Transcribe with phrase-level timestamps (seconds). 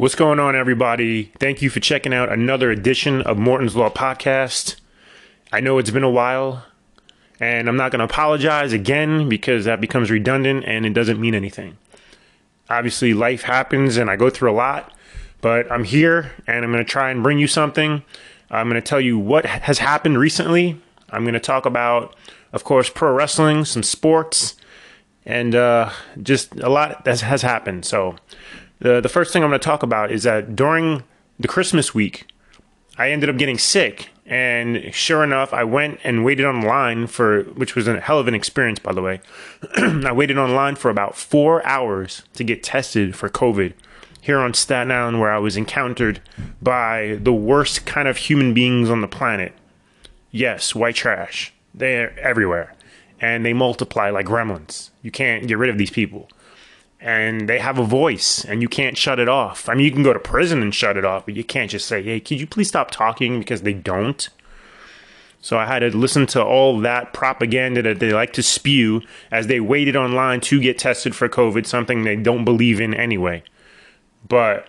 [0.00, 1.24] What's going on, everybody?
[1.38, 4.76] Thank you for checking out another edition of Morton's Law Podcast.
[5.52, 6.64] I know it's been a while,
[7.38, 11.34] and I'm not going to apologize again because that becomes redundant and it doesn't mean
[11.34, 11.76] anything.
[12.70, 14.90] Obviously, life happens and I go through a lot,
[15.42, 18.02] but I'm here and I'm going to try and bring you something.
[18.50, 20.80] I'm going to tell you what has happened recently.
[21.10, 22.16] I'm going to talk about,
[22.54, 24.56] of course, pro wrestling, some sports,
[25.26, 25.90] and uh,
[26.22, 27.84] just a lot that has happened.
[27.84, 28.16] So,
[28.80, 31.04] the, the first thing I'm going to talk about is that during
[31.38, 32.26] the Christmas week,
[32.98, 34.10] I ended up getting sick.
[34.26, 38.34] And sure enough, I went and waited online for, which was a hell of an
[38.34, 39.20] experience, by the way.
[39.76, 43.72] I waited online for about four hours to get tested for COVID
[44.20, 46.20] here on Staten Island, where I was encountered
[46.62, 49.52] by the worst kind of human beings on the planet.
[50.30, 51.52] Yes, white trash.
[51.74, 52.74] They're everywhere.
[53.20, 54.90] And they multiply like gremlins.
[55.02, 56.28] You can't get rid of these people
[57.00, 59.68] and they have a voice and you can't shut it off.
[59.68, 61.86] I mean, you can go to prison and shut it off, but you can't just
[61.86, 64.28] say, hey, could you please stop talking because they don't.
[65.40, 69.46] So I had to listen to all that propaganda that they like to spew as
[69.46, 73.42] they waited online to get tested for COVID, something they don't believe in anyway.
[74.28, 74.68] But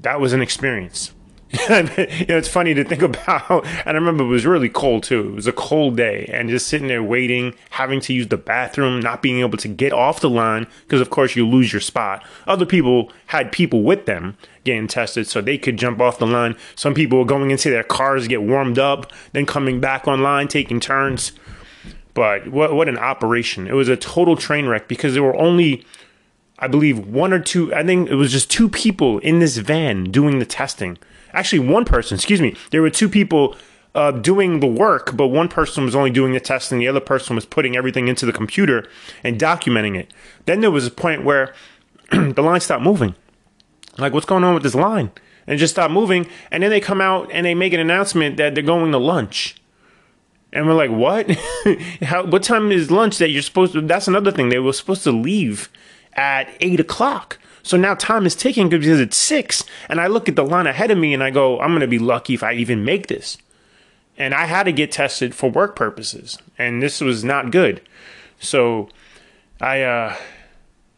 [0.00, 1.12] that was an experience.
[1.68, 3.64] you know, it's funny to think about.
[3.86, 5.28] And I remember it was really cold too.
[5.28, 9.00] It was a cold day, and just sitting there waiting, having to use the bathroom,
[9.00, 12.22] not being able to get off the line because, of course, you lose your spot.
[12.46, 16.54] Other people had people with them getting tested, so they could jump off the line.
[16.74, 20.80] Some people were going into their cars, get warmed up, then coming back online, taking
[20.80, 21.32] turns.
[22.12, 23.66] But what what an operation!
[23.68, 25.86] It was a total train wreck because there were only
[26.58, 30.10] I believe one or two, I think it was just two people in this van
[30.10, 30.98] doing the testing
[31.32, 33.56] actually one person, excuse me, there were two people
[33.94, 37.34] uh, doing the work, but one person was only doing the testing, the other person
[37.34, 38.86] was putting everything into the computer
[39.24, 40.12] and documenting it.
[40.46, 41.54] Then there was a point where
[42.10, 43.14] the line stopped moving.
[43.98, 45.10] Like, what's going on with this line?
[45.46, 46.28] And just stopped moving.
[46.50, 49.56] And then they come out and they make an announcement that they're going to lunch.
[50.52, 51.30] And we're like, what?
[52.02, 53.80] How, what time is lunch that you're supposed to?
[53.80, 54.48] That's another thing.
[54.48, 55.68] They were supposed to leave
[56.14, 57.38] at eight o'clock.
[57.62, 59.64] So now time is ticking because it's six.
[59.88, 61.86] And I look at the line ahead of me and I go, I'm going to
[61.86, 63.38] be lucky if I even make this.
[64.16, 66.38] And I had to get tested for work purposes.
[66.58, 67.80] And this was not good.
[68.40, 68.88] So
[69.60, 70.16] I, uh,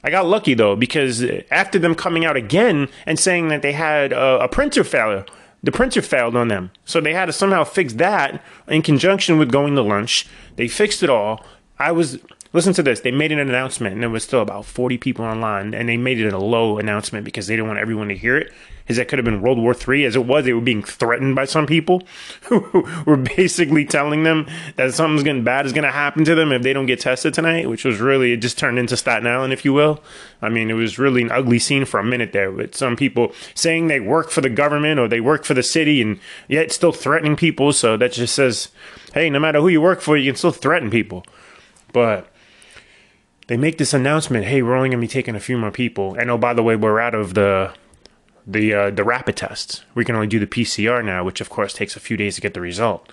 [0.03, 4.13] I got lucky though, because after them coming out again and saying that they had
[4.13, 5.27] a, a printer failure,
[5.63, 6.71] the printer failed on them.
[6.85, 10.27] So they had to somehow fix that in conjunction with going to lunch.
[10.57, 11.45] They fixed it all.
[11.79, 12.19] I was
[12.53, 13.01] Listen to this.
[13.01, 16.19] They made an announcement, and there was still about 40 people online, and they made
[16.19, 18.53] it a low announcement because they didn't want everyone to hear it.
[18.89, 21.37] As that could have been World War III, as it was, they were being threatened
[21.37, 22.03] by some people
[22.43, 26.51] who were basically telling them that something's getting bad is going to happen to them
[26.51, 29.53] if they don't get tested tonight, which was really, it just turned into Staten Island,
[29.53, 30.03] if you will.
[30.43, 33.33] I mean, it was really an ugly scene for a minute there with some people
[33.55, 36.19] saying they work for the government or they work for the city and
[36.49, 37.73] yet still threatening people.
[37.73, 38.71] So that just says,
[39.15, 41.25] hey, no matter who you work for, you can still threaten people.
[41.93, 42.27] But
[43.51, 46.15] they make this announcement, hey, we're only going to be taking a few more people.
[46.15, 47.75] And oh, by the way, we're out of the
[48.47, 49.83] the uh, the rapid tests.
[49.93, 52.41] We can only do the PCR now, which of course takes a few days to
[52.41, 53.13] get the result.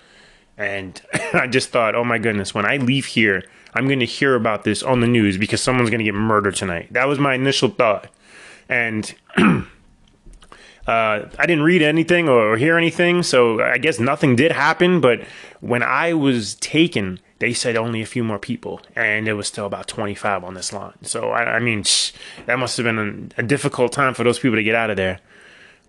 [0.56, 1.02] And
[1.34, 3.42] I just thought, oh my goodness, when I leave here,
[3.74, 6.54] I'm going to hear about this on the news because someone's going to get murdered
[6.54, 6.92] tonight.
[6.92, 8.06] That was my initial thought.
[8.68, 9.64] And uh,
[10.86, 15.00] I didn't read anything or hear anything, so I guess nothing did happen.
[15.00, 15.22] But
[15.58, 19.66] when I was taken, they said only a few more people, and it was still
[19.66, 20.94] about 25 on this line.
[21.02, 21.84] So, I, I mean,
[22.46, 24.96] that must have been a, a, difficult time for those people to get out of
[24.96, 25.20] there.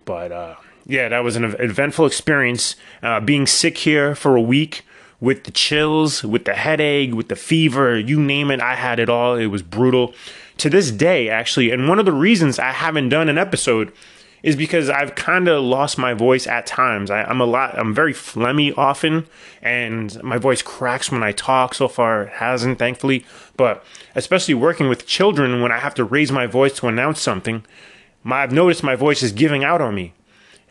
[0.04, 0.54] But uh,
[0.86, 2.76] yeah, that was an eventful experience.
[3.02, 4.84] Uh, being sick here for a week
[5.20, 9.08] with the chills, with the headache, with the fever, you name it, I had it
[9.08, 9.34] all.
[9.34, 10.14] It was brutal.
[10.58, 13.92] To this day, actually, and one of the reasons I haven't done an episode
[14.42, 17.10] is because I've kind of lost my voice at times.
[17.10, 19.26] I, am a lot, I'm very phlegmy often,
[19.60, 21.74] and my voice cracks when I talk.
[21.74, 23.24] So far, it hasn't, thankfully.
[23.56, 23.84] But
[24.14, 27.64] especially working with children, when I have to raise my voice to announce something,
[28.22, 30.14] my, I've noticed my voice is giving out on me.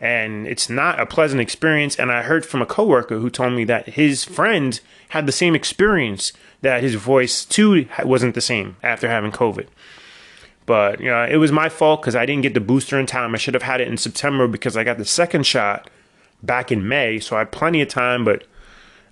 [0.00, 1.98] And it's not a pleasant experience.
[1.98, 4.80] And I heard from a coworker who told me that his friend
[5.10, 6.32] had the same experience,
[6.62, 9.66] that his voice too wasn't the same after having COVID.
[10.70, 13.34] But you know, it was my fault because I didn't get the booster in time.
[13.34, 15.90] I should have had it in September because I got the second shot
[16.44, 18.24] back in May, so I had plenty of time.
[18.24, 18.44] But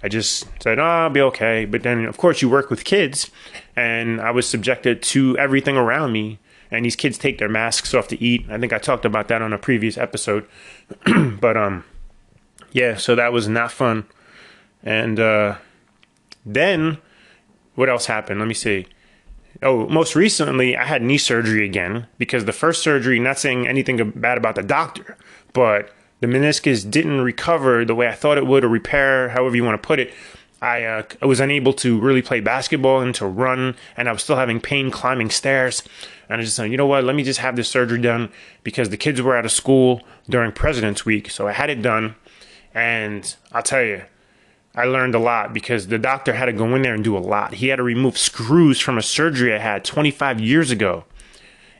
[0.01, 1.65] I just said, oh, I'll be okay.
[1.65, 3.33] But then, of course, you work with kids,
[3.75, 6.39] and I was subjected to everything around me.
[6.71, 8.47] And these kids take their masks off to eat.
[8.49, 10.47] I think I talked about that on a previous episode.
[11.41, 11.83] but um,
[12.71, 14.07] yeah, so that was not fun.
[14.85, 15.57] And uh,
[16.47, 16.99] then,
[17.75, 18.39] what else happened?
[18.39, 18.87] Let me see.
[19.63, 24.11] Oh, most recently I had knee surgery again because the first surgery, not saying anything
[24.11, 25.17] bad about the doctor,
[25.53, 25.91] but
[26.21, 29.81] the meniscus didn't recover the way I thought it would or repair, however you want
[29.81, 30.13] to put it.
[30.61, 34.25] I, uh, I was unable to really play basketball and to run, and I was
[34.25, 35.85] still having pain climbing stairs.
[36.29, 38.31] And I just said, you know what, let me just have this surgery done
[38.65, 41.31] because the kids were out of school during President's Week.
[41.31, 42.17] So I had it done.
[42.75, 44.03] And I'll tell you,
[44.79, 47.19] I learned a lot because the doctor had to go in there and do a
[47.19, 47.55] lot.
[47.55, 51.05] He had to remove screws from a surgery I had 25 years ago.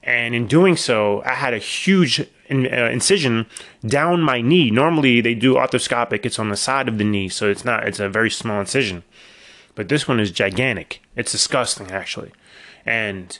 [0.03, 3.47] And in doing so, I had a huge uh, incision
[3.87, 4.73] down my knee.
[4.73, 7.87] Normally, they do arthroscopic; it's on the side of the knee, so it's not.
[7.87, 9.05] It's a very small incision.
[9.77, 11.01] But this one is gigantic.
[11.15, 12.33] It's disgusting, actually.
[12.85, 13.39] And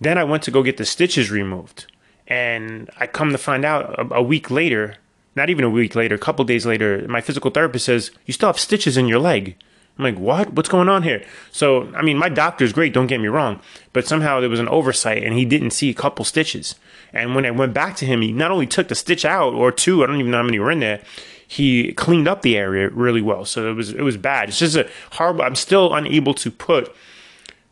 [0.00, 1.86] then I went to go get the stitches removed,
[2.26, 4.96] and I come to find out a, a week later,
[5.34, 8.48] not even a week later, a couple days later, my physical therapist says you still
[8.48, 9.56] have stitches in your leg.
[9.98, 10.54] I'm like, what?
[10.54, 11.22] What's going on here?
[11.50, 13.60] So, I mean, my doctor's great, don't get me wrong,
[13.92, 16.76] but somehow there was an oversight and he didn't see a couple stitches.
[17.12, 19.70] And when I went back to him, he not only took the stitch out or
[19.70, 21.02] two, I don't even know how many were in there,
[21.46, 23.44] he cleaned up the area really well.
[23.44, 24.48] So it was it was bad.
[24.48, 25.42] It's just a horrible.
[25.42, 26.94] I'm still unable to put.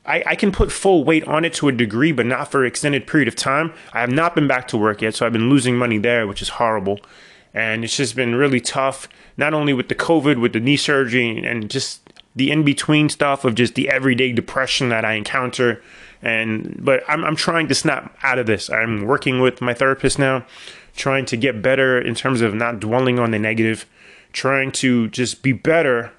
[0.05, 2.69] I, I can put full weight on it to a degree, but not for an
[2.69, 3.73] extended period of time.
[3.93, 6.43] I have not been back to work yet, so I've been losing money there, which
[6.43, 7.01] is horrible.
[7.53, 11.45] And it's just been really tough, not only with the COVID, with the knee surgery,
[11.45, 12.01] and just
[12.37, 15.83] the in between stuff of just the everyday depression that I encounter.
[16.23, 18.71] And but I'm I'm trying to snap out of this.
[18.71, 20.45] I'm working with my therapist now,
[20.95, 23.87] trying to get better in terms of not dwelling on the negative,
[24.33, 26.13] trying to just be better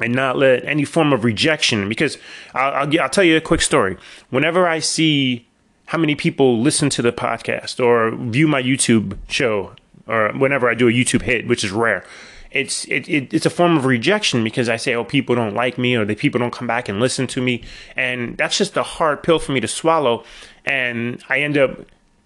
[0.00, 1.88] and not let any form of rejection.
[1.88, 2.18] Because
[2.54, 3.96] I'll, I'll, I'll tell you a quick story.
[4.30, 5.46] Whenever I see
[5.86, 9.74] how many people listen to the podcast or view my YouTube show,
[10.08, 12.04] or whenever I do a YouTube hit, which is rare
[12.50, 15.76] it's it, it, it's a form of rejection because I say, oh, people don't like
[15.76, 17.62] me or the people don't come back and listen to me,
[17.96, 20.24] and that's just a hard pill for me to swallow,
[20.64, 21.80] and I end up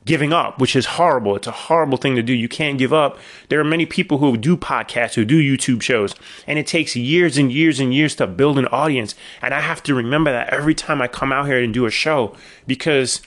[0.04, 1.36] giving up, which is horrible.
[1.36, 2.32] It's a horrible thing to do.
[2.32, 3.18] You can't give up.
[3.48, 6.14] There are many people who do podcasts, who do YouTube shows,
[6.46, 9.14] and it takes years and years and years to build an audience.
[9.40, 11.90] And I have to remember that every time I come out here and do a
[11.90, 12.36] show
[12.66, 13.22] because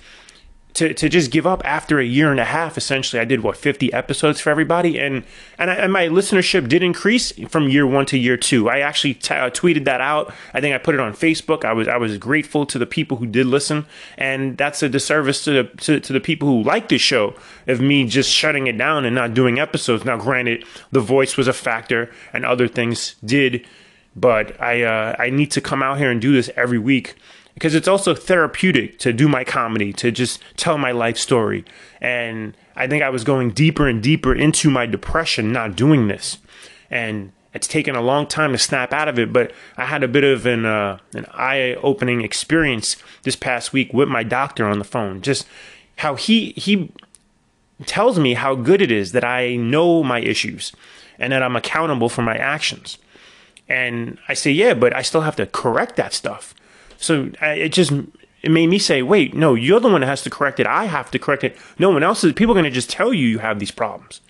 [0.75, 3.19] to, to just give up after a year and a half essentially.
[3.19, 4.99] I did what 50 episodes for everybody?
[4.99, 5.23] And
[5.57, 8.69] and, I, and my listenership did increase from year one to year two.
[8.69, 10.33] I actually t- uh, tweeted that out.
[10.53, 11.63] I think i put it on facebook.
[11.63, 13.85] I was i was grateful to the people who did listen.
[14.17, 17.35] And that's a disservice to the to, to the people who like the show
[17.67, 20.03] of me just shutting it down and not doing episodes.
[20.03, 23.65] Now granted the voice was a factor and other things did
[24.15, 27.15] but i uh, i need to come out here and do this every week
[27.55, 31.65] because it's also therapeutic to do my comedy, to just tell my life story.
[31.99, 36.37] And I think I was going deeper and deeper into my depression not doing this.
[36.91, 40.09] And it's taken a long time to snap out of it, but I had a
[40.09, 44.77] bit of an uh, an eye opening experience this past week with my doctor on
[44.77, 45.21] the phone.
[45.21, 45.47] Just
[45.97, 46.91] how he he
[47.85, 50.73] tells me how good it is that I know my issues
[51.17, 52.97] and that I'm accountable for my actions.
[53.67, 56.53] And I say, yeah, but I still have to correct that stuff.
[56.97, 57.91] So it just
[58.45, 60.67] it made me say, wait, no, you're the one that has to correct it.
[60.67, 61.57] I have to correct it.
[61.79, 62.33] No one else is.
[62.33, 64.21] People are going to just tell you you have these problems.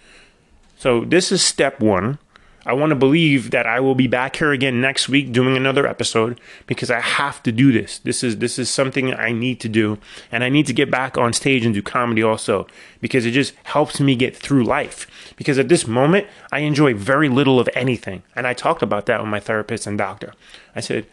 [0.77, 2.19] So this is step one.
[2.65, 5.85] I want to believe that I will be back here again next week doing another
[5.85, 7.99] episode because I have to do this.
[7.99, 9.99] This is this is something I need to do
[10.31, 12.65] and I need to get back on stage and do comedy also
[13.01, 15.07] because it just helps me get through life.
[15.35, 18.23] Because at this moment, I enjoy very little of anything.
[18.35, 20.33] And I talked about that with my therapist and doctor.
[20.75, 21.05] I said,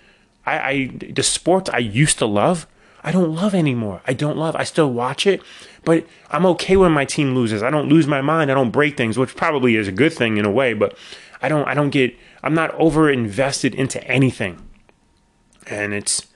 [0.44, 2.66] I, I the sports I used to love,
[3.04, 4.00] I don't love anymore.
[4.06, 4.54] I don't love.
[4.54, 5.42] I still watch it,
[5.84, 7.62] but I'm okay when my team loses.
[7.62, 8.50] I don't lose my mind.
[8.50, 10.96] I don't break things, which probably is a good thing in a way, but
[11.40, 14.60] I don't I don't get I'm not over invested into anything.
[15.66, 16.28] And it's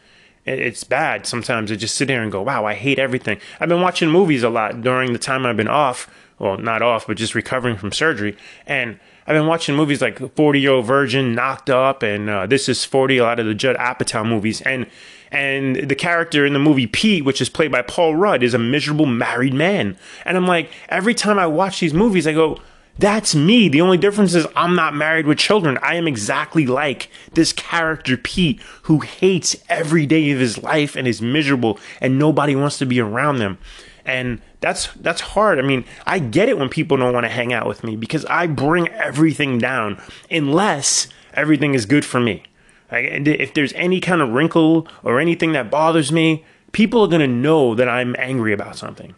[0.44, 3.80] it's bad sometimes to just sit there and go, "Wow, I hate everything." I've been
[3.80, 6.08] watching movies a lot during the time I've been off,
[6.38, 8.36] well, not off, but just recovering from surgery,
[8.66, 12.68] and I've been watching movies like 40 Year Old Virgin, Knocked Up, and uh, This
[12.68, 14.60] Is 40, a lot of the Judd Apatow movies.
[14.62, 14.86] And
[15.32, 18.58] and the character in the movie Pete, which is played by Paul Rudd, is a
[18.58, 19.98] miserable married man.
[20.24, 22.60] And I'm like, every time I watch these movies, I go,
[22.98, 23.68] that's me.
[23.68, 25.78] The only difference is I'm not married with children.
[25.82, 31.08] I am exactly like this character, Pete, who hates every day of his life and
[31.08, 33.58] is miserable and nobody wants to be around them
[34.06, 35.58] and that's that's hard.
[35.58, 38.24] I mean, I get it when people don't want to hang out with me because
[38.26, 42.42] I bring everything down unless everything is good for me.
[42.90, 47.26] Like, if there's any kind of wrinkle or anything that bothers me, people are gonna
[47.26, 49.14] know that I'm angry about something,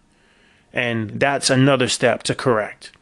[0.72, 2.92] and that's another step to correct.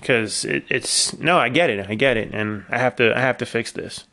[0.00, 3.20] Because it, it's no, I get it, I get it, and I have to I
[3.20, 4.04] have to fix this.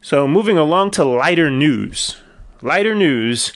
[0.00, 2.16] So moving along to lighter news.
[2.62, 3.52] lighter news.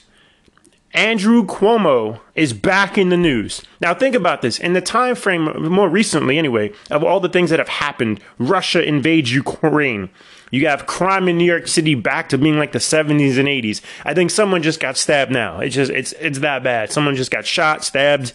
[0.93, 3.63] Andrew Cuomo is back in the news.
[3.81, 4.59] Now think about this.
[4.59, 8.83] In the time frame more recently anyway, of all the things that have happened, Russia
[8.83, 10.09] invades Ukraine.
[10.51, 13.81] You have crime in New York City back to being like the 70s and 80s.
[14.05, 15.59] I think someone just got stabbed now.
[15.59, 16.91] It's just it's it's that bad.
[16.91, 18.33] Someone just got shot, stabbed.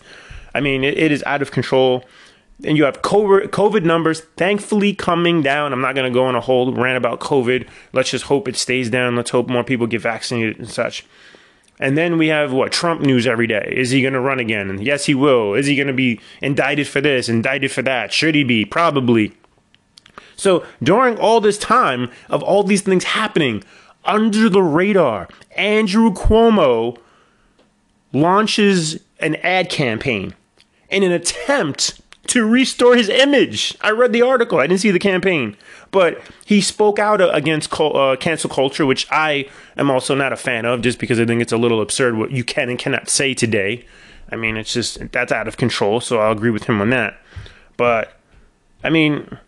[0.53, 2.05] I mean, it, it is out of control.
[2.65, 5.73] And you have COVID numbers thankfully coming down.
[5.73, 7.69] I'm not going to go on a whole rant about COVID.
[7.93, 9.15] Let's just hope it stays down.
[9.15, 11.07] Let's hope more people get vaccinated and such.
[11.81, 13.73] And then we have what Trump news every day.
[13.77, 14.81] Is he going to run again?
[14.81, 15.55] Yes, he will.
[15.55, 18.13] Is he going to be indicted for this, indicted for that?
[18.13, 18.65] Should he be?
[18.65, 19.33] Probably.
[20.37, 23.63] So during all this time of all these things happening
[24.05, 26.99] under the radar, Andrew Cuomo
[28.13, 30.35] launches an ad campaign
[30.89, 33.77] in an attempt to restore his image.
[33.81, 34.59] I read the article.
[34.59, 35.57] I didn't see the campaign,
[35.91, 40.65] but he spoke out against uh, cancel culture, which I am also not a fan
[40.65, 43.35] of, just because I think it's a little absurd what you can and cannot say
[43.35, 43.87] today.
[44.31, 46.01] I mean, it's just that's out of control.
[46.01, 47.19] So I'll agree with him on that.
[47.77, 48.19] But
[48.85, 49.39] I mean,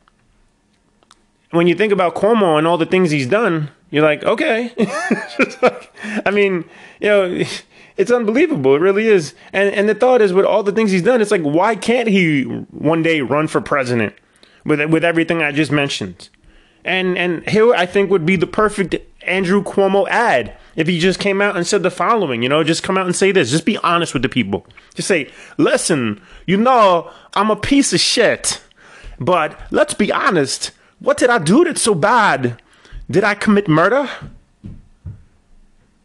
[1.50, 4.72] when you think about Cuomo and all the things he's done, you're like, okay.
[5.62, 5.92] like,
[6.24, 6.64] I mean,
[7.00, 7.44] you know
[7.98, 8.74] it's unbelievable.
[8.76, 9.34] It really is.
[9.52, 12.08] And and the thought is with all the things he's done, it's like why can't
[12.08, 14.14] he one day run for president
[14.64, 16.28] with with everything I just mentioned?
[16.84, 21.20] And and here I think would be the perfect Andrew Cuomo ad if he just
[21.20, 23.50] came out and said the following, you know, just come out and say this.
[23.50, 24.66] Just be honest with the people.
[24.94, 28.62] Just say, "Listen, you know, I'm a piece of shit.
[29.18, 30.72] But let's be honest.
[30.98, 32.60] What did I do that's so bad?
[33.10, 34.08] Did I commit murder?"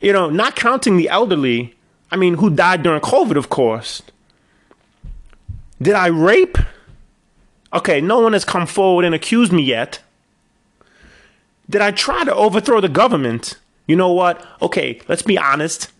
[0.01, 1.73] You know, not counting the elderly,
[2.11, 4.03] I mean, who died during COVID, of course.
[5.81, 6.57] Did I rape?
[7.75, 9.99] Okay, no one has come forward and accused me yet.
[11.69, 13.57] Did I try to overthrow the government?
[13.85, 14.43] You know what?
[14.61, 15.91] Okay, let's be honest.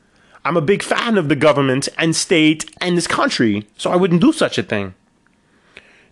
[0.45, 4.21] I'm a big fan of the government and state and this country, so I wouldn't
[4.21, 4.93] do such a thing.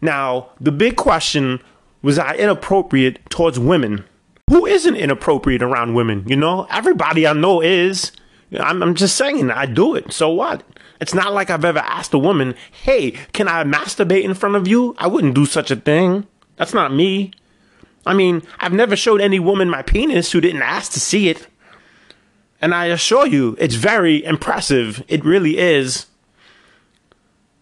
[0.01, 1.61] Now, the big question
[2.01, 4.03] was I inappropriate towards women?
[4.49, 6.25] Who isn't inappropriate around women?
[6.27, 8.11] You know, everybody I know is.
[8.59, 10.11] I'm, I'm just saying, I do it.
[10.11, 10.63] So what?
[11.03, 14.69] It's not like I've ever asked a woman, hey, can I masturbate in front of
[14.69, 14.95] you?
[14.97, 16.25] I wouldn't do such a thing.
[16.55, 17.33] That's not me.
[18.05, 21.45] I mean, I've never showed any woman my penis who didn't ask to see it.
[22.61, 25.03] And I assure you, it's very impressive.
[25.09, 26.05] It really is.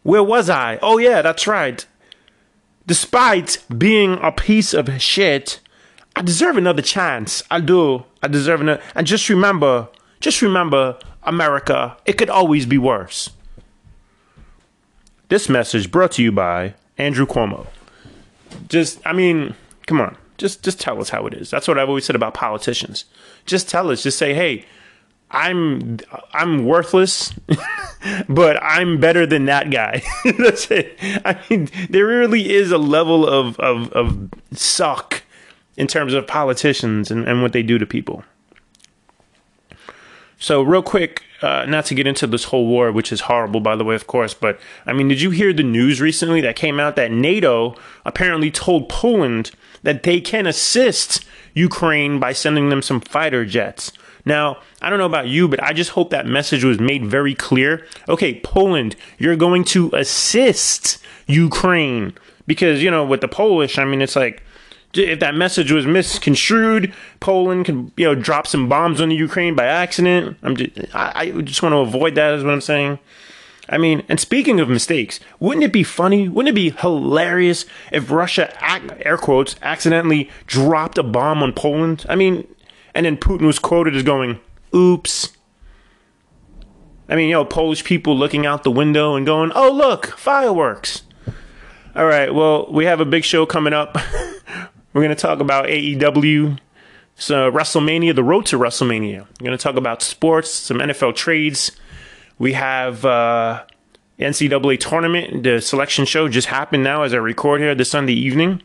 [0.03, 0.77] Where was I?
[0.83, 1.83] Oh, yeah, that's right.
[2.85, 5.61] Despite being a piece of shit,
[6.15, 7.41] I deserve another chance.
[7.49, 8.05] I do.
[8.21, 8.83] I deserve another.
[8.93, 13.29] And just remember, just remember, America, it could always be worse.
[15.29, 17.67] This message brought to you by Andrew Cuomo.
[18.67, 19.55] Just, I mean,
[19.87, 20.17] come on.
[20.37, 21.49] Just, just tell us how it is.
[21.49, 23.05] That's what I've always said about politicians.
[23.45, 24.03] Just tell us.
[24.03, 24.65] Just say, hey,
[25.29, 25.99] I'm,
[26.33, 27.33] I'm worthless,
[28.29, 30.01] but I'm better than that guy.
[30.37, 30.97] That's it.
[31.23, 35.23] I mean, there really is a level of, of, of suck
[35.77, 38.23] in terms of politicians and, and what they do to people.
[40.41, 43.75] So, real quick, uh, not to get into this whole war, which is horrible, by
[43.75, 46.79] the way, of course, but I mean, did you hear the news recently that came
[46.79, 47.75] out that NATO
[48.07, 49.51] apparently told Poland
[49.83, 53.91] that they can assist Ukraine by sending them some fighter jets?
[54.25, 57.35] Now, I don't know about you, but I just hope that message was made very
[57.35, 57.85] clear.
[58.09, 62.13] Okay, Poland, you're going to assist Ukraine.
[62.47, 64.41] Because, you know, with the Polish, I mean, it's like,
[64.93, 69.55] if that message was misconstrued, Poland could you know drop some bombs on the Ukraine
[69.55, 70.37] by accident.
[70.43, 72.33] I'm just I, I just want to avoid that.
[72.33, 72.99] Is what I'm saying.
[73.69, 76.27] I mean, and speaking of mistakes, wouldn't it be funny?
[76.27, 78.51] Wouldn't it be hilarious if Russia,
[79.05, 82.05] air quotes, accidentally dropped a bomb on Poland?
[82.09, 82.47] I mean,
[82.93, 84.39] and then Putin was quoted as going,
[84.75, 85.31] "Oops."
[87.07, 91.03] I mean, you know, Polish people looking out the window and going, "Oh, look, fireworks."
[91.95, 93.97] All right, well, we have a big show coming up.
[94.93, 96.59] We're going to talk about AEW,
[97.15, 99.19] so WrestleMania, the road to WrestleMania.
[99.19, 101.71] We're going to talk about sports, some NFL trades.
[102.37, 103.63] We have uh,
[104.19, 105.43] NCAA tournament.
[105.43, 108.63] The selection show just happened now as I record here this Sunday evening,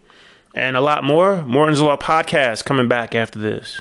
[0.52, 1.42] and a lot more.
[1.42, 3.80] Morton's Law podcast coming back after this.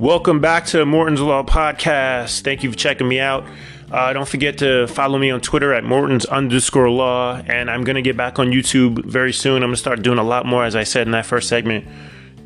[0.00, 2.40] Welcome back to Morton's Law Podcast.
[2.40, 3.44] Thank you for checking me out.
[3.92, 7.36] Uh, don't forget to follow me on Twitter at Morton's underscore law.
[7.36, 9.56] And I'm going to get back on YouTube very soon.
[9.56, 11.86] I'm going to start doing a lot more, as I said in that first segment.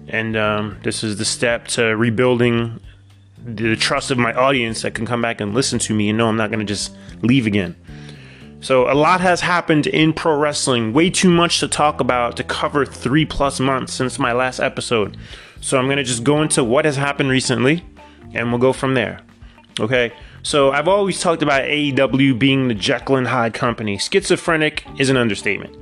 [0.09, 2.81] And um, this is the step to rebuilding
[3.45, 6.27] the trust of my audience that can come back and listen to me and know
[6.27, 7.77] I'm not going to just leave again.
[8.63, 10.93] So, a lot has happened in pro wrestling.
[10.93, 15.17] Way too much to talk about to cover three plus months since my last episode.
[15.65, 17.83] So, I'm going to just go into what has happened recently
[18.35, 19.21] and we'll go from there.
[19.81, 20.13] Okay?
[20.43, 23.97] So, I've always talked about AEW being the Jekyll and Hyde company.
[23.97, 25.75] Schizophrenic is an understatement.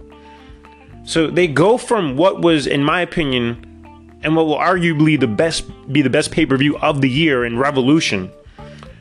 [1.02, 5.64] So, they go from what was, in my opinion, and what will arguably the best
[5.92, 8.30] be the best pay-per-view of the year in Revolution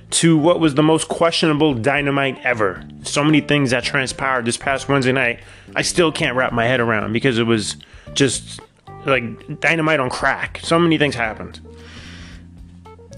[0.10, 2.84] to what was the most questionable dynamite ever.
[3.04, 5.42] So many things that transpired this past Wednesday night,
[5.76, 7.76] I still can't wrap my head around because it was
[8.16, 8.60] just
[9.06, 10.60] like dynamite on crack.
[10.64, 11.60] So many things happened.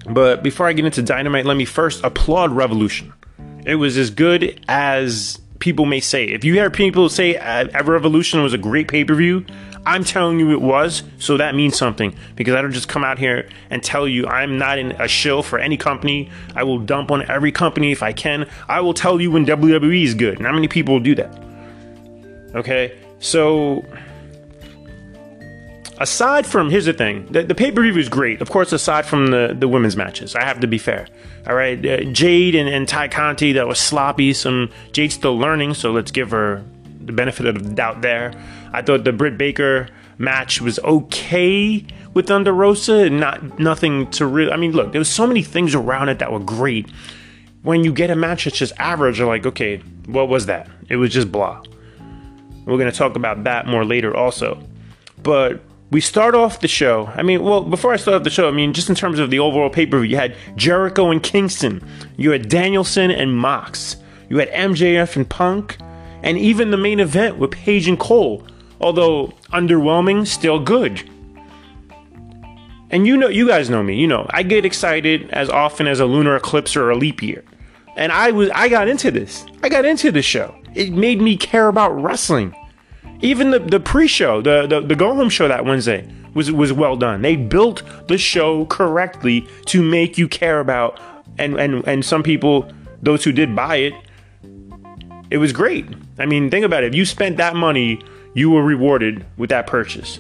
[0.10, 3.14] But before I get into dynamite, let me first applaud Revolution.
[3.66, 6.26] It was as good as people may say.
[6.26, 9.46] If you hear people say uh, Revolution was a great pay per view,
[9.86, 13.20] I'm telling you it was, so that means something because I don't just come out
[13.20, 16.30] here and tell you I'm not in a shill for any company.
[16.56, 18.50] I will dump on every company if I can.
[18.70, 20.40] I will tell you when WWE is good.
[20.40, 21.44] Not many people will do that.
[22.56, 23.84] Okay, so
[26.04, 29.56] aside from here's the thing the, the pay-per-view was great of course aside from the,
[29.58, 31.08] the women's matches i have to be fair
[31.48, 35.74] all right uh, jade and, and tay conti that was sloppy some jade's still learning
[35.74, 36.64] so let's give her
[37.06, 38.32] the benefit of the doubt there
[38.74, 44.52] I thought the Britt Baker match was okay with Thunder Rosa not nothing to really.
[44.52, 46.90] I mean, look, there was so many things around it that were great.
[47.62, 50.68] When you get a match that's just average, you're like, okay, what was that?
[50.90, 51.62] It was just blah.
[52.66, 54.60] We're gonna talk about that more later, also.
[55.22, 55.62] But
[55.94, 57.10] we start off the show.
[57.16, 59.30] I mean, well, before I start off the show, I mean, just in terms of
[59.30, 61.82] the overall pay per view, you had Jericho and Kingston,
[62.18, 63.96] you had Danielson and Mox,
[64.30, 65.78] you had MJF and Punk,
[66.22, 68.46] and even the main event with Page and Cole
[68.84, 71.10] although underwhelming, still good.
[72.92, 73.96] And you know, you guys know me.
[73.96, 77.44] You know, I get excited as often as a lunar eclipse or a leap year.
[77.96, 79.46] And I was, I got into this.
[79.64, 80.54] I got into this show.
[80.76, 82.54] It made me care about wrestling.
[83.24, 86.96] Even the, the pre-show, the, the the go home show that Wednesday was was well
[86.96, 87.24] done.
[87.24, 91.00] They built the show correctly to make you care about.
[91.40, 93.94] And and and some people, those who did buy it,
[95.32, 95.88] it was great.
[96.20, 96.88] I mean, think about it.
[96.88, 98.00] If you spent that money
[98.34, 100.20] you were rewarded with that purchase.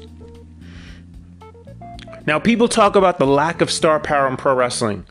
[2.25, 5.05] Now, people talk about the lack of star power in pro wrestling.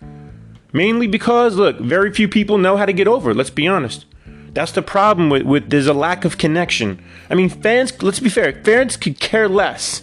[0.73, 3.35] Mainly because, look, very few people know how to get over.
[3.35, 4.07] Let's be honest.
[4.53, 7.03] That's the problem with, with there's a lack of connection.
[7.31, 10.03] I mean, fans, let's be fair, fans could care less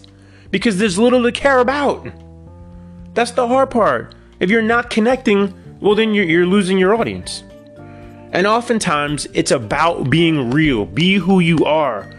[0.51, 2.07] because there's little to care about.
[3.13, 4.15] That's the hard part.
[4.39, 7.43] If you're not connecting, well, then you're, you're losing your audience.
[8.31, 10.85] And oftentimes, it's about being real.
[10.85, 12.09] Be who you are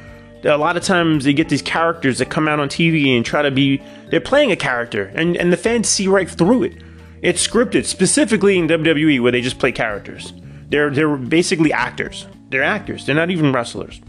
[0.45, 3.43] a lot of times they get these characters that come out on TV and try
[3.43, 6.83] to be they're playing a character and, and the fans see right through it.
[7.23, 10.33] It's scripted, specifically in WWE where they just play characters.
[10.71, 12.27] They're they're basically actors.
[12.49, 13.07] They're actors.
[13.07, 14.01] They're not even wrestlers.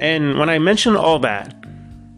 [0.00, 1.54] And when I mention all that,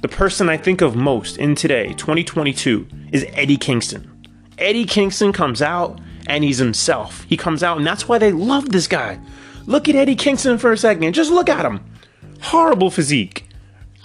[0.01, 4.11] the person I think of most in today, 2022, is Eddie Kingston.
[4.59, 7.25] Eddie Kingston comes out and he's himself.
[7.25, 9.21] He comes out and that's why they love this guy.
[9.67, 11.13] Look at Eddie Kingston for a second.
[11.13, 11.81] Just look at him
[12.41, 13.49] horrible physique,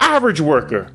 [0.00, 0.90] average worker,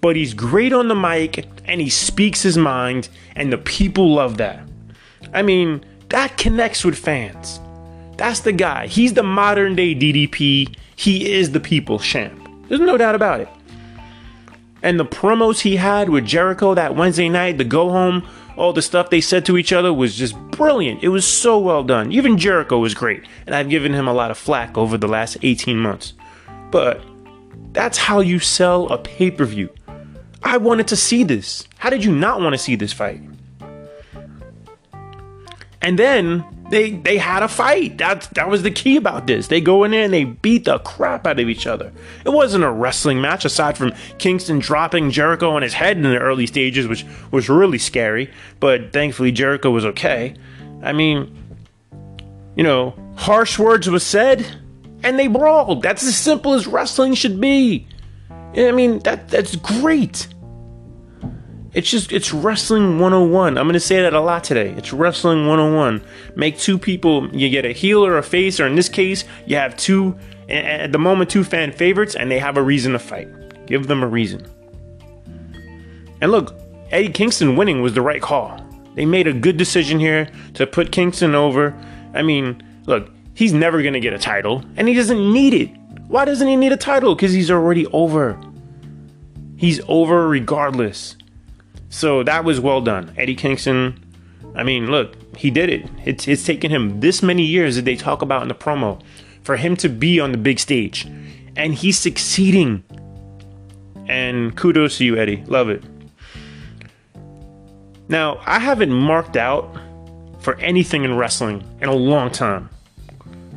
[0.00, 4.36] but he's great on the mic and he speaks his mind, and the people love
[4.36, 4.60] that.
[5.32, 7.58] I mean, that connects with fans.
[8.16, 8.86] That's the guy.
[8.86, 10.76] He's the modern day DDP.
[10.96, 12.48] He is the people's champ.
[12.68, 13.48] There's no doubt about it.
[14.82, 18.82] And the promos he had with Jericho that Wednesday night, the go home, all the
[18.82, 21.02] stuff they said to each other was just brilliant.
[21.02, 22.12] It was so well done.
[22.12, 25.38] Even Jericho was great, and I've given him a lot of flack over the last
[25.42, 26.12] 18 months.
[26.70, 27.02] But
[27.72, 29.70] that's how you sell a pay per view.
[30.42, 31.66] I wanted to see this.
[31.78, 33.20] How did you not want to see this fight?
[35.80, 36.44] And then
[36.74, 37.98] they they had a fight.
[37.98, 39.46] That that was the key about this.
[39.46, 41.92] They go in there and they beat the crap out of each other.
[42.24, 46.18] It wasn't a wrestling match aside from Kingston dropping Jericho on his head in the
[46.18, 48.30] early stages, which was really scary.
[48.60, 50.34] But thankfully Jericho was okay.
[50.82, 51.34] I mean,
[52.56, 54.44] you know, harsh words was said
[55.04, 55.82] and they brawled.
[55.82, 57.86] That's as simple as wrestling should be.
[58.56, 60.28] I mean, that that's great.
[61.74, 63.58] It's just it's wrestling 101.
[63.58, 64.70] I'm going to say that a lot today.
[64.76, 66.02] It's wrestling 101.
[66.36, 69.56] Make two people, you get a heel or a face or in this case, you
[69.56, 70.16] have two
[70.48, 73.28] at the moment two fan favorites and they have a reason to fight.
[73.66, 74.46] Give them a reason.
[76.20, 76.54] And look,
[76.90, 78.60] Eddie Kingston winning was the right call.
[78.94, 81.74] They made a good decision here to put Kingston over.
[82.14, 85.70] I mean, look, he's never going to get a title, and he doesn't need it.
[86.06, 87.16] Why doesn't he need a title?
[87.16, 88.40] Because he's already over.
[89.56, 91.16] He's over regardless.
[91.94, 93.14] So that was well done.
[93.16, 94.04] Eddie Kingston,
[94.56, 95.88] I mean, look, he did it.
[96.04, 99.00] It's, it's taken him this many years that they talk about in the promo
[99.44, 101.06] for him to be on the big stage.
[101.54, 102.82] And he's succeeding.
[104.08, 105.44] And kudos to you, Eddie.
[105.46, 105.84] Love it.
[108.08, 109.72] Now, I haven't marked out
[110.40, 112.70] for anything in wrestling in a long time.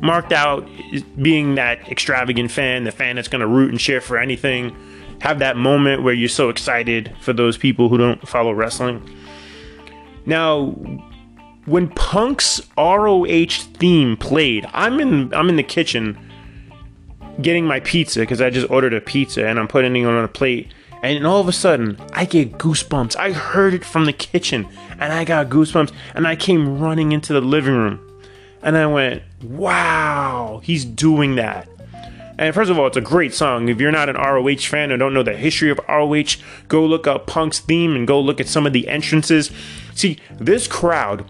[0.00, 0.64] Marked out
[1.20, 4.76] being that extravagant fan, the fan that's going to root and cheer for anything,
[5.20, 9.02] have that moment where you're so excited for those people who don't follow wrestling.
[10.26, 10.66] Now,
[11.66, 16.18] when Punk's ROH theme played, I'm in I'm in the kitchen
[17.40, 20.28] getting my pizza because I just ordered a pizza and I'm putting it on a
[20.28, 23.16] plate and all of a sudden, I get goosebumps.
[23.16, 25.92] I heard it from the kitchen and I got goosebumps.
[26.14, 28.00] And I came running into the living room
[28.62, 31.68] and I went, wow, he's doing that.
[32.38, 33.68] And first of all, it's a great song.
[33.68, 36.36] If you're not an ROH fan or don't know the history of ROH,
[36.68, 39.50] go look up Punk's theme and go look at some of the entrances.
[39.94, 41.28] See, this crowd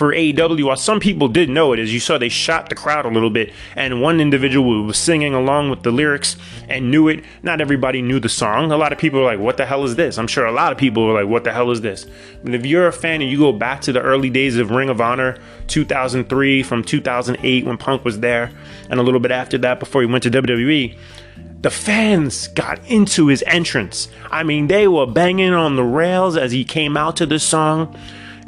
[0.00, 3.04] for AEW, while some people did know it, as you saw, they shot the crowd
[3.04, 6.38] a little bit, and one individual was singing along with the lyrics
[6.70, 7.22] and knew it.
[7.42, 8.72] Not everybody knew the song.
[8.72, 10.16] A lot of people were like, What the hell is this?
[10.16, 12.06] I'm sure a lot of people were like, What the hell is this?
[12.42, 14.88] But if you're a fan and you go back to the early days of Ring
[14.88, 15.36] of Honor
[15.66, 18.52] 2003 from 2008 when Punk was there,
[18.88, 20.96] and a little bit after that before he went to WWE,
[21.60, 24.08] the fans got into his entrance.
[24.30, 27.94] I mean, they were banging on the rails as he came out to the song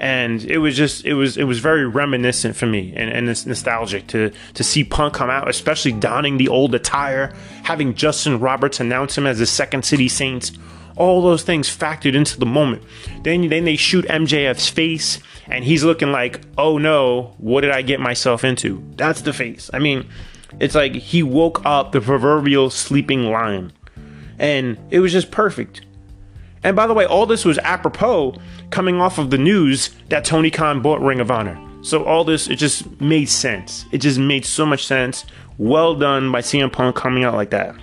[0.03, 3.47] and it was just it was it was very reminiscent for me and, and it's
[3.47, 8.81] nostalgic to to see Punk come out, especially donning the old attire, having Justin Roberts
[8.81, 10.51] announce him as the Second City Saints.
[10.97, 12.83] All those things factored into the moment.
[13.23, 17.83] Then then they shoot MJF's face and he's looking like, "Oh no, what did I
[17.83, 19.71] get myself into?" That's the face.
[19.73, 20.09] I mean,
[20.59, 23.73] it's like he woke up the proverbial sleeping lion.
[24.39, 25.83] And it was just perfect.
[26.65, 28.35] And by the way, all this was apropos
[28.71, 31.61] coming off of the news that Tony Khan bought Ring of Honor.
[31.83, 33.85] So all this, it just made sense.
[33.91, 35.25] It just made so much sense.
[35.59, 37.75] Well done by CM Punk coming out like that.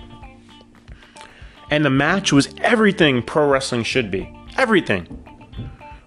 [1.70, 4.34] And the match was everything pro wrestling should be.
[4.56, 5.06] Everything.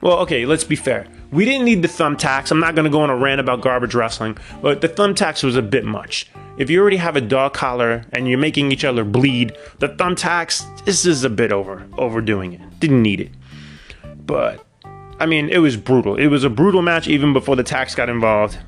[0.02, 1.08] Well, okay, let's be fair.
[1.32, 2.52] We didn't need the thumbtacks.
[2.52, 5.56] I'm not going to go on a rant about garbage wrestling, but the thumbtacks was
[5.56, 6.30] a bit much.
[6.56, 10.86] If you already have a dog collar and you're making each other bleed, the thumbtacks,
[10.86, 12.80] this is a bit over overdoing it.
[12.80, 13.32] Didn't need it.
[14.26, 14.64] But
[15.20, 16.16] I mean, it was brutal.
[16.16, 18.60] It was a brutal match even before the tacks got involved.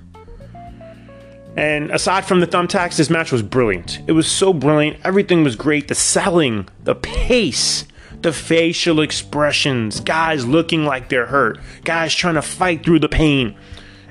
[1.55, 4.01] And aside from the thumbtacks, this match was brilliant.
[4.07, 4.97] It was so brilliant.
[5.05, 5.87] Everything was great.
[5.87, 7.85] The selling, the pace,
[8.21, 13.55] the facial expressions, guys looking like they're hurt, guys trying to fight through the pain.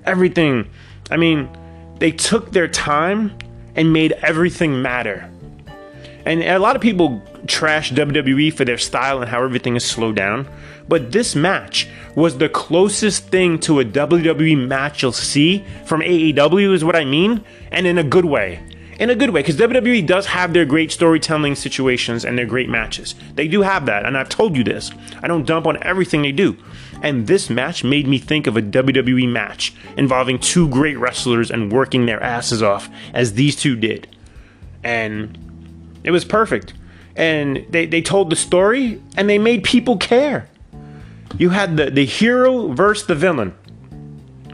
[0.07, 0.71] Everything.
[1.11, 1.49] I mean,
[1.99, 3.37] they took their time
[3.77, 5.31] and made everything matter.
[6.27, 10.17] And a lot of people trash WWE for their style and how everything is slowed
[10.17, 10.49] down.
[10.89, 16.73] But this match was the closest thing to a WWE match you'll see from AEW,
[16.73, 18.63] is what I mean, and in a good way.
[18.99, 22.69] In a good way, because WWE does have their great storytelling situations and their great
[22.69, 23.15] matches.
[23.35, 24.93] They do have that, and I've told you this.
[25.23, 26.57] I don't dump on everything they do.
[27.03, 31.73] And this match made me think of a WWE match involving two great wrestlers and
[31.73, 34.17] working their asses off, as these two did.
[34.85, 35.37] And
[36.05, 36.75] it was perfect.
[37.17, 40.49] And they, they told the story and they made people care.
[41.37, 43.55] You had the, the hero versus the villain.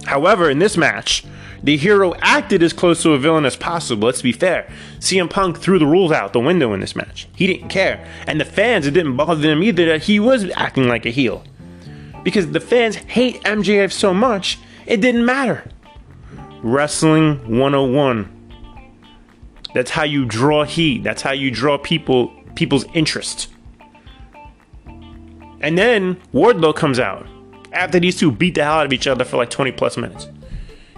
[0.06, 1.24] However, in this match,
[1.62, 4.06] the hero acted as close to a villain as possible.
[4.06, 4.70] Let's be fair.
[4.98, 7.28] CM Punk threw the rules out the window in this match.
[7.34, 8.06] He didn't care.
[8.26, 11.44] And the fans, it didn't bother them either that he was acting like a heel.
[12.24, 15.64] Because the fans hate MJF so much, it didn't matter.
[16.62, 18.36] Wrestling 101.
[19.74, 21.02] That's how you draw heat.
[21.02, 23.48] That's how you draw people people's interest.
[25.60, 27.26] And then Wardlow comes out
[27.72, 30.28] after these two beat the hell out of each other for like 20 plus minutes.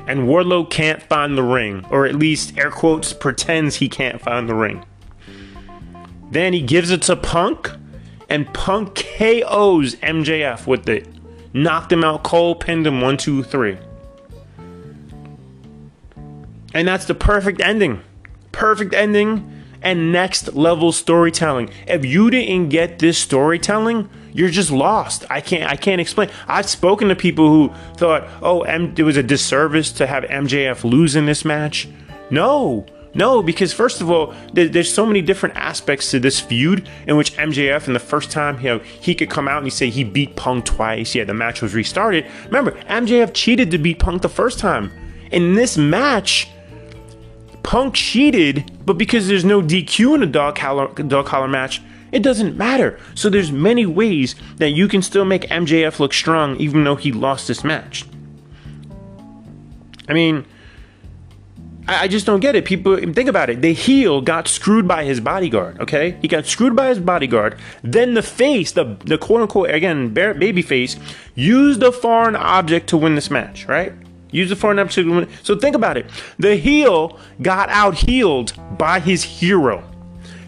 [0.07, 4.49] And Wardlow can't find the ring, or at least air quotes pretends he can't find
[4.49, 4.85] the ring.
[6.31, 7.71] Then he gives it to Punk,
[8.29, 11.07] and Punk KOs MJF with it.
[11.53, 13.77] Knocked him out cold, pinned him one, two, three.
[16.75, 18.01] And that's the perfect ending.
[18.51, 21.71] Perfect ending and next level storytelling.
[21.87, 25.25] If you didn't get this storytelling, you're just lost.
[25.31, 26.31] I can't I can't explain.
[26.49, 30.85] I've spoken to people who thought, "Oh, M- it was a disservice to have MJF
[30.85, 31.89] lose in this match."
[32.31, 32.87] No.
[33.15, 37.19] No, because first of all, there, there's so many different aspects to this feud in
[37.19, 39.91] which MJF, in the first time, you know, he could come out and he say
[39.91, 41.15] he beat Punk twice.
[41.15, 42.25] Yeah, the match was restarted.
[42.47, 44.91] Remember, MJF cheated to beat Punk the first time.
[45.31, 46.49] in this match,
[47.63, 51.81] Punk cheated, but because there's no DQ in a dog collar, dog collar match,
[52.13, 53.01] it doesn't matter.
[53.15, 57.11] So there's many ways that you can still make MJF look strong even though he
[57.11, 58.05] lost this match.
[60.09, 60.45] I mean,
[61.89, 62.65] I just don't get it.
[62.65, 63.61] People think about it.
[63.61, 65.81] The heel got screwed by his bodyguard.
[65.81, 67.59] Okay, he got screwed by his bodyguard.
[67.83, 70.97] Then the face, the the quote unquote again baby face,
[71.35, 73.67] used a foreign object to win this match.
[73.67, 73.93] Right?
[74.31, 75.29] Use the foreign object to win.
[75.43, 76.07] So think about it.
[76.39, 79.92] The heel got out heeled by his hero.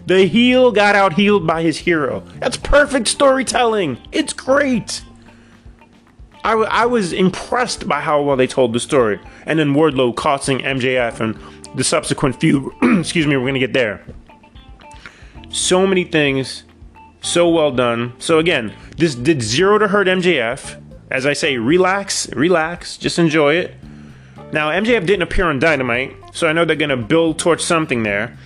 [0.05, 2.21] The heel got out heeled by his hero.
[2.39, 3.97] That's perfect storytelling.
[4.11, 5.03] It's great.
[6.43, 9.19] I, w- I was impressed by how well they told the story.
[9.47, 11.39] And then Wardlow costing MJF and
[11.75, 12.71] the subsequent feud.
[12.99, 14.05] excuse me, we're going to get there.
[15.49, 16.63] So many things,
[17.21, 18.13] so well done.
[18.19, 20.81] So again, this did zero to hurt MJF.
[21.09, 23.75] As I say, relax, relax, just enjoy it.
[24.51, 28.03] Now, MJF didn't appear on Dynamite, so I know they're going to build towards something
[28.03, 28.37] there.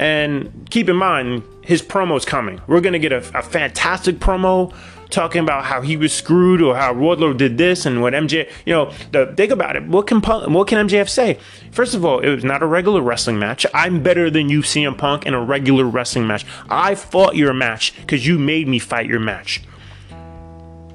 [0.00, 2.58] And keep in mind, his promo's coming.
[2.66, 4.74] We're going to get a, a fantastic promo
[5.10, 8.72] talking about how he was screwed or how Wardlow did this and what MJ, you
[8.72, 9.86] know, the, think about it.
[9.86, 11.38] What can what can MJF say?
[11.70, 13.66] First of all, it was not a regular wrestling match.
[13.74, 16.46] I'm better than you, CM Punk, in a regular wrestling match.
[16.70, 19.62] I fought your match because you made me fight your match.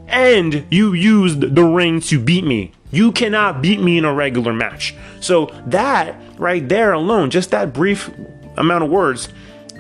[0.08, 2.72] And you used the ring to beat me.
[2.90, 4.96] You cannot beat me in a regular match.
[5.20, 8.10] So that right there alone, just that brief
[8.58, 9.30] amount of words,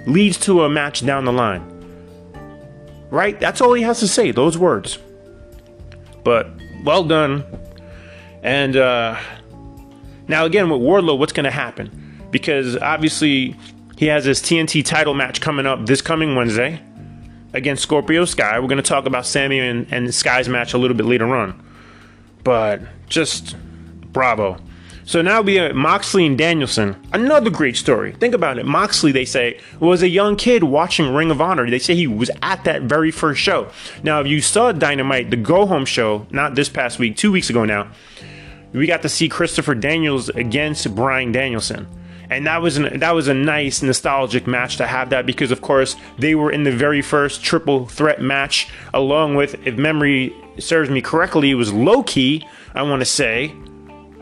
[0.05, 1.71] leads to a match down the line.
[3.09, 3.39] Right?
[3.39, 4.97] That's all he has to say, those words.
[6.23, 6.49] But
[6.83, 7.43] well done.
[8.43, 9.17] And uh,
[10.27, 12.27] now, again, with Wardlow, what's going to happen?
[12.31, 13.55] Because obviously,
[13.97, 16.81] he has his TNT title match coming up this coming Wednesday
[17.53, 18.59] against Scorpio Sky.
[18.59, 21.63] We're going to talk about Sammy and, and Sky's match a little bit later on.
[22.43, 23.55] But just
[24.11, 24.57] bravo.
[25.07, 26.99] So now we have Moxley and Danielson.
[27.13, 28.13] Another great story.
[28.13, 28.65] Think about it.
[28.65, 31.69] Moxley, they say, was a young kid watching Ring of Honor.
[31.69, 33.69] They say he was at that very first show.
[34.01, 37.51] Now, if you saw Dynamite, the Go Home show, not this past week, two weeks
[37.51, 37.91] ago now,
[38.73, 41.87] we got to see Christopher Daniels against Brian Danielson.
[42.27, 45.61] And that was an, that was a nice nostalgic match to have that because of
[45.61, 50.89] course they were in the very first triple threat match along with if memory serves
[50.89, 53.53] me correctly it was Low Ki I want to say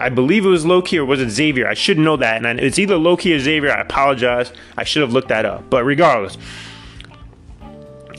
[0.03, 1.65] I believe it was Low Ki or was it Xavier?
[1.65, 2.45] I should know that.
[2.45, 3.71] And it's either Low Ki or Xavier.
[3.71, 4.51] I apologize.
[4.77, 5.69] I should have looked that up.
[5.69, 6.37] But regardless.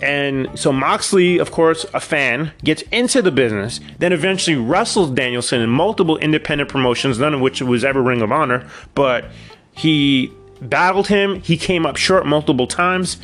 [0.03, 5.61] And so Moxley, of course, a fan, gets into the business, then eventually wrestles Danielson
[5.61, 9.27] in multiple independent promotions, none of which was ever Ring of Honor, but
[9.73, 11.41] he battled him.
[11.41, 13.19] He came up short multiple times,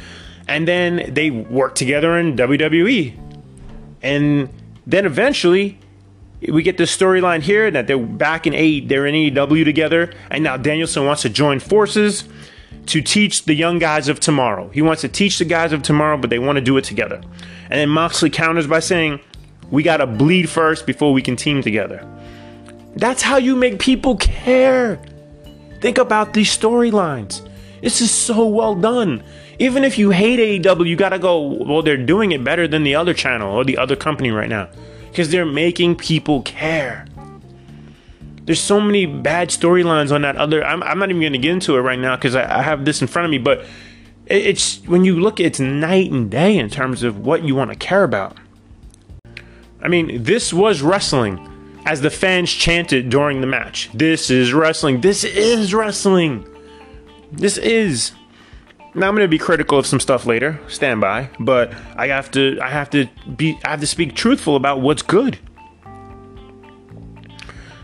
[0.48, 3.18] and then they worked together in WWE.
[4.02, 4.48] And
[4.86, 5.78] then eventually
[6.48, 10.42] we get this storyline here that they're back in A, they're in AEW together, and
[10.42, 12.24] now Danielson wants to join forces
[12.86, 14.68] to teach the young guys of tomorrow.
[14.70, 17.20] He wants to teach the guys of tomorrow, but they want to do it together.
[17.64, 19.20] And then Moxley counters by saying,
[19.70, 22.04] "We got to bleed first before we can team together."
[22.96, 24.98] That's how you make people care.
[25.80, 27.42] Think about these storylines.
[27.82, 29.22] This is so well done.
[29.58, 32.94] Even if you hate AEW, you gotta go, well, they're doing it better than the
[32.94, 34.68] other channel or the other company right now
[35.10, 37.06] because they're making people care.
[38.44, 40.64] There's so many bad storylines on that other.
[40.64, 42.84] I'm, I'm, not even going to get into it right now because I, I, have
[42.84, 43.38] this in front of me.
[43.38, 43.66] But
[44.26, 47.76] it's when you look, it's night and day in terms of what you want to
[47.76, 48.38] care about.
[49.82, 51.46] I mean, this was wrestling,
[51.86, 53.90] as the fans chanted during the match.
[53.94, 55.00] This is wrestling.
[55.00, 56.46] This is wrestling.
[57.32, 58.12] This is.
[58.92, 60.58] Now I'm going to be critical of some stuff later.
[60.68, 64.56] Stand by, but I have to I have to be I have to speak truthful
[64.56, 65.38] about what's good.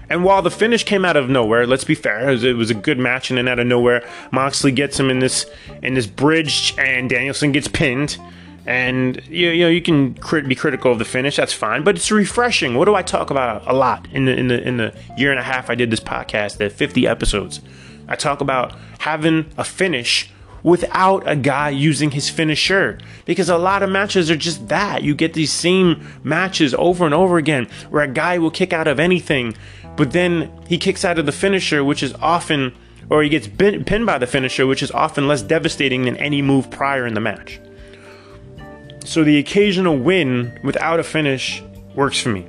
[0.08, 2.70] And while the finish came out of nowhere, let's be fair, it was, it was,
[2.70, 5.46] a good match, and then out of nowhere, Moxley gets him in this
[5.82, 8.18] in this bridge, and Danielson gets pinned.
[8.66, 11.96] And you, you know you can crit- be critical of the finish, that's fine, but
[11.96, 12.74] it's refreshing.
[12.74, 15.38] What do I talk about a lot in the in the in the year and
[15.38, 17.60] a half I did this podcast, the 50 episodes?
[18.08, 20.30] I talk about having a finish
[20.66, 22.98] without a guy using his finisher.
[23.24, 25.04] Because a lot of matches are just that.
[25.04, 28.88] You get these same matches over and over again where a guy will kick out
[28.88, 29.56] of anything,
[29.96, 32.74] but then he kicks out of the finisher, which is often,
[33.08, 36.68] or he gets pinned by the finisher, which is often less devastating than any move
[36.68, 37.60] prior in the match.
[39.04, 41.62] So the occasional win without a finish
[41.94, 42.44] works for me.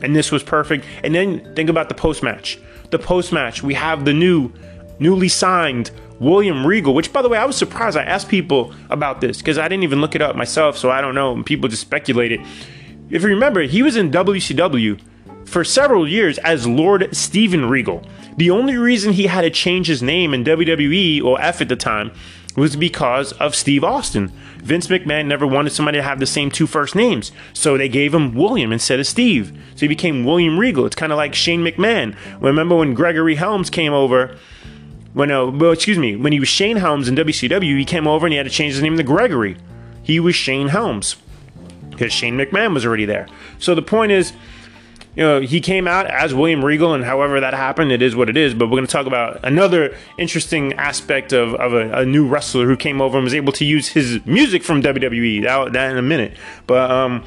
[0.00, 0.84] And this was perfect.
[1.02, 2.60] And then think about the post match.
[2.90, 4.52] The post match, we have the new,
[5.00, 5.90] newly signed
[6.22, 7.96] William Regal, which by the way, I was surprised.
[7.96, 11.00] I asked people about this because I didn't even look it up myself, so I
[11.00, 11.32] don't know.
[11.32, 12.40] And people just speculated.
[13.10, 15.00] If you remember, he was in WCW
[15.44, 18.04] for several years as Lord Steven Regal.
[18.36, 21.76] The only reason he had to change his name in WWE or F at the
[21.76, 22.12] time
[22.56, 24.32] was because of Steve Austin.
[24.58, 28.14] Vince McMahon never wanted somebody to have the same two first names, so they gave
[28.14, 29.52] him William instead of Steve.
[29.74, 30.86] So he became William Regal.
[30.86, 32.14] It's kind of like Shane McMahon.
[32.40, 34.36] Remember when Gregory Helms came over?
[35.14, 38.26] When, uh, well, excuse me, when he was Shane Helms in WCW, he came over
[38.26, 39.56] and he had to change his name to Gregory.
[40.02, 41.16] He was Shane Helms
[41.90, 43.28] because Shane McMahon was already there.
[43.58, 44.32] So the point is,
[45.14, 48.30] you know, he came out as William Regal, and however that happened, it is what
[48.30, 48.54] it is.
[48.54, 52.66] But we're going to talk about another interesting aspect of, of a, a, new wrestler
[52.66, 55.42] who came over and was able to use his music from WWE.
[55.42, 56.34] That, that in a minute.
[56.66, 57.24] But um,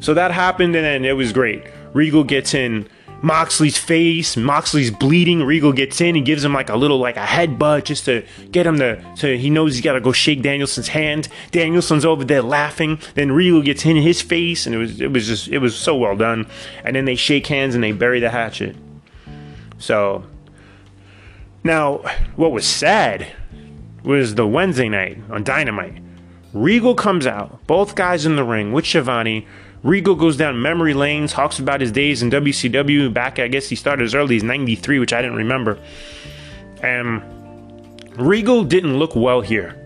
[0.00, 1.64] so that happened, and it was great.
[1.92, 2.88] Regal gets in
[3.20, 4.36] Moxley's face.
[4.36, 5.42] Moxley's bleeding.
[5.42, 8.66] Regal gets in and gives him like a little like a headbutt just to get
[8.66, 11.28] him to so he knows he's got to go shake Danielson's hand.
[11.50, 12.98] Danielson's over there laughing.
[13.14, 15.96] Then Regal gets in his face and it was it was just it was so
[15.96, 16.46] well done.
[16.84, 18.76] And then they shake hands and they bury the hatchet.
[19.78, 20.24] So
[21.64, 21.98] now
[22.36, 23.26] what was sad
[24.04, 26.02] was the Wednesday night on Dynamite.
[26.54, 29.46] Regal comes out, both guys in the ring with Schiavone.
[29.82, 33.12] Regal goes down memory lane, talks about his days in WCW.
[33.12, 35.78] Back, I guess he started as early as 93, which I didn't remember.
[36.82, 37.22] And
[38.16, 39.76] Regal didn't look well here.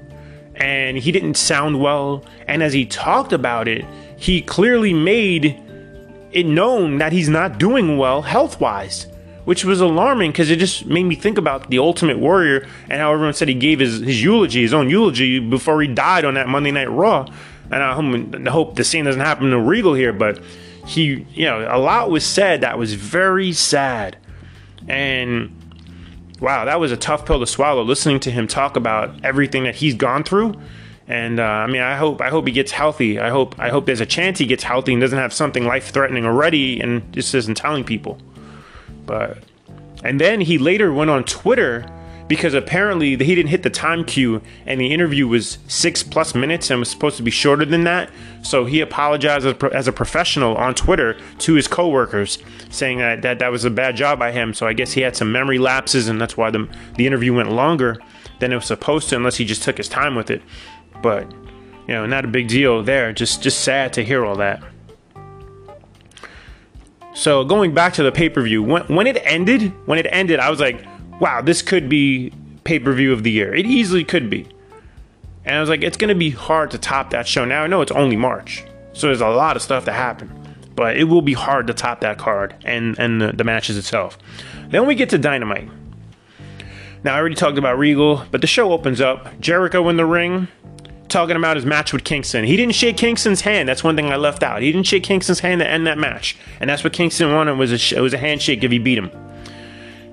[0.54, 2.24] And he didn't sound well.
[2.46, 3.84] And as he talked about it,
[4.16, 5.60] he clearly made
[6.30, 9.06] it known that he's not doing well health wise,
[9.44, 13.12] which was alarming because it just made me think about the Ultimate Warrior and how
[13.12, 16.48] everyone said he gave his, his eulogy, his own eulogy, before he died on that
[16.48, 17.28] Monday Night Raw
[17.72, 20.38] and I hope the same doesn't happen to Regal here, but
[20.86, 24.18] he, you know, a lot was said that was very sad.
[24.88, 25.56] And
[26.38, 29.76] wow, that was a tough pill to swallow listening to him talk about everything that
[29.76, 30.54] he's gone through.
[31.08, 33.18] And uh, I mean, I hope I hope he gets healthy.
[33.18, 35.90] I hope I hope there's a chance he gets healthy and doesn't have something life
[35.90, 38.18] threatening already and just isn't telling people.
[39.06, 39.38] But
[40.04, 41.86] and then he later went on Twitter
[42.28, 46.70] because apparently he didn't hit the time cue and the interview was six plus minutes
[46.70, 48.10] and was supposed to be shorter than that.
[48.42, 52.38] So he apologized as a professional on Twitter to his coworkers,
[52.70, 54.54] saying that, that that was a bad job by him.
[54.54, 57.52] So I guess he had some memory lapses and that's why the, the interview went
[57.52, 57.98] longer
[58.40, 60.42] than it was supposed to, unless he just took his time with it.
[61.02, 61.30] But
[61.88, 63.12] you know, not a big deal there.
[63.12, 64.62] Just just sad to hear all that.
[67.14, 70.40] So going back to the pay per view, when when it ended, when it ended,
[70.40, 70.84] I was like,
[71.20, 72.32] wow, this could be
[72.64, 73.54] pay per view of the year.
[73.54, 74.48] It easily could be.
[75.44, 77.44] And I was like, it's going to be hard to top that show.
[77.44, 80.30] Now I know it's only March, so there's a lot of stuff to happen,
[80.76, 84.18] but it will be hard to top that card and and the, the matches itself.
[84.68, 85.68] Then we get to Dynamite.
[87.04, 89.40] Now I already talked about Regal, but the show opens up.
[89.40, 90.46] Jericho in the ring,
[91.08, 92.44] talking about his match with Kingston.
[92.44, 93.68] He didn't shake Kingston's hand.
[93.68, 94.62] That's one thing I left out.
[94.62, 97.72] He didn't shake Kingston's hand to end that match, and that's what Kingston wanted was
[97.72, 99.10] a it was a handshake if he beat him.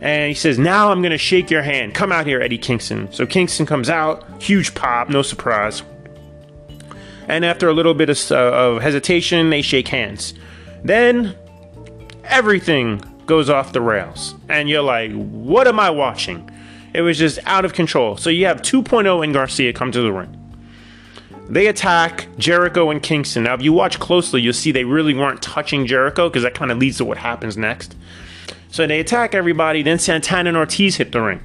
[0.02, 1.94] And he says, Now I'm going to shake your hand.
[1.94, 3.12] Come out here, Eddie Kingston.
[3.12, 5.84] So Kingston comes out, huge pop, no surprise.
[7.28, 10.34] And after a little bit of, uh, of hesitation, they shake hands.
[10.84, 11.36] Then
[12.24, 14.36] everything goes off the rails.
[14.48, 16.50] And you're like, What am I watching?
[16.94, 18.18] It was just out of control.
[18.18, 20.36] So you have 2.0 and Garcia come to the ring.
[21.50, 23.44] They attack Jericho and Kingston.
[23.44, 26.72] Now, if you watch closely, you'll see they really weren't touching Jericho because that kind
[26.72, 27.96] of leads to what happens next.
[28.70, 29.82] So they attack everybody.
[29.82, 31.42] Then Santana and Ortiz hit the ring.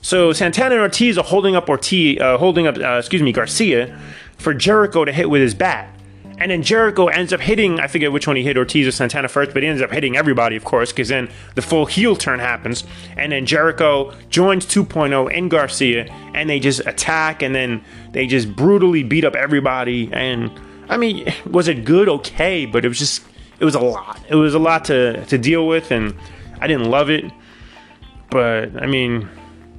[0.00, 3.98] So Santana and Ortiz are holding up Ortiz, uh, holding up, uh, excuse me, Garcia,
[4.36, 5.94] for Jericho to hit with his bat.
[6.36, 9.28] And then Jericho ends up hitting, I forget which one he hit, Ortiz or Santana
[9.28, 12.40] first, but he ends up hitting everybody, of course, because then the full heel turn
[12.40, 12.84] happens.
[13.16, 18.54] And then Jericho joins 2.0 in Garcia, and they just attack, and then they just
[18.54, 20.10] brutally beat up everybody.
[20.12, 20.50] And
[20.88, 22.08] I mean, was it good?
[22.08, 23.24] Okay, but it was just,
[23.60, 24.20] it was a lot.
[24.28, 26.14] It was a lot to, to deal with, and
[26.64, 27.30] I didn't love it,
[28.30, 29.28] but I mean,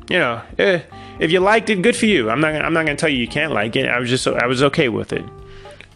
[0.08, 0.82] you know, eh,
[1.18, 2.30] if you liked it, good for you.
[2.30, 2.54] I'm not.
[2.54, 3.90] I'm not gonna tell you you can't like it.
[3.90, 4.28] I was just.
[4.28, 5.26] I was okay with it.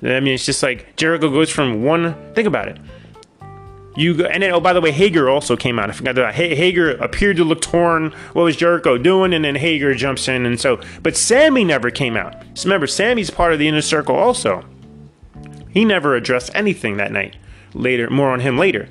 [0.02, 2.16] I mean, it's just like Jericho goes from one.
[2.34, 2.80] Think about it.
[3.96, 5.92] You go, and then oh by the way, Hager also came out.
[5.92, 8.12] I forgot that Hager appeared to look torn.
[8.34, 9.32] What was Jericho doing?
[9.32, 12.34] And then Hager jumps in, and so but Sammy never came out.
[12.56, 14.66] So remember, Sammy's part of the inner circle also.
[15.70, 17.36] He never addressed anything that night.
[17.76, 18.90] Later, more on him later.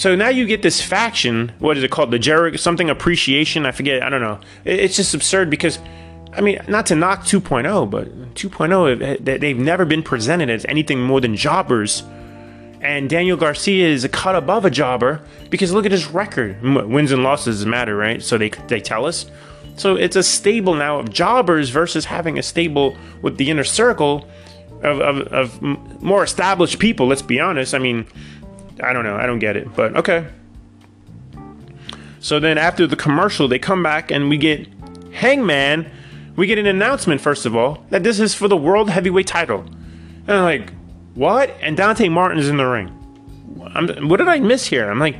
[0.00, 1.52] So now you get this faction.
[1.58, 2.10] What is it called?
[2.10, 3.66] The Jericho something appreciation.
[3.66, 4.02] I forget.
[4.02, 4.40] I don't know.
[4.64, 5.78] It's just absurd because,
[6.32, 11.20] I mean, not to knock 2.0, but 2.0 they've never been presented as anything more
[11.20, 12.02] than jobbers.
[12.80, 15.20] And Daniel Garcia is a cut above a jobber
[15.50, 16.62] because look at his record.
[16.62, 18.22] Wins and losses matter, right?
[18.22, 19.30] So they they tell us.
[19.76, 24.26] So it's a stable now of jobbers versus having a stable with the inner circle
[24.82, 25.62] of, of, of
[26.00, 27.06] more established people.
[27.06, 27.74] Let's be honest.
[27.74, 28.06] I mean,
[28.82, 29.16] I don't know.
[29.16, 30.26] I don't get it, but okay.
[32.20, 34.68] So then after the commercial, they come back and we get
[35.12, 35.90] Hangman.
[36.36, 39.60] We get an announcement, first of all, that this is for the World Heavyweight title.
[40.26, 40.72] And I'm like,
[41.14, 41.56] what?
[41.60, 42.96] And Dante Martin is in the ring.
[43.74, 44.90] I'm, what did I miss here?
[44.90, 45.16] I'm like,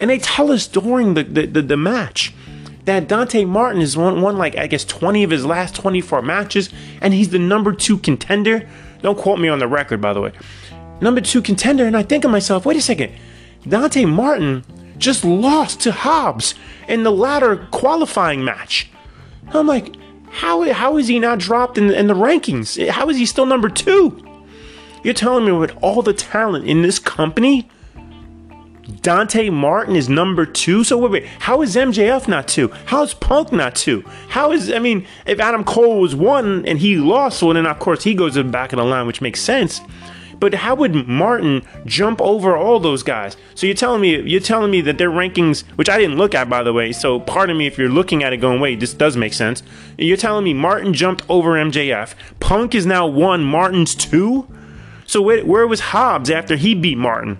[0.00, 2.34] and they tell us during the, the, the, the match
[2.84, 6.68] that Dante Martin has won, won like I guess 20 of his last 24 matches,
[7.00, 8.68] and he's the number two contender.
[9.02, 10.32] Don't quote me on the record, by the way.
[11.04, 13.12] Number two contender, and I think of myself, wait a second,
[13.68, 14.64] Dante Martin
[14.96, 16.54] just lost to Hobbs
[16.88, 18.90] in the ladder qualifying match.
[19.48, 19.96] I'm like,
[20.30, 22.88] how how is he not dropped in, in the rankings?
[22.88, 24.18] How is he still number two?
[25.02, 27.68] You're telling me with all the talent in this company,
[29.02, 30.84] Dante Martin is number two.
[30.84, 32.68] So wait, wait, how is MJF not two?
[32.86, 34.00] How is Punk not two?
[34.30, 37.78] How is I mean, if Adam Cole was one and he lost, well then of
[37.78, 39.82] course he goes back of the line, which makes sense.
[40.40, 43.36] But how would Martin jump over all those guys?
[43.54, 46.48] So you're telling me you're telling me that their rankings, which I didn't look at
[46.48, 46.92] by the way.
[46.92, 49.62] So pardon me if you're looking at it going, wait, this does make sense.
[49.98, 52.14] You're telling me Martin jumped over MJF.
[52.40, 54.48] Punk is now one, Martin's two.
[55.06, 57.38] So where, where was Hobbs after he beat Martin?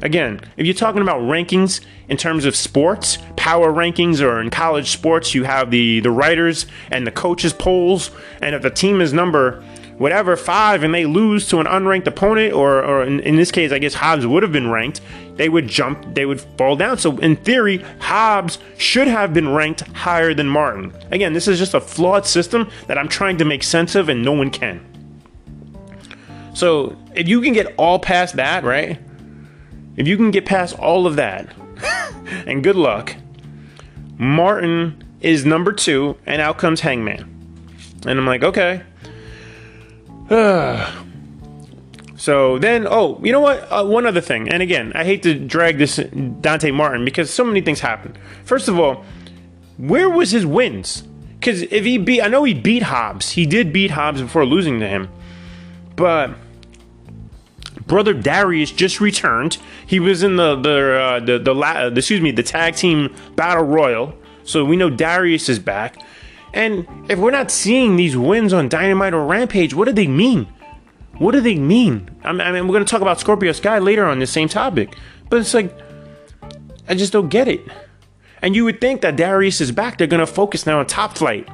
[0.00, 4.90] Again, if you're talking about rankings in terms of sports, power rankings, or in college
[4.90, 9.12] sports, you have the the writers and the coaches polls, and if the team is
[9.12, 9.64] number
[9.98, 13.72] whatever five and they lose to an unranked opponent, or or in, in this case,
[13.72, 15.00] I guess Hobbs would have been ranked,
[15.36, 16.98] they would jump, they would fall down.
[16.98, 20.92] So in theory, Hobbs should have been ranked higher than Martin.
[21.10, 24.24] Again, this is just a flawed system that I'm trying to make sense of, and
[24.24, 24.84] no one can.
[26.54, 28.98] So if you can get all past that, right?
[29.96, 31.48] If you can get past all of that,
[32.46, 33.14] and good luck,
[34.16, 37.22] Martin is number two, and out comes Hangman.
[38.06, 38.82] And I'm like, okay.
[42.16, 43.66] so then, oh, you know what?
[43.70, 47.44] Uh, one other thing, and again, I hate to drag this Dante Martin because so
[47.44, 48.14] many things happen.
[48.44, 49.04] First of all,
[49.78, 51.04] where was his wins?
[51.38, 53.30] Because if he beat, I know he beat Hobbs.
[53.30, 55.08] He did beat Hobbs before losing to him,
[55.96, 56.34] but
[57.86, 59.56] brother Darius just returned.
[59.86, 63.64] He was in the the uh, the, the, la- excuse me the tag team battle
[63.64, 64.14] royal,
[64.44, 65.96] so we know Darius is back.
[66.54, 70.52] And if we're not seeing these wins on Dynamite or Rampage, what do they mean?
[71.18, 72.10] What do they mean?
[72.22, 74.96] I mean, we're going to talk about Scorpio Sky later on this same topic,
[75.28, 75.76] but it's like
[76.88, 77.60] I just don't get it.
[78.40, 79.98] And you would think that Darius is back.
[79.98, 81.48] They're going to focus now on Top Flight.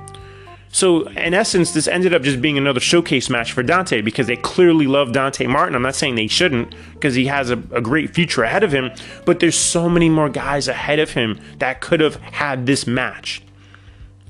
[0.68, 4.36] So, in essence, this ended up just being another showcase match for Dante because they
[4.36, 5.76] clearly love Dante Martin.
[5.76, 8.90] I'm not saying they shouldn't because he has a, a, great future ahead of him,
[9.24, 13.40] but there's so many more guys ahead of him that could have had this match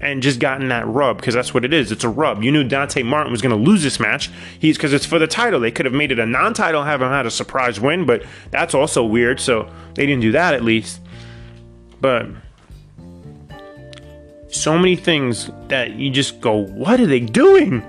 [0.05, 1.91] and just gotten that rub because that's what it is.
[1.91, 2.45] It's a rub.
[2.45, 4.31] You knew Dante Martin was going to lose this match.
[4.59, 5.59] He's because it's for the title.
[5.59, 8.75] They could have made it a non-title, have him had a surprise win, but that's
[8.75, 9.41] also weird.
[9.41, 11.01] So they didn't do that at least.
[12.03, 12.27] But
[14.49, 17.83] so many things that you just go, what are they doing?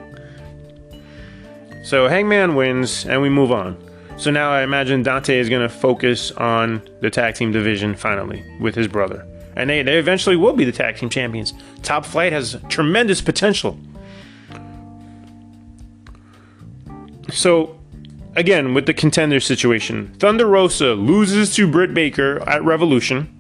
[1.84, 3.78] So Hangman wins, and we move on.
[4.18, 8.42] So now I imagine Dante is going to focus on the tag team division finally
[8.62, 9.28] with his brother.
[9.56, 11.54] And they, they eventually will be the tag team champions.
[11.82, 13.80] Top Flight has tremendous potential.
[17.32, 17.80] So,
[18.36, 23.32] again, with the contender situation, Thunder Rosa loses to Britt Baker at Revolution.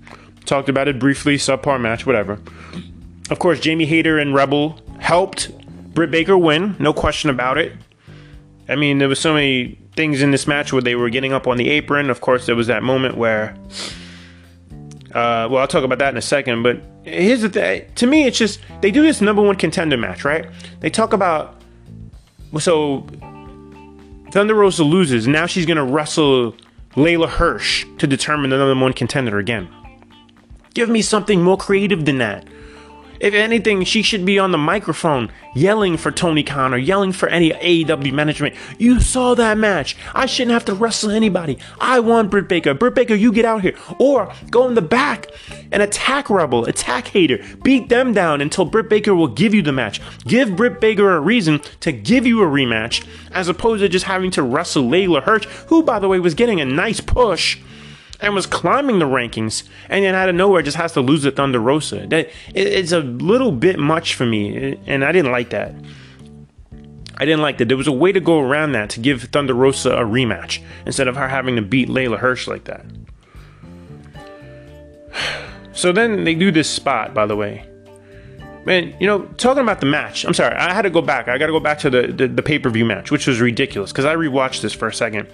[0.45, 2.39] Talked about it briefly, subpar match, whatever.
[3.29, 5.51] Of course, Jamie Hayter and Rebel helped
[5.93, 7.73] Britt Baker win, no question about it.
[8.67, 11.47] I mean, there was so many things in this match where they were getting up
[11.47, 12.09] on the apron.
[12.09, 13.55] Of course, there was that moment where,
[15.15, 16.61] uh, well, I'll talk about that in a second.
[16.61, 20.25] But here's the thing: to me, it's just they do this number one contender match,
[20.25, 20.45] right?
[20.81, 21.61] They talk about
[22.59, 23.07] so
[24.31, 25.25] Thunder Rosa loses.
[25.25, 26.53] Now she's gonna wrestle
[26.95, 29.69] Leyla Hirsch to determine the number one contender again.
[30.73, 32.45] Give me something more creative than that.
[33.19, 37.29] If anything, she should be on the microphone yelling for Tony Khan or yelling for
[37.29, 38.55] any AEW management.
[38.77, 39.95] You saw that match.
[40.13, 41.57] I shouldn't have to wrestle anybody.
[41.79, 42.73] I want Britt Baker.
[42.73, 43.75] Britt Baker, you get out here.
[43.99, 45.27] Or go in the back
[45.71, 47.39] and attack Rebel, attack Hayter.
[47.63, 50.01] beat them down until Britt Baker will give you the match.
[50.25, 54.31] Give Britt Baker a reason to give you a rematch as opposed to just having
[54.31, 57.59] to wrestle Leyla Hirsch, who, by the way, was getting a nice push
[58.21, 61.31] and was climbing the rankings, and then out of nowhere just has to lose to
[61.31, 62.07] Thunder Rosa.
[62.07, 65.73] That it's a little bit much for me, and I didn't like that.
[67.17, 67.67] I didn't like that.
[67.67, 71.07] There was a way to go around that to give Thunder Rosa a rematch instead
[71.07, 72.85] of her having to beat Leyla Hirsch like that.
[75.73, 77.67] So then they do this spot, by the way.
[78.65, 81.27] Man, you know, talking about the match, I'm sorry, I had to go back.
[81.27, 83.41] I got to go back to the, the, the pay per view match, which was
[83.41, 85.27] ridiculous because I rewatched this for a second.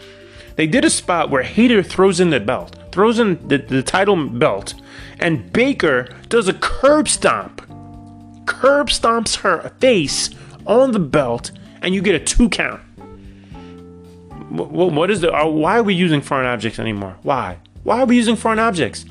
[0.55, 4.27] They did a spot where Hayter throws in the belt, throws in the, the title
[4.27, 4.73] belt,
[5.19, 7.61] and Baker does a curb stomp.
[8.45, 10.29] Curb stomps her face
[10.65, 12.81] on the belt, and you get a two count.
[14.49, 15.33] What, what is the?
[15.33, 17.17] Uh, why are we using foreign objects anymore?
[17.23, 17.59] Why?
[17.83, 19.05] Why are we using foreign objects?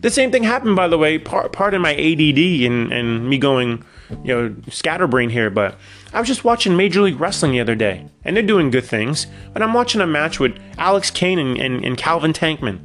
[0.00, 1.18] The same thing happened, by the way.
[1.18, 5.78] Part, of my ADD and, and me going, you know, scatterbrain here, but
[6.12, 9.26] I was just watching Major League Wrestling the other day, and they're doing good things.
[9.52, 12.80] But I'm watching a match with Alex Kane and, and, and Calvin Tankman.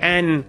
[0.00, 0.44] And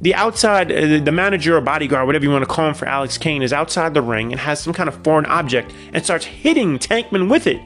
[0.00, 3.18] the outside, uh, the manager or bodyguard, whatever you want to call him for Alex
[3.18, 6.78] Kane, is outside the ring and has some kind of foreign object and starts hitting
[6.78, 7.60] Tankman with it.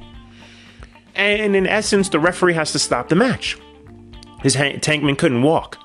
[1.14, 3.56] And in essence, the referee has to stop the match.
[4.42, 5.78] His ha- Tankman couldn't walk.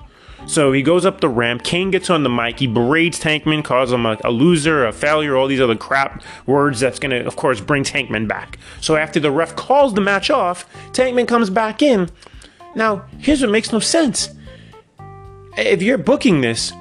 [0.46, 1.62] So he goes up the ramp.
[1.62, 2.58] Kane gets on the mic.
[2.58, 6.80] He berates Tankman, calls him a, a, loser, a failure, all these other crap words
[6.80, 8.58] that's going to, of course, bring Tankman back.
[8.80, 12.10] So after the ref calls the match off, Tankman comes back in.
[12.74, 14.30] Now, here's what makes no sense.
[15.56, 16.72] If you're booking this,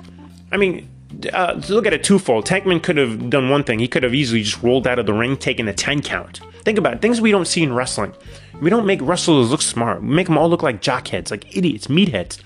[0.51, 0.89] I mean,
[1.33, 2.45] uh, look at it twofold.
[2.45, 3.79] Tankman could have done one thing.
[3.79, 6.41] He could have easily just rolled out of the ring, taken a 10 count.
[6.63, 7.01] Think about it.
[7.01, 8.13] Things we don't see in wrestling.
[8.61, 10.01] We don't make wrestlers look smart.
[10.01, 12.39] We make them all look like jockheads, like idiots, meatheads.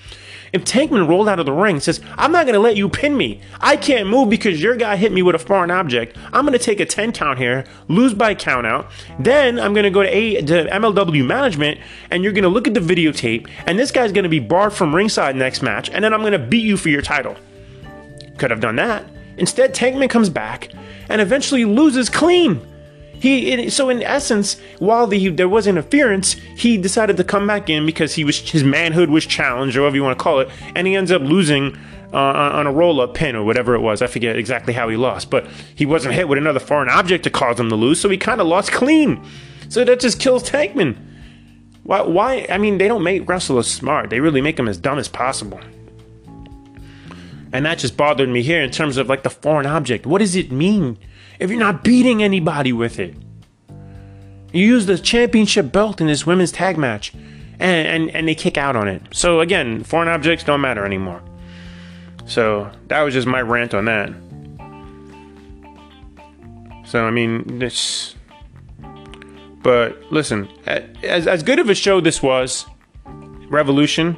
[0.55, 3.17] If Tankman rolled out of the ring says, I'm not going to let you pin
[3.17, 3.41] me.
[3.59, 6.15] I can't move because your guy hit me with a foreign object.
[6.31, 8.89] I'm going to take a 10 count here, lose by count out.
[9.19, 12.69] Then I'm going to go to, a, to MLW management and you're going to look
[12.69, 16.01] at the videotape and this guy's going to be barred from ringside next match and
[16.01, 17.35] then I'm going to beat you for your title.
[18.37, 19.05] Could have done that.
[19.37, 20.71] Instead, Tankman comes back
[21.09, 22.65] and eventually loses clean.
[23.19, 27.85] He so in essence, while the, there was interference, he decided to come back in
[27.85, 30.85] because he was his manhood was challenged, or whatever you want to call it, and
[30.87, 31.77] he ends up losing
[32.13, 34.01] uh, on a roll-up pin or whatever it was.
[34.01, 37.29] I forget exactly how he lost, but he wasn't hit with another foreign object to
[37.29, 39.23] cause him to lose, so he kind of lost clean.
[39.69, 40.95] So that just kills Tankman.
[41.83, 42.01] Why?
[42.01, 42.47] Why?
[42.49, 44.09] I mean, they don't make wrestlers smart.
[44.09, 45.59] They really make them as dumb as possible.
[47.53, 50.05] And that just bothered me here in terms of like the foreign object.
[50.05, 50.97] What does it mean?
[51.39, 53.15] If you're not beating anybody with it?
[54.51, 57.13] You use the championship belt in this women's tag match,
[57.59, 59.01] and, and, and they kick out on it.
[59.11, 61.21] So again, foreign objects don't matter anymore.
[62.25, 64.13] So that was just my rant on that.
[66.85, 68.15] So I mean, this.
[69.61, 72.65] But listen, as as good of a show this was,
[73.49, 74.17] Revolution,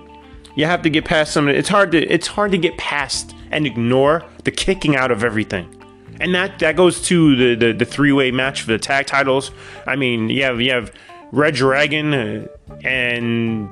[0.56, 1.48] you have to get past some.
[1.48, 5.77] It's hard to it's hard to get past and ignore the kicking out of everything
[6.20, 9.52] and that that goes to the the, the three way match for the tag titles.
[9.86, 10.94] I mean, you have you have
[11.32, 13.72] reDRagon uh, and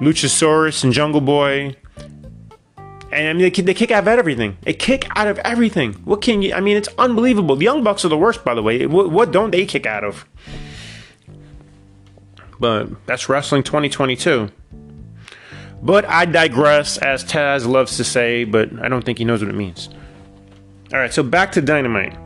[0.00, 1.76] Luchasaurus and Jungle Boy.
[3.12, 4.56] And I mean, they, they kick out of everything.
[4.62, 5.92] They kick out of everything.
[6.04, 6.54] What can you?
[6.54, 7.56] I mean, it's unbelievable.
[7.56, 8.86] The Young Bucks are the worst, by the way.
[8.86, 10.26] What, what don't they kick out of?
[12.58, 14.50] But that's wrestling 2022.
[15.82, 19.50] But I digress, as Taz loves to say, but I don't think he knows what
[19.50, 19.88] it means.
[20.92, 22.16] All right, so back to Dynamite.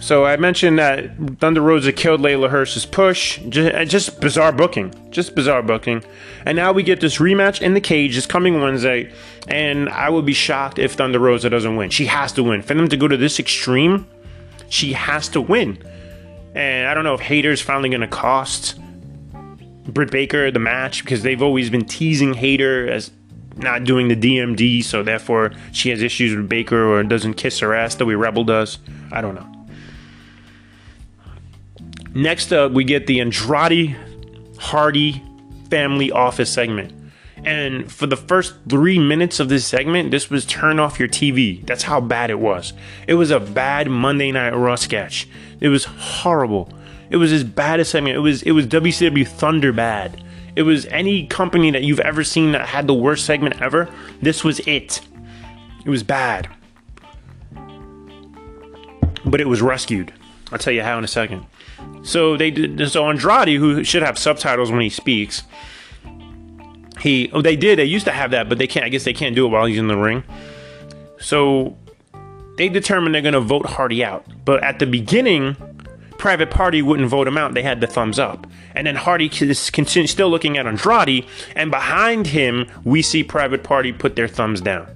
[0.00, 3.38] So I mentioned that Thunder Rosa killed Leyla Hirsch's push.
[3.48, 4.92] Just, just, bizarre booking.
[5.10, 6.04] Just bizarre booking.
[6.44, 9.10] And now we get this rematch in the cage this coming Wednesday.
[9.48, 11.88] And I would be shocked if Thunder Rosa doesn't win.
[11.88, 12.60] She has to win.
[12.60, 14.06] For them to go to this extreme,
[14.68, 15.82] she has to win.
[16.54, 18.78] And I don't know if Hayter's finally going to cost
[19.84, 23.10] Britt Baker the match because they've always been teasing Hayter as
[23.56, 27.74] not doing the DMD, so therefore she has issues with Baker or doesn't kiss her
[27.74, 28.78] ass the way Rebel does.
[29.12, 29.50] I don't know.
[32.14, 33.96] Next up, we get the Andrade
[34.58, 35.22] Hardy
[35.68, 36.92] family office segment.
[37.44, 41.64] And for the first three minutes of this segment, this was turn off your TV.
[41.66, 42.72] That's how bad it was.
[43.06, 45.28] It was a bad Monday Night Raw sketch.
[45.60, 46.72] It was horrible.
[47.10, 48.16] It was as bad as segment.
[48.16, 50.22] It was it was WCW Thunder bad.
[50.56, 53.88] It was any company that you've ever seen that had the worst segment ever.
[54.22, 55.00] This was it.
[55.84, 56.48] It was bad.
[59.24, 60.12] But it was rescued.
[60.52, 61.44] I'll tell you how in a second.
[62.02, 65.42] So they did so Andrade, who should have subtitles when he speaks.
[67.00, 69.12] He oh they did, they used to have that, but they can't I guess they
[69.12, 70.22] can't do it while he's in the ring.
[71.18, 71.76] So
[72.56, 74.26] they determined they're gonna vote Hardy out.
[74.44, 75.56] But at the beginning,
[76.24, 77.52] Private Party wouldn't vote him out.
[77.52, 78.46] They had the thumbs up.
[78.74, 83.62] And then Hardy is continue, still looking at Andrade, and behind him, we see Private
[83.62, 84.88] Party put their thumbs down.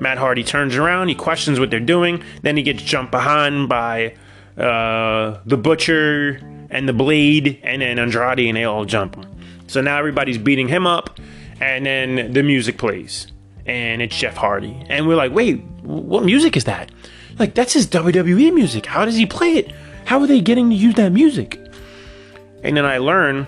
[0.00, 4.14] Matt Hardy turns around, he questions what they're doing, then he gets jumped behind by
[4.58, 6.38] uh, the Butcher
[6.68, 9.34] and the Blade, and then Andrade, and they all jump him.
[9.66, 11.18] So now everybody's beating him up,
[11.58, 13.28] and then the music plays,
[13.64, 14.84] and it's Jeff Hardy.
[14.90, 16.92] And we're like, wait, what music is that?
[17.38, 18.84] Like, that's his WWE music.
[18.84, 19.72] How does he play it?
[20.10, 21.60] How are they getting to use that music?
[22.64, 23.46] And then I learn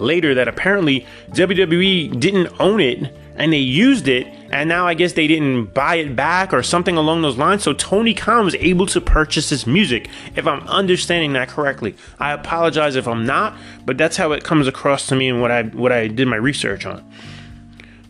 [0.00, 5.12] later that apparently WWE didn't own it and they used it and now I guess
[5.12, 7.62] they didn't buy it back or something along those lines.
[7.62, 11.94] So Tony Khan was able to purchase this music, if I'm understanding that correctly.
[12.18, 13.56] I apologize if I'm not,
[13.86, 16.38] but that's how it comes across to me and what I what I did my
[16.38, 17.08] research on.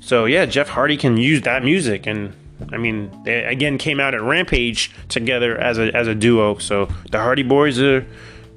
[0.00, 2.32] So yeah, Jeff Hardy can use that music and
[2.72, 6.58] I mean, they again came out at Rampage together as a as a duo.
[6.58, 8.06] So the Hardy Boys are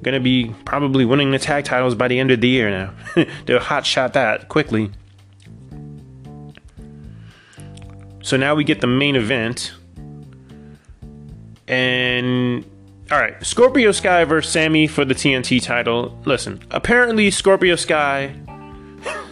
[0.02, 2.94] gonna be probably winning the tag titles by the end of the year now.
[3.46, 4.90] They'll hot shot that quickly.
[8.22, 9.72] So now we get the main event.
[11.68, 12.64] And
[13.10, 16.18] all right, Scorpio Sky versus Sammy for the TNT title.
[16.24, 18.34] Listen, apparently Scorpio Sky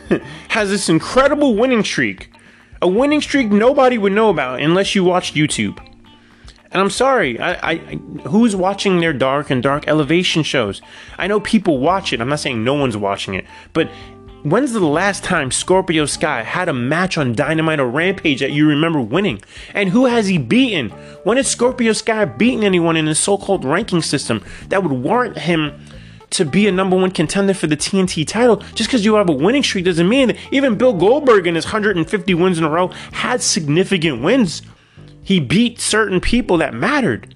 [0.48, 2.30] has this incredible winning streak.
[2.85, 5.78] A winning streak nobody would know about unless you watched YouTube.
[6.70, 7.76] And I'm sorry, I, I,
[8.28, 10.82] who's watching their dark and dark elevation shows?
[11.16, 12.20] I know people watch it.
[12.20, 13.91] I'm not saying no one's watching it, but
[14.43, 18.68] When's the last time Scorpio Sky had a match on Dynamite or Rampage that you
[18.68, 19.41] remember winning?
[19.72, 20.91] And who has he beaten?
[21.22, 25.39] When has Scorpio Sky beaten anyone in his so called ranking system that would warrant
[25.39, 25.72] him
[26.35, 28.57] to be a number one contender for the TNT title?
[28.74, 31.64] Just because you have a winning streak doesn't mean that even Bill Goldberg in his
[31.64, 34.62] 150 wins in a row had significant wins.
[35.22, 37.35] He beat certain people that mattered.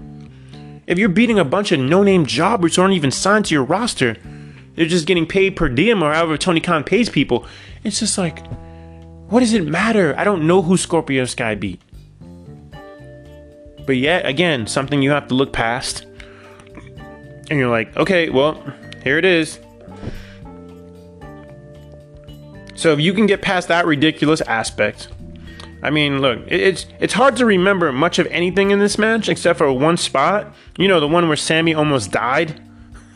[0.86, 3.64] If you're beating a bunch of no name jobbers who aren't even signed to your
[3.64, 4.16] roster,
[4.74, 7.46] they're just getting paid per diem or however Tony Khan pays people.
[7.84, 8.46] It's just like,
[9.28, 10.14] what does it matter?
[10.16, 11.80] I don't know who Scorpio Sky beat.
[13.86, 16.06] But yet, again, something you have to look past.
[17.50, 18.62] And you're like, okay, well,
[19.02, 19.58] here it is.
[22.74, 25.08] So if you can get past that ridiculous aspect,
[25.82, 29.58] I mean, look, it's it's hard to remember much of anything in this match except
[29.58, 30.54] for one spot.
[30.76, 32.60] You know, the one where Sammy almost died.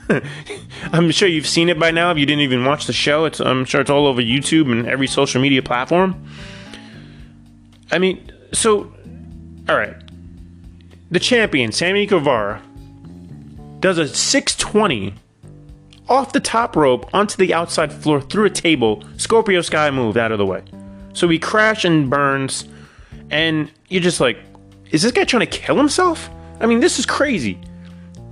[0.93, 2.11] I'm sure you've seen it by now.
[2.11, 4.87] If you didn't even watch the show, it's I'm sure it's all over YouTube and
[4.87, 6.27] every social media platform.
[7.91, 8.93] I mean, so
[9.69, 9.97] all right,
[11.11, 12.63] the champion Sammy Guevara
[13.81, 15.15] does a 620
[16.13, 19.03] off the top rope onto the outside floor through a table.
[19.17, 20.63] Scorpio Sky moved out of the way,
[21.15, 22.69] so he crashes and burns,
[23.31, 24.39] and you're just like,
[24.91, 26.29] is this guy trying to kill himself?
[26.61, 27.59] I mean, this is crazy.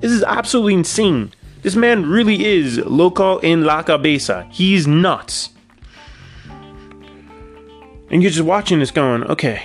[0.00, 1.32] This is absolutely insane.
[1.62, 4.46] This man really is loco in la cabeza.
[4.50, 5.50] He's nuts.
[8.10, 9.62] And you're just watching this going, okay,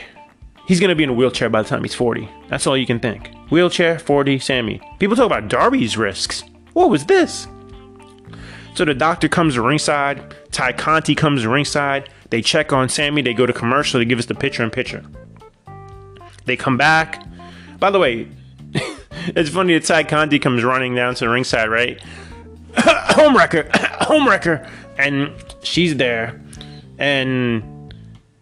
[0.68, 2.30] he's going to be in a wheelchair by the time he's 40.
[2.49, 3.30] That's all you can think.
[3.49, 4.82] Wheelchair, 40, Sammy.
[4.99, 6.43] People talk about Darby's risks.
[6.74, 7.47] What was this?
[8.76, 10.36] So the doctor comes to ringside.
[10.51, 12.09] Tay Conti comes to ringside.
[12.30, 13.21] They check on Sammy.
[13.21, 13.99] They go to commercial.
[13.99, 15.03] They give us the picture in picture.
[16.43, 17.26] They come back.
[17.80, 18.28] By the way,
[19.28, 22.01] it's funny that Tay Conti comes running down to the ringside, right?
[22.73, 25.32] homewrecker, homewrecker, and
[25.63, 26.41] she's there,
[26.97, 27.63] and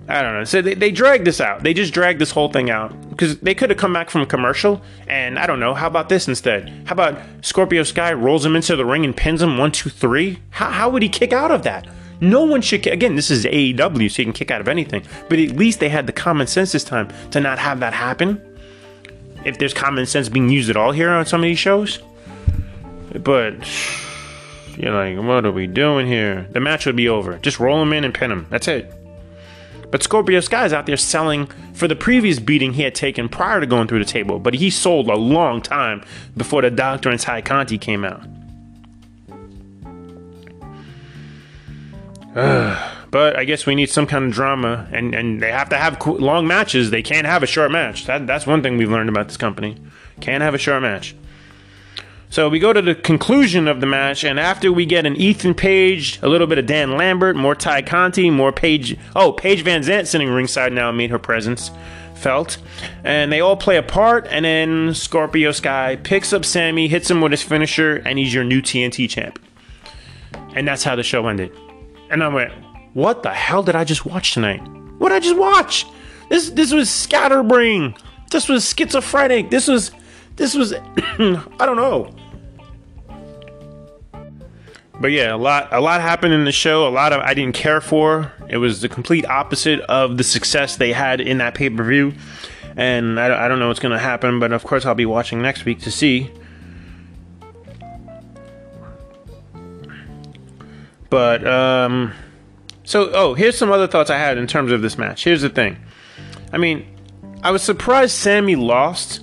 [0.08, 0.44] I don't know.
[0.44, 1.64] So they, they drag this out.
[1.64, 4.26] They just drag this whole thing out because they could have come back from a
[4.26, 5.74] commercial, and I don't know.
[5.74, 6.70] How about this instead?
[6.86, 10.40] How about Scorpio Sky rolls him into the ring and pins him one, two, three?
[10.50, 11.88] How, how would he kick out of that?
[12.20, 12.86] No one should.
[12.88, 15.04] Again, this is AEW, so you can kick out of anything.
[15.30, 18.42] But at least they had the common sense this time to not have that happen
[19.46, 22.00] if there's common sense being used at all here on some of these shows.
[23.14, 23.56] But
[24.78, 26.48] you're like, what are we doing here?
[26.52, 27.38] The match would be over.
[27.40, 28.48] Just roll him in and pin him.
[28.50, 28.94] That's it.
[29.94, 33.68] But Scorpio Sky's out there selling for the previous beating he had taken prior to
[33.68, 36.04] going through the table, but he sold a long time
[36.36, 38.24] before the Doctor and Tay Conti came out.
[43.12, 46.04] but I guess we need some kind of drama, and, and they have to have
[46.08, 46.90] long matches.
[46.90, 48.08] They can't have a short match.
[48.08, 49.78] That, that's one thing we've learned about this company.
[50.22, 51.16] Can't have a short match.
[52.34, 55.54] So we go to the conclusion of the match, and after we get an Ethan
[55.54, 58.98] Page, a little bit of Dan Lambert, more Tay Conti, more Paige.
[59.16, 61.70] Oh, Paige VanZant sitting ringside now made her presence
[62.16, 62.58] felt.
[63.04, 67.22] And they all play a part, and then Scorpio Sky picks up Sammy, hits him
[67.22, 69.38] with his finisher, and he's your new TNT champ.
[70.56, 71.56] And that's how the show ended.
[72.10, 72.52] And I went,
[72.96, 74.68] what the hell did I just watch tonight?
[74.98, 75.86] What did I just watch?
[76.30, 77.94] This this was scatterbrain.
[78.32, 79.52] This was schizophrenic.
[79.52, 79.92] This was
[80.36, 82.12] this was I don't know.
[85.00, 86.88] But yeah, a lot a lot happened in the show.
[86.88, 88.32] A lot of I didn't care for.
[88.48, 92.14] It was the complete opposite of the success they had in that pay per view.
[92.76, 95.42] And I, I don't know what's going to happen, but of course I'll be watching
[95.42, 96.32] next week to see.
[101.10, 102.14] But um
[102.86, 105.24] so, oh, here's some other thoughts I had in terms of this match.
[105.24, 105.78] Here's the thing.
[106.52, 106.86] I mean,
[107.42, 109.23] I was surprised Sammy lost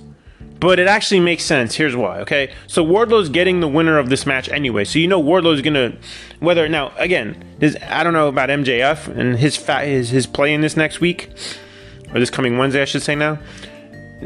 [0.61, 1.75] but it actually makes sense.
[1.75, 2.53] Here's why, okay?
[2.67, 4.85] So Wardlow's getting the winner of this match anyway.
[4.85, 5.97] So you know Wardlow's gonna
[6.39, 7.43] whether now again,
[7.89, 11.31] I don't know about MJF and his fat his his play in this next week
[12.13, 13.39] or this coming Wednesday, I should say now.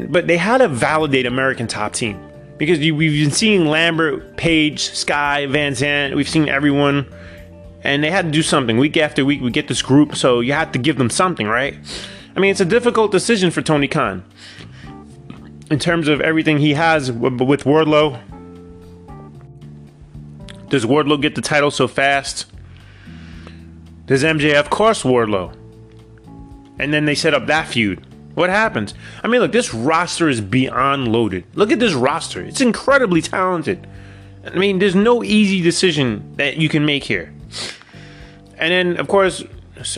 [0.08, 2.20] But they had to validate American Top Team
[2.58, 6.14] because you, we've been seeing Lambert, Page, Sky, Van Zant.
[6.14, 7.06] We've seen everyone,
[7.82, 9.40] and they had to do something week after week.
[9.40, 11.78] We get this group, so you have to give them something, right?
[12.36, 14.22] I mean, it's a difficult decision for Tony Khan
[15.70, 18.20] in terms of everything he has with Wardlow.
[20.68, 22.46] Does Wardlow get the title so fast?
[24.06, 25.56] Does MJF cost Wardlow?
[26.78, 28.04] And then they set up that feud.
[28.34, 28.94] What happens?
[29.24, 31.44] I mean, look, this roster is beyond loaded.
[31.54, 32.42] Look at this roster.
[32.42, 33.86] It's incredibly talented.
[34.44, 37.32] I mean, there's no easy decision that you can make here.
[38.58, 39.42] And then, of course,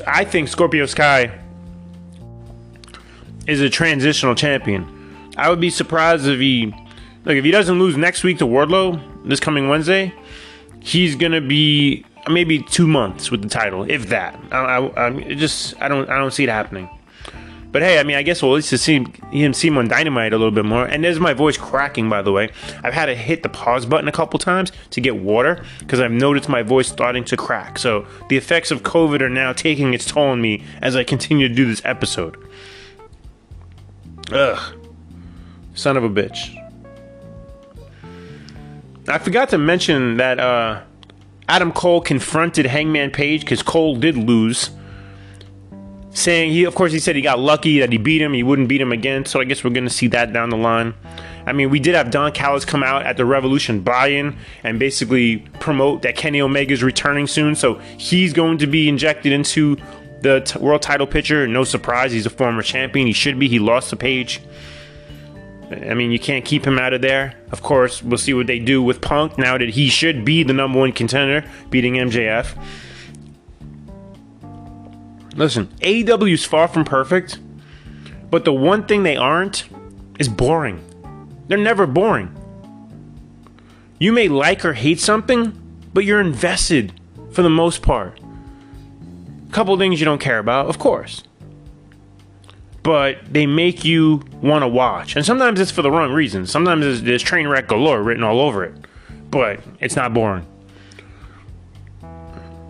[0.07, 1.37] I think Scorpio Sky
[3.47, 4.98] is a transitional champion.
[5.39, 6.67] I would be surprised if he,
[7.25, 10.13] like, if he doesn't lose next week to Wardlow this coming Wednesday,
[10.81, 14.39] he's gonna be maybe two months with the title, if that.
[14.51, 16.91] I, I, I just, I don't, I don't see it happening.
[17.71, 20.33] But hey, I mean, I guess we'll at least see him see him on Dynamite
[20.33, 20.87] a little bit more.
[20.87, 22.51] And there's my voice cracking, by the way.
[22.83, 26.11] I've had to hit the pause button a couple times to get water because I've
[26.11, 27.79] noticed my voice starting to crack.
[27.79, 31.47] So the effects of COVID are now taking its toll on me as I continue
[31.47, 32.39] to do this episode.
[34.33, 34.88] Ugh.
[35.79, 36.57] Son of a bitch.
[39.07, 40.83] I forgot to mention that uh,
[41.49, 44.71] Adam Cole confronted Hangman Page because Cole did lose.
[46.11, 48.33] Saying he, of course, he said he got lucky that he beat him.
[48.33, 49.25] He wouldn't beat him again.
[49.25, 50.95] So I guess we're to see that down the line.
[51.47, 55.39] I mean, we did have Don Callis come out at the Revolution buy-in and basically
[55.61, 57.55] promote that Kenny Omega is returning soon.
[57.55, 59.77] So he's going to be injected into
[60.23, 61.47] the t- world title picture.
[61.47, 63.07] No surprise, he's a former champion.
[63.07, 63.47] He should be.
[63.47, 64.41] He lost to Page.
[65.71, 67.35] I mean, you can't keep him out of there.
[67.53, 70.55] Of course, we'll see what they do with Punk now that he should be the
[70.55, 72.57] number one contender, beating MJF.
[75.35, 77.39] Listen, AEW is far from perfect,
[78.31, 79.69] but the one thing they aren't
[80.19, 80.83] is boring.
[81.49, 82.35] They're never boring.
[83.99, 85.53] You may like or hate something,
[85.93, 86.99] but you're invested
[87.31, 88.19] for the most part.
[89.49, 91.23] A couple things you don't care about, of course.
[92.83, 95.17] But they make you want to watch.
[95.17, 96.51] And sometimes it's for the wrong reasons.
[96.51, 98.75] Sometimes there's, there's train wreck galore written all over it.
[99.31, 100.47] But it's not boring.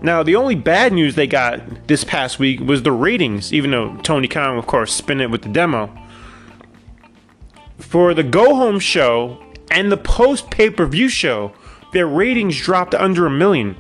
[0.01, 3.97] Now, the only bad news they got this past week was the ratings, even though
[3.97, 5.91] Tony Khan, of course, spin it with the demo.
[7.79, 11.53] For the go home show and the post pay per view show,
[11.93, 13.77] their ratings dropped under a million.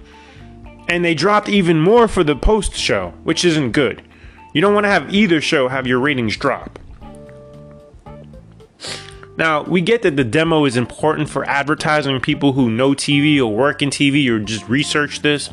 [0.89, 4.03] And they dropped even more for the post show, which isn't good.
[4.53, 6.79] You don't want to have either show have your ratings drop.
[9.37, 13.55] Now, we get that the demo is important for advertising people who know TV or
[13.55, 15.51] work in TV or just research this.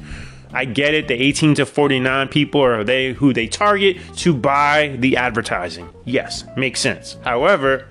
[0.52, 1.08] I get it.
[1.08, 5.90] The 18 to 49 people are they who they target to buy the advertising.
[6.06, 7.18] Yes, makes sense.
[7.24, 7.88] However,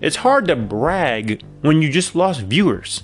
[0.00, 3.02] it's hard to brag when you just lost viewers.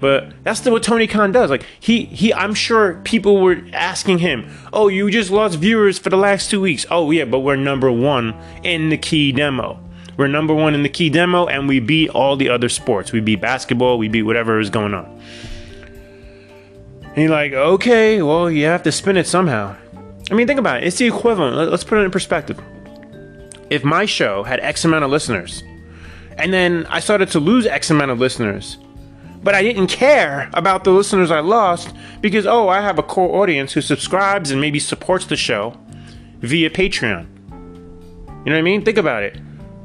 [0.00, 1.50] But that's what Tony Khan does.
[1.50, 6.10] Like he he I'm sure people were asking him, "Oh, you just lost viewers for
[6.10, 9.80] the last 2 weeks." Oh, yeah, but we're number 1 in the key demo.
[10.16, 13.12] We're number 1 in the key demo and we beat all the other sports.
[13.12, 15.06] We beat basketball, we beat whatever is going on.
[17.02, 19.74] And you're like, okay, well, you have to spin it somehow.
[20.30, 20.86] I mean, think about it.
[20.86, 21.56] It's the equivalent.
[21.70, 22.60] Let's put it in perspective.
[23.70, 25.62] If my show had X amount of listeners,
[26.36, 28.78] and then I started to lose X amount of listeners,
[29.42, 33.42] but I didn't care about the listeners I lost because, oh, I have a core
[33.42, 35.76] audience who subscribes and maybe supports the show
[36.40, 37.26] via Patreon.
[37.50, 38.84] You know what I mean?
[38.84, 39.38] Think about it.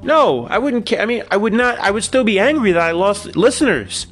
[0.04, 1.02] No, I wouldn't care.
[1.02, 4.08] I mean, I would not, I would still be angry that I lost listeners.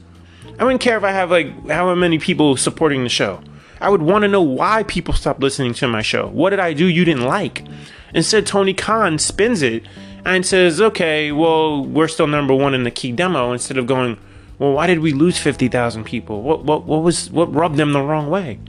[0.58, 3.42] I wouldn't care if I have like how many people supporting the show.
[3.80, 6.28] I would want to know why people stopped listening to my show.
[6.28, 7.66] What did I do you didn't like?
[8.14, 9.84] Instead, Tony Khan spins it
[10.24, 14.18] and says, okay, well, we're still number one in the key demo instead of going,
[14.62, 16.44] well, why did we lose 50,000 people?
[16.44, 18.60] What, what, what was, what rubbed them the wrong way?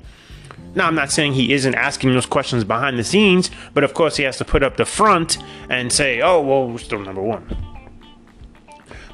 [0.75, 4.17] Now, I'm not saying he isn't asking those questions behind the scenes, but of course
[4.17, 5.37] he has to put up the front
[5.69, 7.45] and say, oh, well, we're still number one.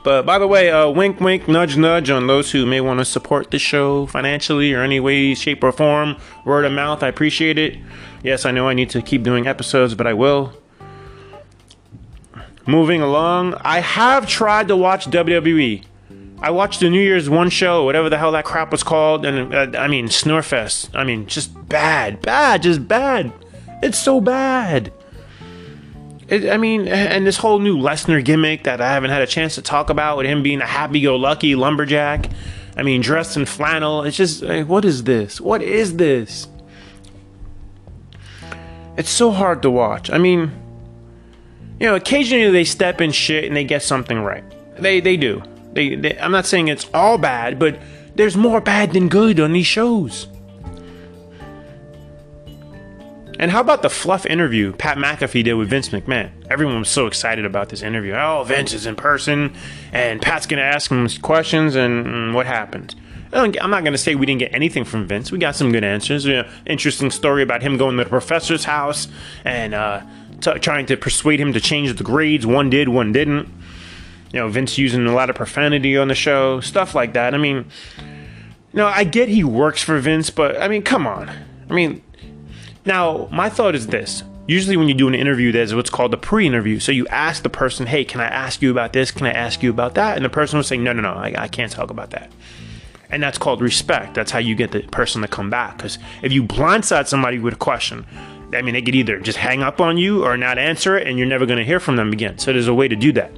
[0.05, 3.05] But by the way, uh, wink, wink, nudge, nudge on those who may want to
[3.05, 6.17] support the show financially or any way, shape, or form.
[6.45, 7.77] Word of mouth, I appreciate it.
[8.23, 10.53] Yes, I know I need to keep doing episodes, but I will.
[12.67, 15.83] Moving along, I have tried to watch WWE.
[16.41, 19.55] I watched the New Year's One show, whatever the hell that crap was called, and
[19.55, 20.91] uh, I mean, Snurfest.
[20.95, 23.33] I mean, just bad, bad, just bad.
[23.83, 24.93] It's so bad.
[26.29, 29.55] It, I mean, and this whole new Lesnar gimmick that I haven't had a chance
[29.57, 32.31] to talk about with him being a happy-go-lucky lumberjack.
[32.77, 34.05] I mean, dressed in flannel.
[34.05, 35.41] It's just, like, what is this?
[35.41, 36.47] What is this?
[38.97, 40.11] It's so hard to watch.
[40.11, 40.53] I mean,
[41.81, 44.45] you know, occasionally they step in shit and they get something right.
[44.77, 45.43] They they do.
[45.79, 47.79] They, they I'm not saying it's all bad, but
[48.17, 50.27] there's more bad than good on these shows.
[53.39, 56.33] And how about the fluff interview Pat McAfee did with Vince McMahon?
[56.51, 58.15] Everyone was so excited about this interview.
[58.15, 59.55] Oh, Vince is in person,
[59.93, 62.97] and Pat's going to ask him questions, and, what happened?
[63.33, 65.31] I'm not going to say we didn't get anything from Vince.
[65.31, 66.27] We got some good answers.
[66.67, 69.07] Interesting story about him going to the professor's house
[69.45, 70.01] and uh,
[70.41, 72.45] t- trying to persuade him to change the grades.
[72.45, 73.49] One did, one didn't.
[74.33, 77.35] You know, Vince using a lot of profanity on the show, stuff like that.
[77.35, 77.67] I mean,
[77.99, 81.31] you know, I get he works for Vince, but I mean, come on.
[81.71, 82.03] I mean,
[82.85, 84.23] now, my thought is this.
[84.47, 86.81] Usually, when you do an interview, there's what's called a pre interview.
[86.81, 89.11] So you ask the person, hey, can I ask you about this?
[89.11, 90.17] Can I ask you about that?
[90.17, 92.31] And the person will say, no, no, no, I, I can't talk about that.
[93.11, 94.15] And that's called respect.
[94.15, 95.77] That's how you get the person to come back.
[95.77, 98.07] Because if you blindside somebody with a question,
[98.55, 101.19] I mean, they could either just hang up on you or not answer it, and
[101.19, 102.39] you're never going to hear from them again.
[102.39, 103.31] So there's a way to do that.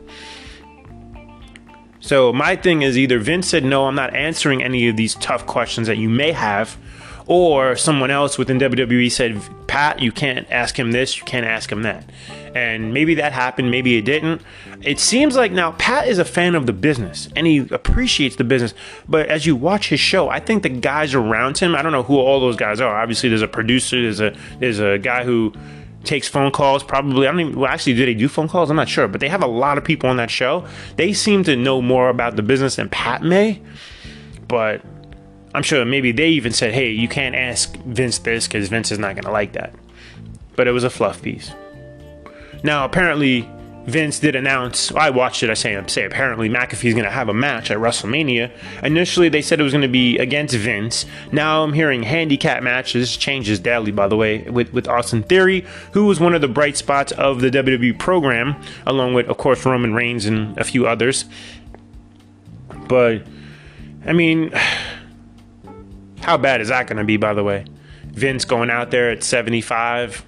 [2.00, 5.46] So my thing is either Vince said, no, I'm not answering any of these tough
[5.46, 6.76] questions that you may have
[7.26, 11.70] or someone else within WWE said, Pat, you can't ask him this, you can't ask
[11.70, 12.04] him that.
[12.56, 14.42] And maybe that happened, maybe it didn't.
[14.82, 18.42] It seems like now Pat is a fan of the business and he appreciates the
[18.42, 18.74] business.
[19.08, 22.02] But as you watch his show, I think the guys around him, I don't know
[22.02, 23.00] who all those guys are.
[23.00, 25.52] Obviously, there's a producer, there's a there's a guy who
[26.04, 28.76] takes phone calls probably i don't even well actually do they do phone calls i'm
[28.76, 31.54] not sure but they have a lot of people on that show they seem to
[31.56, 33.60] know more about the business than pat may
[34.48, 34.82] but
[35.54, 38.98] I'm sure maybe they even said, hey, you can't ask Vince this because Vince is
[38.98, 39.74] not going to like that.
[40.54, 41.52] But it was a fluff piece.
[42.62, 43.48] Now, apparently,
[43.90, 47.34] Vince did announce, I watched it, I say, say apparently McAfee's going to have a
[47.34, 48.50] match at WrestleMania.
[48.82, 51.06] Initially, they said it was going to be against Vince.
[51.32, 53.16] Now I'm hearing handicap matches.
[53.16, 56.76] Changes daily, by the way, with, with Austin Theory, who was one of the bright
[56.76, 61.24] spots of the WWE program, along with, of course, Roman Reigns and a few others.
[62.88, 63.22] But,
[64.06, 64.52] I mean
[66.20, 67.64] how bad is that going to be, by the way?
[68.04, 70.24] Vince going out there at 75.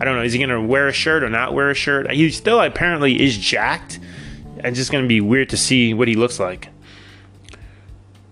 [0.00, 0.22] I don't know.
[0.22, 2.10] Is he going to wear a shirt or not wear a shirt?
[2.10, 3.98] He still apparently is jacked.
[4.58, 6.68] It's just going to be weird to see what he looks like.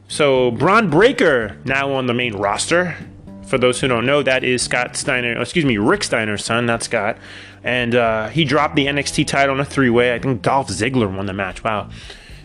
[0.09, 2.97] So, Bron Breakker now on the main roster.
[3.47, 6.83] For those who don't know, that is Scott Steiner, excuse me, Rick Steiner's son, not
[6.83, 7.19] Scott.
[7.63, 10.15] And uh, he dropped the NXT title in a three way.
[10.15, 11.63] I think Dolph Ziggler won the match.
[11.63, 11.91] Wow.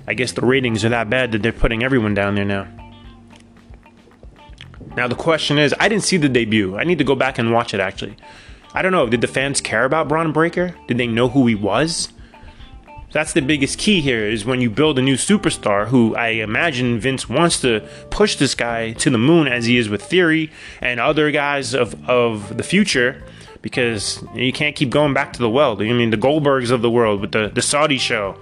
[0.07, 2.67] I guess the ratings are that bad that they're putting everyone down there now.
[4.95, 6.77] Now the question is, I didn't see the debut.
[6.77, 8.17] I need to go back and watch it actually.
[8.73, 9.07] I don't know.
[9.07, 10.75] Did the fans care about Bron Breakker?
[10.87, 12.09] Did they know who he was?
[13.11, 16.99] That's the biggest key here is when you build a new superstar who I imagine
[16.99, 20.99] Vince wants to push this guy to the moon as he is with Theory and
[20.99, 23.23] other guys of, of the future
[23.63, 25.81] because you can't keep going back to the well.
[25.81, 28.37] I mean, the Goldbergs of the world with the, the Saudi show.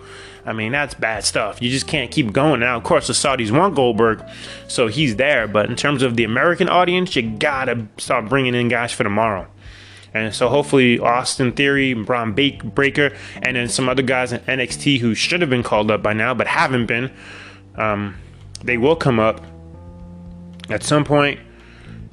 [0.46, 1.62] I mean, that's bad stuff.
[1.62, 2.60] You just can't keep going.
[2.60, 4.24] Now, of course, the Saudis want Goldberg,
[4.68, 5.48] so he's there.
[5.48, 9.48] But in terms of the American audience, you gotta start bringing in guys for tomorrow.
[10.26, 15.16] And so hopefully Austin Theory, Bron Breakker, and then some other guys in NXT who
[15.16, 17.12] should have been called up by now but haven't been,
[17.76, 18.16] um,
[18.64, 19.42] they will come up
[20.70, 21.40] at some point.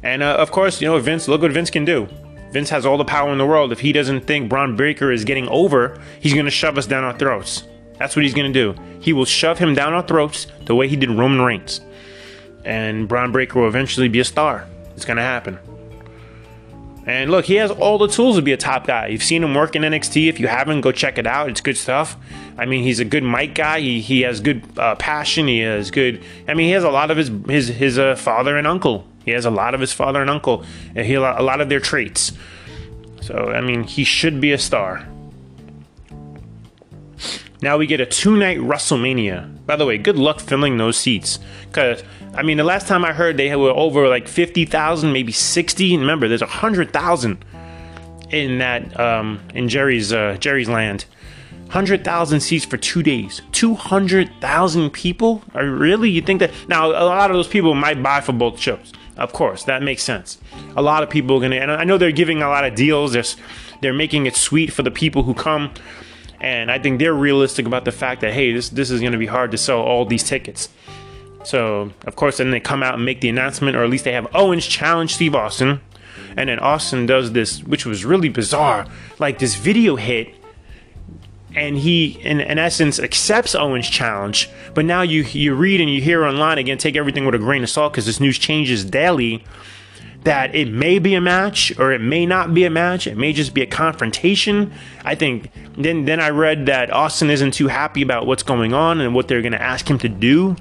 [0.03, 1.29] And uh, of course, you know Vince.
[1.29, 2.09] Look what Vince can do.
[2.53, 3.73] Vince has all the power in the world.
[3.73, 7.17] If he doesn't think Bron Breakker is getting over, he's gonna shove us down our
[7.19, 7.65] throats.
[7.99, 8.81] That's what he's going to do.
[9.01, 11.81] He will shove him down our throats the way he did Roman Reigns.
[12.65, 14.67] And Bron Breakker will eventually be a star.
[14.97, 15.59] It's going to happen.
[17.07, 19.09] And look, he has all the tools to be a top guy.
[19.09, 20.29] You've seen him work in NXT.
[20.29, 21.51] If you haven't, go check it out.
[21.51, 22.17] It's good stuff.
[22.57, 23.81] I mean, he's a good mic guy.
[23.81, 25.47] He, he has good uh, passion.
[25.47, 26.23] He has good.
[26.49, 29.07] I mean, he has a lot of his his his uh, father and uncle.
[29.25, 30.65] He has a lot of his father and uncle.
[30.95, 32.33] And he a lot of their traits.
[33.21, 35.07] So I mean, he should be a star.
[37.65, 39.65] Now we get a two night WrestleMania.
[39.65, 41.39] By the way, good luck filling those seats.
[41.67, 42.03] Because,
[42.37, 45.97] I mean, the last time I heard they were over like 50,000, maybe 60.
[45.97, 47.45] Remember, there's 100,000
[48.31, 51.05] in that, um, in Jerry's, uh, Jerry's land.
[51.67, 53.43] 100,000 seats for two days.
[53.53, 55.43] 200,000 people?
[55.55, 56.11] Are really?
[56.11, 56.51] You think that?
[56.69, 58.93] Now, a lot of those people might buy for both shows.
[59.17, 60.39] Of course, that makes sense.
[60.77, 62.75] A lot of people are going to, and I know they're giving a lot of
[62.75, 63.13] deals.
[63.13, 63.25] They're,
[63.81, 65.73] they're making it sweet for the people who come
[66.45, 69.19] and I think they're realistic about the fact that hey, this this is going to
[69.19, 70.69] be hard to sell all these tickets.
[71.45, 74.13] So of course, then they come out and make the announcement, or at least they
[74.13, 75.81] have Owens challenge Steve Austin,
[76.37, 78.87] and then Austin does this, which was really bizarre,
[79.19, 80.35] like this video hit
[81.57, 84.51] and he in, in essence accepts Owens' challenge.
[84.75, 87.63] But now you you read and you hear online again, take everything with a grain
[87.63, 89.45] of salt because this news changes daily.
[90.25, 93.07] That it may be a match or it may not be a match.
[93.07, 94.73] It may just be a confrontation.
[95.05, 99.01] I think then then I read that Austin isn't too happy about what's going on
[99.01, 100.57] and what they're going to ask him to do.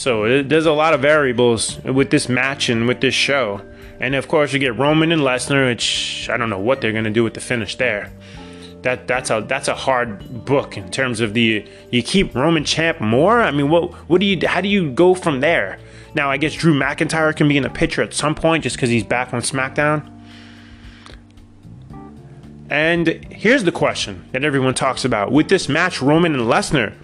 [0.00, 3.60] So it, there's a lot of variables with this match and with this show.
[4.00, 7.10] And of course, you get Roman and Lesnar, which I don't know what they're to
[7.10, 8.10] do with the finish there
[8.82, 12.98] that that's a that's a hard book in terms of the you keep Roman champ
[12.98, 13.42] more.
[13.42, 15.78] I mean, what what do you how do you go from there?
[16.14, 18.88] Now, I guess Drew McIntyre can be in the picture at some point just because
[18.88, 20.08] he's back on SmackDown.
[22.70, 26.94] And here's the question that everyone talks about with this match, Roman and Lesnar.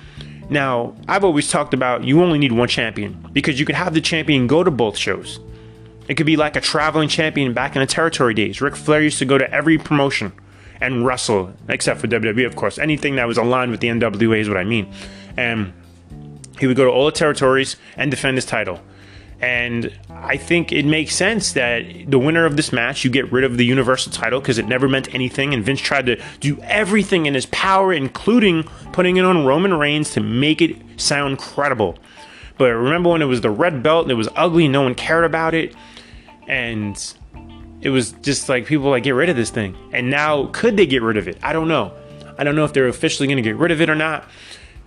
[0.49, 4.01] Now, I've always talked about you only need one champion because you could have the
[4.01, 5.41] champion go to both shows.
[6.09, 8.61] It could be like a traveling champion back in the territory days.
[8.61, 10.33] Ric Flair used to go to every promotion
[10.81, 12.79] and wrestle, except for WWE, of course.
[12.79, 14.93] Anything that was aligned with the NWA is what I mean.
[15.37, 15.73] And
[16.61, 18.81] he would go to all the territories and defend his title.
[19.41, 23.45] And I think it makes sense that the winner of this match, you get rid
[23.45, 25.53] of the Universal title because it never meant anything.
[25.53, 28.63] And Vince tried to do everything in his power, including
[28.93, 31.99] putting it on Roman Reigns to make it sound credible.
[32.57, 35.25] But remember when it was the red belt and it was ugly, no one cared
[35.25, 35.75] about it.
[36.49, 36.97] And
[37.83, 39.77] it was just like people like get rid of this thing.
[39.93, 41.39] And now could they get rid of it?
[41.43, 41.93] I don't know.
[42.39, 44.27] I don't know if they're officially going to get rid of it or not.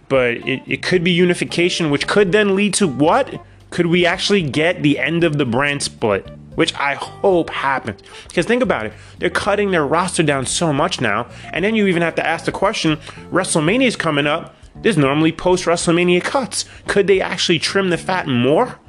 [0.08, 3.46] But it, it could be unification, which could then lead to what?
[3.70, 6.28] Could we actually get the end of the brand split?
[6.56, 8.02] Which I hope happens.
[8.28, 11.30] Because think about it, they're cutting their roster down so much now.
[11.54, 12.98] And then you even have to ask the question
[13.32, 14.56] WrestleMania is coming up.
[14.82, 16.66] There's normally post WrestleMania cuts.
[16.88, 18.80] Could they actually trim the fat more?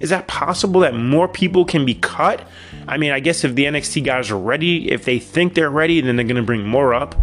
[0.00, 2.42] Is that possible that more people can be cut?
[2.88, 6.00] I mean, I guess if the NXT guys are ready, if they think they're ready,
[6.00, 7.14] then they're going to bring more up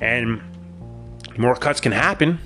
[0.00, 0.40] and
[1.36, 2.38] more cuts can happen.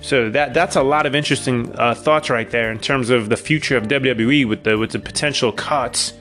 [0.00, 3.36] So that that's a lot of interesting uh, thoughts right there in terms of the
[3.36, 6.12] future of WWE with the with the potential cuts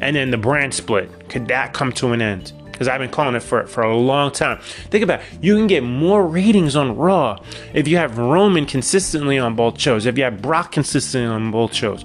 [0.00, 1.28] and then the brand split.
[1.28, 2.52] Could that come to an end?
[2.64, 4.58] Because I've been calling it for for a long time.
[4.90, 5.26] Think about it.
[5.40, 7.38] you can get more ratings on Raw
[7.74, 10.06] if you have Roman consistently on both shows.
[10.06, 12.04] If you have Brock consistently on both shows.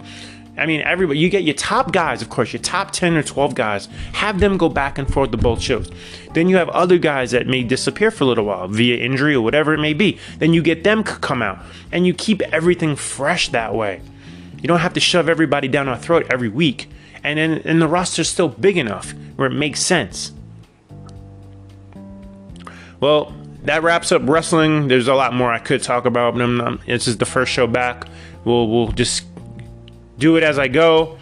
[0.61, 3.55] I mean, everybody, you get your top guys, of course, your top 10 or 12
[3.55, 5.89] guys, have them go back and forth to both shows.
[6.35, 9.41] Then you have other guys that may disappear for a little while via injury or
[9.41, 10.19] whatever it may be.
[10.37, 14.01] Then you get them come out and you keep everything fresh that way.
[14.61, 16.87] You don't have to shove everybody down our throat every week.
[17.23, 20.31] And then and the roster's still big enough where it makes sense.
[22.99, 23.33] Well,
[23.63, 24.89] that wraps up wrestling.
[24.89, 27.65] There's a lot more I could talk about, but not, this is the first show
[27.65, 28.07] back.
[28.45, 29.30] We'll we'll just
[30.21, 31.17] do it as I go.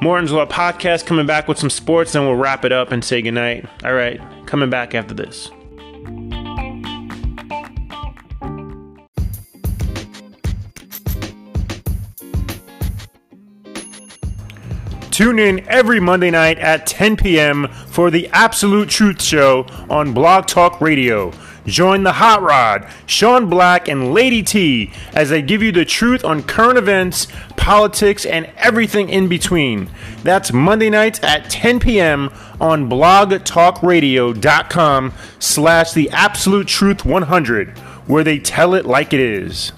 [0.00, 3.22] Morton's Law podcast coming back with some sports, and we'll wrap it up and say
[3.22, 3.66] goodnight.
[3.82, 5.50] All right, coming back after this.
[15.10, 17.68] Tune in every Monday night at 10 p.m.
[17.86, 21.32] for the Absolute Truth Show on Blog Talk Radio.
[21.66, 26.24] Join the Hot Rod, Sean Black, and Lady T as they give you the truth
[26.24, 29.90] on current events, politics, and everything in between.
[30.22, 32.30] That's Monday nights at 10 p.m.
[32.60, 39.72] on blogtalkradio.com slash the absolute truth 100, where they tell it like it is.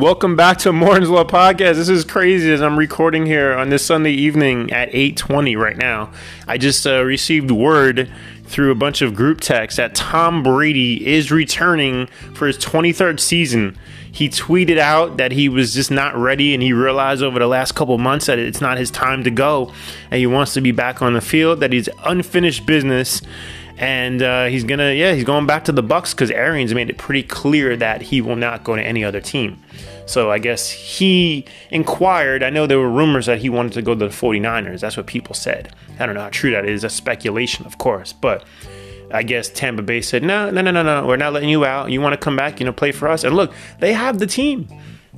[0.00, 1.74] Welcome back to Morton's Law Podcast.
[1.74, 6.10] This is crazy as I'm recording here on this Sunday evening at 8:20 right now.
[6.48, 8.10] I just uh, received word
[8.46, 13.76] through a bunch of group texts that Tom Brady is returning for his 23rd season.
[14.10, 17.72] He tweeted out that he was just not ready and he realized over the last
[17.72, 19.70] couple months that it's not his time to go
[20.10, 23.20] and he wants to be back on the field, that he's unfinished business
[23.80, 26.98] and uh, he's gonna yeah he's going back to the bucks because arians made it
[26.98, 29.58] pretty clear that he will not go to any other team
[30.06, 33.94] so i guess he inquired i know there were rumors that he wanted to go
[33.94, 36.90] to the 49ers that's what people said i don't know how true that is a
[36.90, 38.44] speculation of course but
[39.12, 41.90] I guess Tampa Bay said, no, no, no, no, no, we're not letting you out.
[41.90, 43.24] You want to come back, you know, play for us.
[43.24, 44.68] And look, they have the team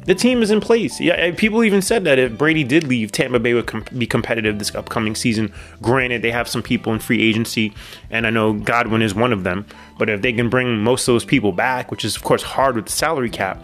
[0.04, 1.00] the team is in place.
[1.00, 4.58] Yeah, people even said that if Brady did leave, Tampa Bay would com- be competitive
[4.58, 5.52] this upcoming season.
[5.80, 7.72] Granted, they have some people in free agency,
[8.10, 9.64] and I know Godwin is one of them.
[9.98, 12.76] But if they can bring most of those people back, which is of course hard
[12.76, 13.62] with the salary cap,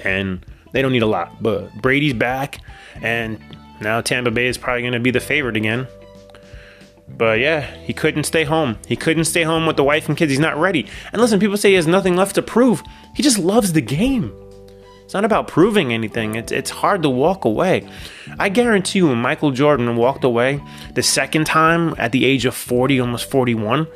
[0.00, 2.60] and they don't need a lot, but Brady's back,
[3.00, 3.38] and
[3.80, 5.86] now Tampa Bay is probably going to be the favorite again.
[7.16, 8.78] But yeah, he couldn't stay home.
[8.86, 10.30] He couldn't stay home with the wife and kids.
[10.30, 10.86] He's not ready.
[11.12, 12.82] And listen, people say he has nothing left to prove.
[13.14, 14.32] He just loves the game.
[15.10, 16.36] It's not about proving anything.
[16.36, 17.84] It's it's hard to walk away.
[18.38, 20.60] I guarantee you, when Michael Jordan walked away
[20.94, 23.88] the second time at the age of 40, almost 41,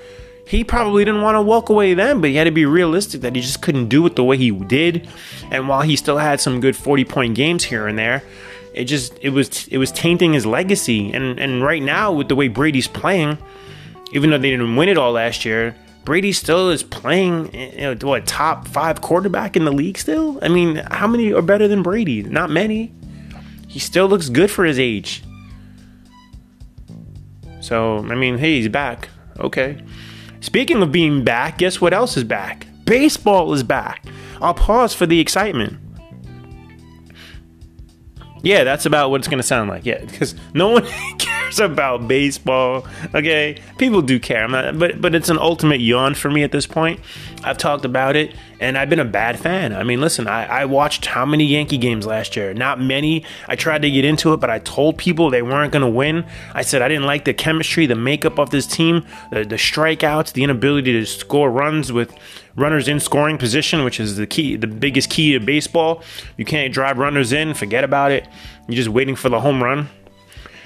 [0.45, 3.37] he probably didn't want to walk away then, but he had to be realistic that
[3.37, 5.09] he just couldn't do it the way he did.
[5.53, 8.25] And while he still had some good 40 point games here and there,
[8.75, 11.13] it just it was it was tainting his legacy.
[11.13, 13.39] And and right now with the way Brady's playing,
[14.11, 17.97] even though they didn't win it all last year, Brady still is playing, you know,
[18.07, 20.39] what top five quarterback in the league still.
[20.43, 22.23] I mean, how many are better than Brady?
[22.23, 22.93] Not many.
[23.69, 25.25] He still looks good for his age.
[27.61, 29.09] So I mean, hey, he's back.
[29.39, 29.83] Okay.
[30.41, 32.67] Speaking of being back, guess what else is back?
[32.85, 34.05] Baseball is back.
[34.43, 35.79] I'll pause for the excitement.
[38.45, 39.87] Yeah, that's about what it's going to sound like.
[39.87, 40.87] Yeah, because no one
[41.19, 42.87] cares about baseball.
[43.15, 44.47] Okay, people do care.
[44.47, 47.01] Not, but but it's an ultimate yawn for me at this point.
[47.43, 49.75] I've talked about it, and I've been a bad fan.
[49.75, 52.53] I mean, listen, I, I watched how many Yankee games last year?
[52.53, 53.25] Not many.
[53.49, 56.27] I tried to get into it, but I told people they weren't going to win.
[56.53, 60.35] I said I didn't like the chemistry, the makeup of this team, the, the strikeouts,
[60.35, 62.15] the inability to score runs with
[62.57, 66.03] runners in scoring position, which is the key, the biggest key to baseball.
[66.37, 68.29] You can't drive runners in, forget about it.
[68.69, 69.89] You're just waiting for the home run.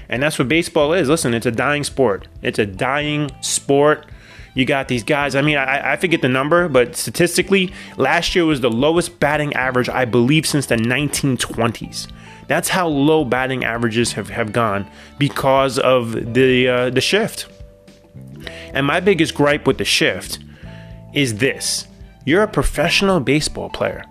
[0.08, 1.08] And that's what baseball is.
[1.08, 2.28] Listen, it's a dying sport.
[2.42, 4.06] It's a dying sport.
[4.54, 5.34] You got these guys.
[5.34, 9.52] I mean, I, I forget the number, but statistically, last year was the lowest batting
[9.54, 12.08] average, I believe, since the 1920s.
[12.48, 17.46] That's how low batting averages have, have gone because of the uh, the shift.
[18.72, 20.38] And my biggest gripe with the shift
[21.18, 21.88] is this
[22.24, 24.04] you're a professional baseball player.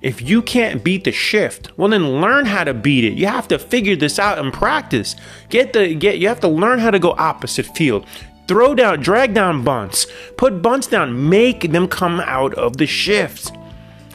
[0.00, 3.14] If you can't beat the shift, well then learn how to beat it.
[3.14, 5.16] You have to figure this out and practice.
[5.48, 8.06] Get the get you have to learn how to go opposite field.
[8.46, 13.52] Throw down, drag down bunts, put bunts down, make them come out of the shift.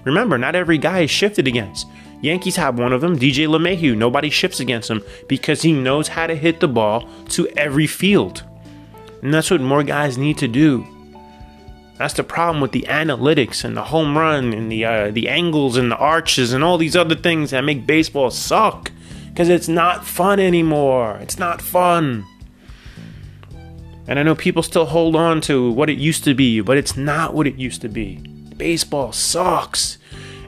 [0.05, 1.88] Remember, not every guy is shifted against.
[2.21, 3.97] Yankees have one of them, DJ LeMahieu.
[3.97, 8.43] Nobody shifts against him because he knows how to hit the ball to every field.
[9.21, 10.88] And that's what more guys need to do.
[11.98, 15.78] That's the problem with the analytics and the home run and the uh, the angles
[15.78, 18.91] and the arches and all these other things that make baseball suck
[19.30, 21.18] because it's not fun anymore.
[21.22, 22.26] It's not fun.
[24.08, 26.98] And I know people still hold on to what it used to be, but it's
[26.98, 28.18] not what it used to be.
[28.58, 29.98] Baseball sucks.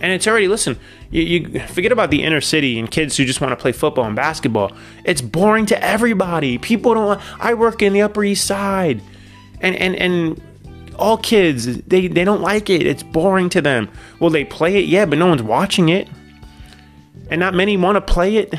[0.02, 0.78] And it's already, listen,
[1.10, 4.06] you, you, forget about the inner city and kids who just want to play football
[4.06, 4.72] and basketball.
[5.06, 6.58] It's boring to everybody.
[6.58, 9.02] People don't, I work in the Upper East Side.
[9.62, 10.42] And, and, and
[10.96, 12.86] all kids they they don't like it.
[12.86, 13.90] It's boring to them.
[14.20, 14.86] Well they play it?
[14.86, 16.10] Yeah but no one's watching it.
[17.30, 18.54] And not many want to play it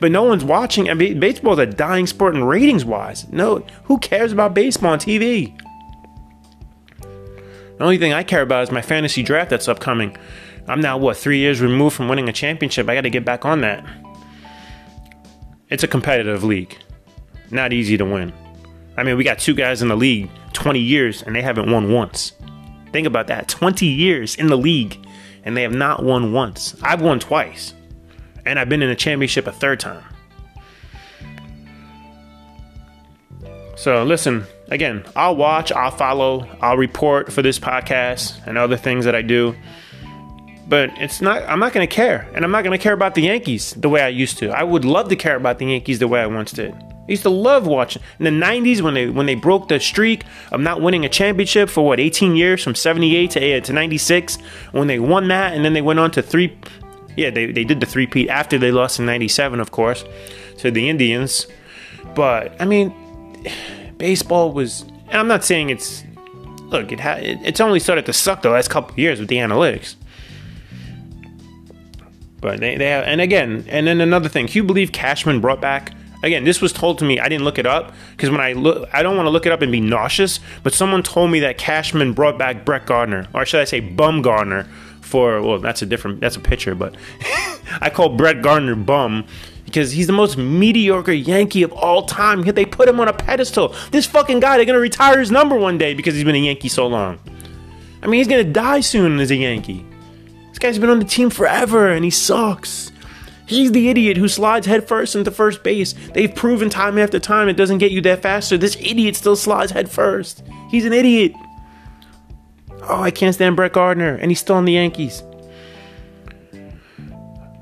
[0.00, 0.88] but no one's watching.
[0.88, 4.98] I mean, baseball's a dying sport in ratings wise no who cares about baseball on
[4.98, 5.56] tv
[7.00, 10.16] the only thing i care about is my fantasy draft that's upcoming.
[10.68, 12.88] I'm now what three years removed from winning a championship.
[12.88, 13.84] I gotta get back on that.
[15.70, 16.76] It's a competitive league.
[17.50, 18.32] Not easy to win.
[18.96, 20.28] I mean, we got two guys in the league
[20.58, 22.32] 20 years and they haven't won once.
[22.92, 24.98] Think about that 20 years in the league
[25.44, 26.74] and they have not won once.
[26.82, 27.74] I've won twice
[28.44, 30.04] and I've been in a championship a third time.
[33.76, 39.04] So, listen, again, I'll watch, I'll follow, I'll report for this podcast and other things
[39.04, 39.54] that I do.
[40.66, 42.28] But it's not, I'm not going to care.
[42.34, 44.50] And I'm not going to care about the Yankees the way I used to.
[44.50, 46.74] I would love to care about the Yankees the way I once did.
[47.08, 50.24] I used to love watching in the '90s when they when they broke the streak
[50.52, 54.36] of not winning a championship for what 18 years from '78 to eh, to '96.
[54.72, 56.56] When they won that, and then they went on to three.
[57.16, 60.04] Yeah, they, they did the three peat after they lost in '97, of course,
[60.58, 61.46] to the Indians.
[62.14, 62.92] But I mean,
[63.96, 64.84] baseball was.
[65.10, 66.04] I'm not saying it's.
[66.64, 69.94] Look, it ha- it's only started to suck the last couple years with the analytics.
[72.40, 75.92] But they, they have, and again, and then another thing, you believe Cashman brought back
[76.22, 77.20] Again, this was told to me.
[77.20, 79.52] I didn't look it up because when I look, I don't want to look it
[79.52, 80.40] up and be nauseous.
[80.62, 84.22] But someone told me that Cashman brought back Brett Gardner, or should I say Bum
[84.22, 84.66] Gardner,
[85.00, 86.96] for well, that's a different, that's a pitcher, but
[87.80, 89.26] I call Brett Gardner bum
[89.64, 92.42] because he's the most mediocre Yankee of all time.
[92.42, 93.74] They put him on a pedestal.
[93.90, 96.68] This fucking guy, they're gonna retire his number one day because he's been a Yankee
[96.68, 97.18] so long.
[98.02, 99.84] I mean, he's gonna die soon as a Yankee.
[100.48, 102.90] This guy's been on the team forever and he sucks.
[103.48, 105.94] He's the idiot who slides headfirst into first base.
[106.12, 108.58] They've proven time after time it doesn't get you that faster.
[108.58, 110.42] This idiot still slides headfirst.
[110.70, 111.32] He's an idiot.
[112.82, 115.22] Oh, I can't stand Brett Gardner, and he's still on the Yankees.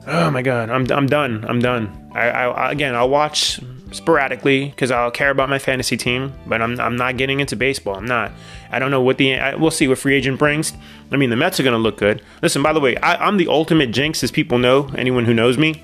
[0.08, 1.44] Oh my God, I'm I'm done.
[1.48, 2.10] I'm done.
[2.14, 3.60] I, I again, I'll watch
[3.92, 7.96] sporadically because I'll care about my fantasy team, but I'm, I'm not getting into baseball.
[7.96, 8.32] I'm not.
[8.70, 10.72] I don't know what the I, we'll see what free agent brings.
[11.10, 12.22] I mean, the Mets are going to look good.
[12.42, 14.90] Listen, by the way, I, I'm the ultimate jinx, as people know.
[14.96, 15.82] Anyone who knows me,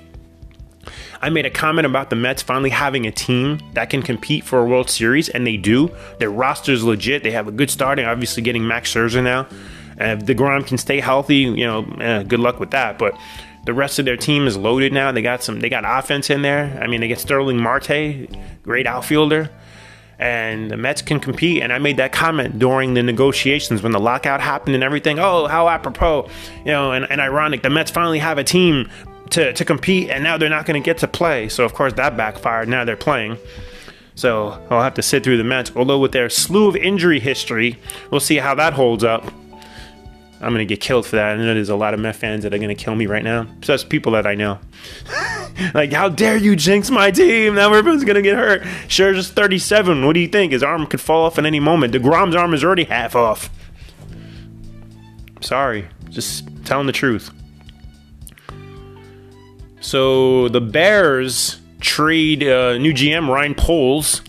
[1.21, 4.59] I made a comment about the Mets finally having a team that can compete for
[4.59, 5.89] a World Series, and they do.
[6.19, 7.23] Their roster's legit.
[7.23, 8.05] They have a good starting.
[8.05, 9.47] Obviously, getting Max Scherzer now.
[9.97, 12.97] And if Degrom can stay healthy, you know, eh, good luck with that.
[12.97, 13.17] But
[13.65, 15.11] the rest of their team is loaded now.
[15.11, 15.59] They got some.
[15.59, 16.79] They got offense in there.
[16.81, 18.27] I mean, they get Starling Marte,
[18.61, 19.49] great outfielder,
[20.19, 21.61] and the Mets can compete.
[21.61, 25.17] And I made that comment during the negotiations when the lockout happened and everything.
[25.19, 26.29] Oh, how apropos,
[26.59, 27.61] you know, and, and ironic.
[27.61, 28.89] The Mets finally have a team
[29.31, 31.47] to to compete, and now they're not going to get to play.
[31.47, 32.67] So of course that backfired.
[32.67, 33.37] Now they're playing.
[34.15, 35.71] So I'll have to sit through the Mets.
[35.75, 37.79] Although with their slew of injury history,
[38.11, 39.23] we'll see how that holds up.
[40.43, 41.33] I'm gonna get killed for that.
[41.33, 43.45] I know there's a lot of Met fans that are gonna kill me right now.
[43.61, 44.59] So that's people that I know.
[45.73, 47.55] like, how dare you jinx my team?
[47.55, 48.61] Now everyone's gonna get hurt.
[48.87, 50.05] Scherzer's 37.
[50.05, 50.51] What do you think?
[50.51, 51.93] His arm could fall off at any moment.
[51.93, 53.49] DeGrom's arm is already half off.
[55.41, 57.31] Sorry, just telling the truth.
[59.79, 64.21] So the Bears trade uh, new GM Ryan Poles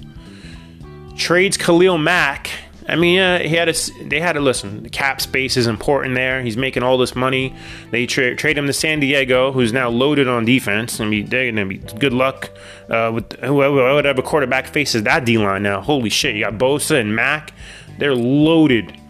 [1.17, 2.51] trades Khalil Mack
[2.87, 4.83] I mean, uh, he had a, they had to listen.
[4.83, 6.43] The cap space is important there.
[6.43, 7.55] He's making all this money.
[7.91, 11.01] They tra- trade him to San Diego, who's now loaded on defense.
[11.01, 12.51] I mean, they're gonna be good luck
[12.91, 15.81] uh, with whoever, whatever quarterback faces that D line now.
[15.81, 16.35] Holy shit!
[16.35, 17.53] You got Bosa and Mack.
[17.99, 19.01] They're loaded.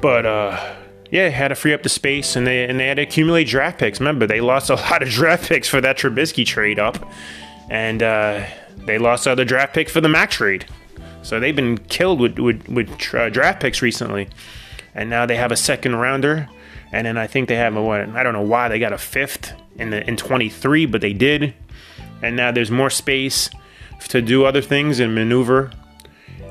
[0.00, 0.74] But uh,
[1.10, 3.78] yeah, had to free up the space, and they and they had to accumulate draft
[3.78, 4.00] picks.
[4.00, 6.98] Remember, they lost a lot of draft picks for that Trubisky trade up,
[7.70, 8.44] and uh,
[8.86, 10.66] they lost other draft pick for the Mack trade.
[11.22, 14.28] So they've been killed with with, with draft picks recently,
[14.94, 16.48] and now they have a second rounder,
[16.92, 18.08] and then I think they have a what?
[18.10, 21.54] I don't know why they got a fifth in the in 23, but they did,
[22.22, 23.50] and now there's more space
[24.08, 25.70] to do other things and maneuver.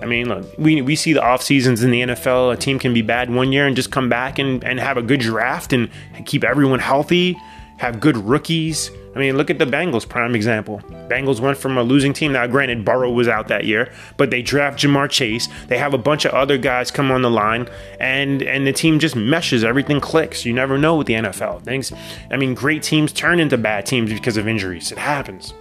[0.01, 2.53] I mean, look, we, we see the off seasons in the NFL.
[2.53, 5.01] A team can be bad one year and just come back and, and have a
[5.01, 5.89] good draft and
[6.25, 7.35] keep everyone healthy,
[7.77, 10.79] have good rookies, I mean, look at the Bengals, prime example.
[11.09, 12.33] Bengals went from a losing team.
[12.33, 15.49] Now, granted, Burrow was out that year, but they draft Ja'Marr Chase.
[15.69, 17.67] They have a bunch of other guys come on the line,
[17.99, 19.63] and and the team just meshes.
[19.63, 20.45] Everything clicks.
[20.45, 21.63] You never know with the NFL.
[21.63, 21.91] Things.
[22.29, 24.91] I mean, great teams turn into bad teams because of injuries.
[24.91, 25.55] It happens.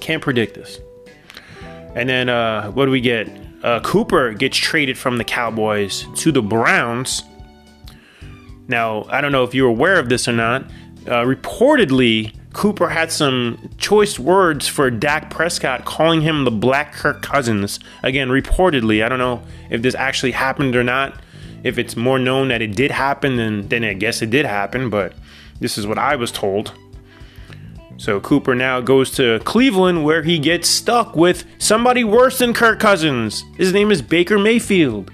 [0.00, 0.80] Can't predict this.
[1.94, 3.26] And then uh, what do we get?
[3.62, 7.22] Uh, Cooper gets traded from the Cowboys to the Browns.
[8.68, 10.70] Now, I don't know if you're aware of this or not.
[11.08, 17.22] Uh, reportedly, Cooper had some choice words for Dak Prescott, calling him the Black Kirk
[17.22, 17.80] Cousins.
[18.02, 21.18] Again, reportedly, I don't know if this actually happened or not.
[21.64, 24.90] If it's more known that it did happen, then, then I guess it did happen,
[24.90, 25.14] but
[25.60, 26.74] this is what I was told.
[27.96, 32.78] So Cooper now goes to Cleveland where he gets stuck with somebody worse than Kirk
[32.78, 33.44] Cousins.
[33.56, 35.10] His name is Baker Mayfield.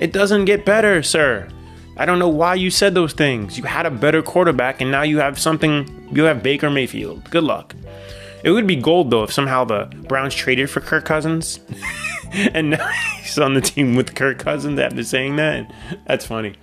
[0.00, 1.48] It doesn't get better, sir.
[1.96, 3.56] I don't know why you said those things.
[3.56, 6.08] You had a better quarterback, and now you have something.
[6.12, 7.30] You have Baker Mayfield.
[7.30, 7.74] Good luck.
[8.44, 11.58] It would be gold though if somehow the Browns traded for Kirk Cousins,
[12.32, 12.88] and now
[13.20, 15.72] he's on the team with Kirk Cousins after saying that.
[16.06, 16.54] That's funny.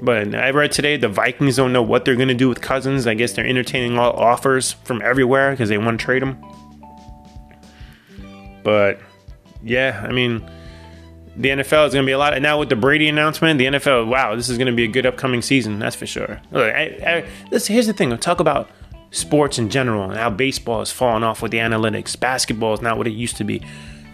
[0.00, 3.06] But I read today the Vikings don't know what they're going to do with Cousins.
[3.06, 6.42] I guess they're entertaining all offers from everywhere because they want to trade him.
[8.62, 9.00] But
[9.62, 10.48] yeah, I mean
[11.36, 12.34] the NFL is going to be a lot.
[12.34, 14.88] And now with the Brady announcement, the NFL, wow, this is going to be a
[14.88, 15.78] good upcoming season.
[15.78, 16.40] That's for sure.
[16.50, 18.16] Look, I, I, this, here's the thing.
[18.18, 18.70] Talk about
[19.10, 22.18] sports in general and how baseball has fallen off with the analytics.
[22.18, 23.62] Basketball is not what it used to be.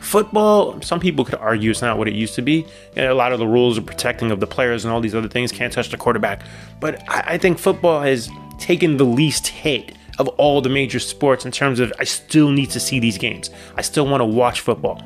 [0.01, 2.67] Football, some people could argue it's not what it used to be.
[2.97, 5.51] a lot of the rules are protecting of the players and all these other things.
[5.51, 6.43] Can't touch the quarterback.
[6.81, 11.45] But I, I think football has taken the least hit of all the major sports
[11.45, 13.51] in terms of I still need to see these games.
[13.77, 15.03] I still want to watch football.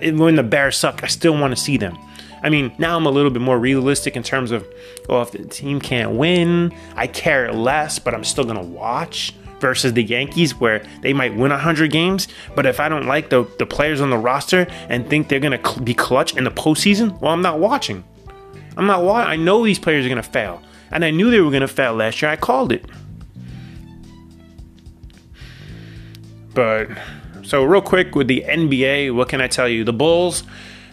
[0.00, 1.96] When the Bears suck, I still want to see them.
[2.42, 4.66] I mean, now I'm a little bit more realistic in terms of,
[5.08, 9.34] well, if the team can't win, I care less, but I'm still going to watch
[9.60, 13.48] versus the Yankees where they might win 100 games, but if I don't like the,
[13.58, 16.50] the players on the roster and think they're going to cl- be clutch in the
[16.50, 18.04] postseason, well, I'm not watching.
[18.76, 19.30] I'm not watching.
[19.30, 20.62] I know these players are going to fail.
[20.90, 22.30] And I knew they were going to fail last year.
[22.30, 22.84] I called it.
[26.54, 26.88] But
[27.46, 29.84] so real quick with the NBA, what can I tell you?
[29.84, 30.42] The Bulls,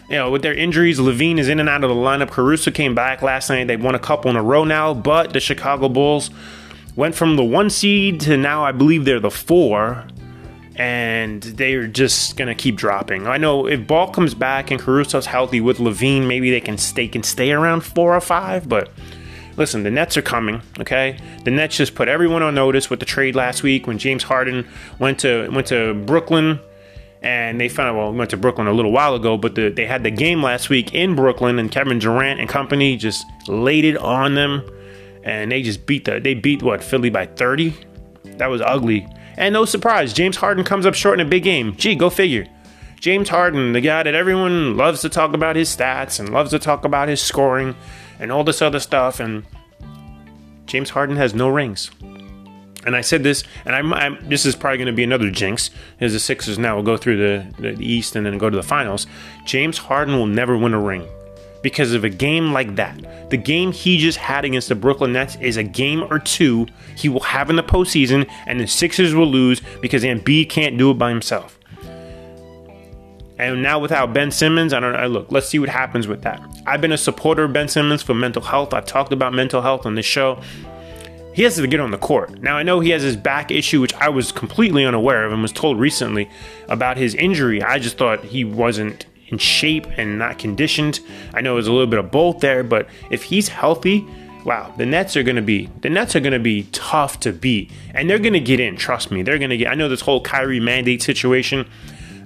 [0.07, 2.29] you know, with their injuries, LaVine is in and out of the lineup.
[2.29, 3.65] Caruso came back last night.
[3.65, 6.29] They won a couple in a row now, but the Chicago Bulls
[6.95, 10.05] went from the one seed to now I believe they're the four.
[10.75, 13.27] And they're just gonna keep dropping.
[13.27, 17.07] I know if Ball comes back and Caruso's healthy with LaVine, maybe they can stay
[17.07, 18.89] can stay around four or five, but
[19.57, 21.17] listen, the Nets are coming, okay?
[21.43, 24.67] The Nets just put everyone on notice with the trade last week when James Harden
[24.99, 26.59] went to went to Brooklyn
[27.21, 29.85] and they found out, well went to Brooklyn a little while ago, but the, they
[29.85, 33.97] had the game last week in Brooklyn and Kevin Durant and company just laid it
[33.97, 34.61] on them
[35.23, 37.73] and they just beat the they beat what Philly by 30.
[38.37, 39.07] That was ugly.
[39.37, 41.75] And no surprise, James Harden comes up short in a big game.
[41.75, 42.45] Gee, go figure.
[42.99, 46.59] James Harden, the guy that everyone loves to talk about his stats and loves to
[46.59, 47.75] talk about his scoring
[48.23, 49.19] and all this other stuff.
[49.19, 49.45] And
[50.65, 51.91] James Harden has no rings.
[52.85, 55.69] And I said this, and I'm, I'm this is probably going to be another jinx,
[56.01, 58.63] as the Sixers now will go through the, the East and then go to the
[58.63, 59.07] finals.
[59.45, 61.07] James Harden will never win a ring
[61.61, 63.29] because of a game like that.
[63.29, 66.67] The game he just had against the Brooklyn Nets is a game or two
[66.97, 70.91] he will have in the postseason, and the Sixers will lose because Embiid can't do
[70.91, 71.57] it by himself.
[73.37, 75.07] And now without Ben Simmons, I don't know.
[75.07, 76.41] Look, let's see what happens with that.
[76.67, 78.73] I've been a supporter of Ben Simmons for mental health.
[78.73, 80.41] I've talked about mental health on this show.
[81.33, 82.41] He has to get on the court.
[82.43, 85.41] Now, I know he has his back issue, which I was completely unaware of and
[85.41, 86.29] was told recently
[86.69, 87.63] about his injury.
[87.63, 90.99] I just thought he wasn't in shape and not conditioned.
[91.33, 94.05] I know there's a little bit of both there, but if he's healthy,
[94.45, 97.33] wow, the Nets are going to be the Nets are going to be tough to
[97.33, 98.75] beat, and they're going to get in.
[98.75, 99.69] Trust me, they're going to get.
[99.69, 101.67] I know this whole Kyrie mandate situation.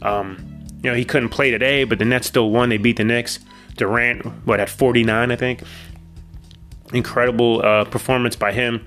[0.01, 2.69] Um, you know, he couldn't play today, but the Nets still won.
[2.69, 3.39] They beat the Knicks.
[3.75, 5.63] Durant, what at 49, I think.
[6.93, 8.85] Incredible uh, performance by him.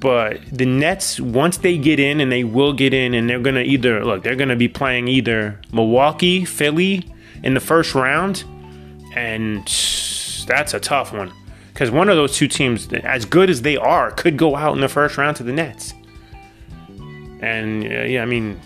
[0.00, 3.60] But the Nets, once they get in, and they will get in, and they're gonna
[3.60, 7.10] either look, they're gonna be playing either Milwaukee, Philly,
[7.42, 8.44] in the first round,
[9.14, 9.64] and
[10.46, 11.32] that's a tough one
[11.74, 14.80] because one of those two teams, as good as they are, could go out in
[14.80, 15.92] the first round to the Nets.
[17.40, 18.60] And uh, yeah, I mean,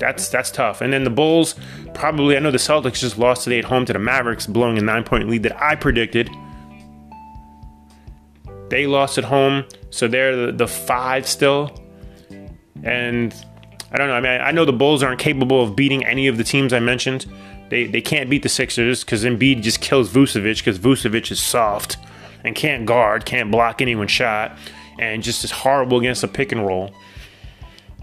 [0.00, 0.80] that's that's tough.
[0.80, 1.54] And then the Bulls,
[1.94, 2.36] probably.
[2.36, 5.28] I know the Celtics just lost today at home to the Mavericks, blowing a nine-point
[5.28, 6.28] lead that I predicted.
[8.70, 11.80] They lost at home, so they're the, the five still.
[12.82, 13.34] And
[13.92, 14.14] I don't know.
[14.14, 16.80] I mean, I know the Bulls aren't capable of beating any of the teams I
[16.80, 17.26] mentioned.
[17.68, 21.98] They they can't beat the Sixers because Embiid just kills Vucevic because Vucevic is soft
[22.42, 24.56] and can't guard, can't block anyone's shot,
[24.98, 26.94] and just is horrible against a pick and roll.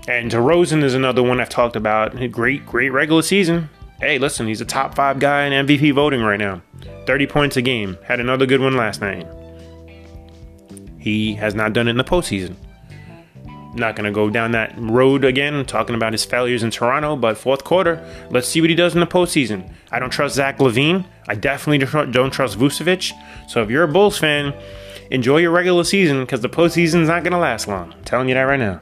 [0.07, 2.15] And DeRozan is another one I've talked about.
[2.31, 3.69] Great, great regular season.
[3.99, 6.61] Hey, listen, he's a top five guy in MVP voting right now.
[7.05, 7.97] 30 points a game.
[8.03, 9.27] Had another good one last night.
[10.99, 12.55] He has not done it in the postseason
[13.77, 17.37] not going to go down that road again, talking about his failures in Toronto, but
[17.37, 19.71] fourth quarter, let's see what he does in the postseason.
[19.91, 21.05] I don't trust Zach LaVine.
[21.27, 23.13] I definitely don't trust Vucevic.
[23.49, 24.53] So if you're a Bulls fan,
[25.11, 27.93] enjoy your regular season because the postseason's not going to last long.
[27.93, 28.81] I'm telling you that right now.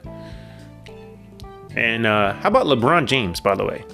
[1.76, 3.86] And uh, how about LeBron James, by the way?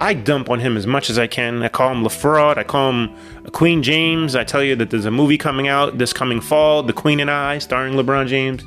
[0.00, 1.62] I dump on him as much as I can.
[1.62, 2.58] I call him LaFraud.
[2.58, 3.16] I call him
[3.52, 4.34] Queen James.
[4.34, 7.30] I tell you that there's a movie coming out this coming fall, The Queen and
[7.30, 8.62] I, starring LeBron James.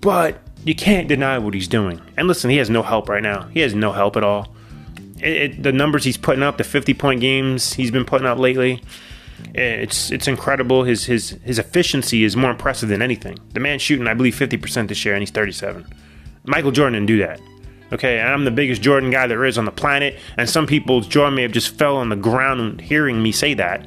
[0.00, 2.00] But you can't deny what he's doing.
[2.16, 3.48] And listen, he has no help right now.
[3.48, 4.54] He has no help at all.
[5.18, 8.38] It, it, the numbers he's putting up, the 50 point games he's been putting up
[8.38, 8.82] lately,
[9.54, 10.84] it's it's incredible.
[10.84, 13.38] His his his efficiency is more impressive than anything.
[13.52, 15.86] The man's shooting, I believe, 50% this year, and he's 37.
[16.44, 17.40] Michael Jordan didn't do that.
[17.92, 21.06] Okay, and I'm the biggest Jordan guy there is on the planet, and some people's
[21.06, 23.86] jaw may have just fell on the ground hearing me say that.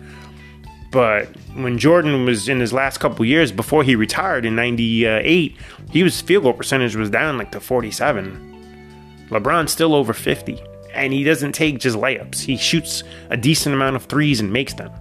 [0.91, 5.57] But when Jordan was in his last couple years before he retired in 98,
[5.90, 9.27] he was field goal percentage was down like to 47.
[9.30, 10.61] LeBron's still over 50
[10.95, 12.40] and he doesn't take just layups.
[12.40, 14.91] He shoots a decent amount of threes and makes them.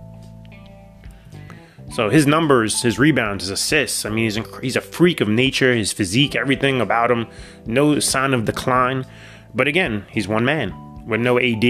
[1.94, 5.72] So his numbers, his rebounds, his assists, I mean, he's, he's a freak of nature,
[5.72, 7.28] his physique, everything about him,
[7.66, 9.06] no sign of decline.
[9.54, 10.74] But again, he's one man
[11.06, 11.64] with no AD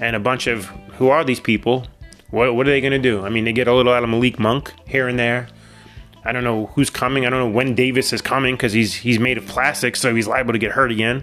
[0.00, 0.64] and a bunch of
[0.96, 1.86] who are these people?
[2.30, 3.26] What, what are they to do?
[3.26, 5.48] I mean, they get a little out of Malik Monk here and there.
[6.24, 7.26] I don't know who's coming.
[7.26, 10.26] I don't know when Davis is coming because he's he's made of plastic, so he's
[10.26, 11.22] liable to get hurt again.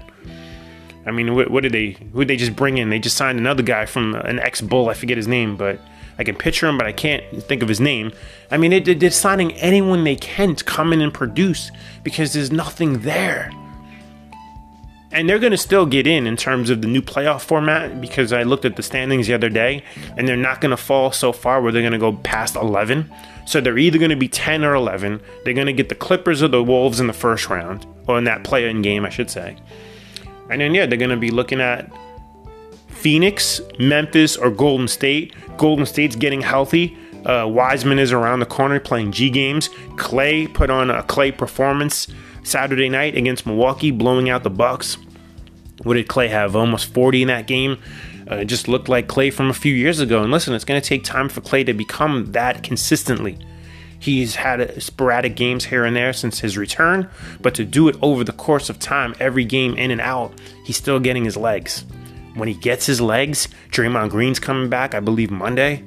[1.07, 1.97] I mean, what, what did they?
[2.13, 2.91] Who did they just bring in?
[2.91, 4.87] They just signed another guy from an ex-Bull.
[4.87, 5.79] I forget his name, but
[6.19, 8.11] I can picture him, but I can't think of his name.
[8.51, 11.71] I mean, they, they're signing anyone they can to come in and produce
[12.03, 13.51] because there's nothing there
[15.11, 18.31] and they're going to still get in in terms of the new playoff format because
[18.31, 19.83] I looked at the standings the other day
[20.17, 23.11] and they're not going to fall so far where they're going to go past 11.
[23.45, 25.19] So they're either going to be 10 or 11.
[25.43, 28.25] They're going to get the Clippers or the Wolves in the first round, or in
[28.25, 29.57] that play in game, I should say.
[30.51, 31.91] And then, yeah, they're going to be looking at
[32.99, 35.33] Phoenix, Memphis, or Golden State.
[35.57, 36.97] Golden State's getting healthy.
[37.25, 39.69] Uh, Wiseman is around the corner playing G games.
[39.97, 42.07] Clay put on a Clay performance
[42.43, 44.97] Saturday night against Milwaukee, blowing out the Bucks.
[45.83, 46.55] What did Clay have?
[46.55, 47.77] Almost 40 in that game.
[48.29, 50.21] Uh, it just looked like Clay from a few years ago.
[50.21, 53.37] And listen, it's going to take time for Clay to become that consistently.
[53.99, 57.09] He's had sporadic games here and there since his return,
[57.41, 60.77] but to do it over the course of time, every game in and out, he's
[60.77, 61.83] still getting his legs.
[62.35, 65.83] When he gets his legs, Draymond Green's coming back, I believe Monday.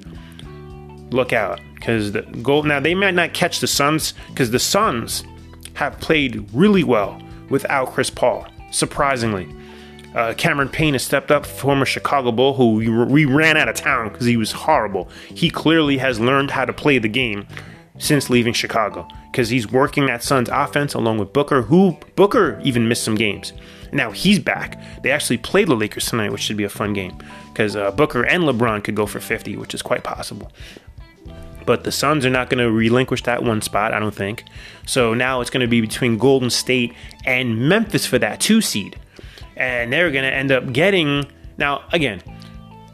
[1.10, 5.24] Look out, because the goal now they might not catch the Suns because the Suns
[5.74, 7.20] have played really well
[7.50, 8.46] without Chris Paul.
[8.70, 9.48] Surprisingly,
[10.14, 13.74] uh, Cameron Payne has stepped up, former Chicago Bull, who we, we ran out of
[13.74, 15.08] town because he was horrible.
[15.28, 17.46] He clearly has learned how to play the game
[17.98, 22.88] since leaving Chicago because he's working that Suns offense along with Booker, who Booker even
[22.88, 23.52] missed some games.
[23.92, 24.80] Now he's back.
[25.02, 27.16] They actually played the Lakers tonight, which should be a fun game
[27.52, 30.50] because uh, Booker and LeBron could go for 50, which is quite possible.
[31.66, 34.44] But the Suns are not going to relinquish that one spot, I don't think.
[34.86, 36.94] So now it's going to be between Golden State
[37.24, 38.98] and Memphis for that two seed.
[39.56, 41.26] And they're going to end up getting.
[41.58, 42.22] Now, again,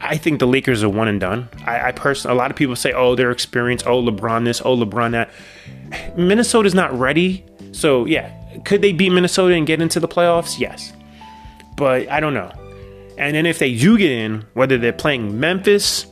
[0.01, 1.49] I think the Lakers are one and done.
[1.65, 4.77] I, I personally, a lot of people say, oh, their experience, oh, LeBron this, oh,
[4.77, 5.31] LeBron that.
[6.15, 7.45] Minnesota's not ready.
[7.71, 10.59] So, yeah, could they beat Minnesota and get into the playoffs?
[10.59, 10.93] Yes.
[11.75, 12.51] But I don't know.
[13.17, 16.05] And then if they do get in, whether they're playing Memphis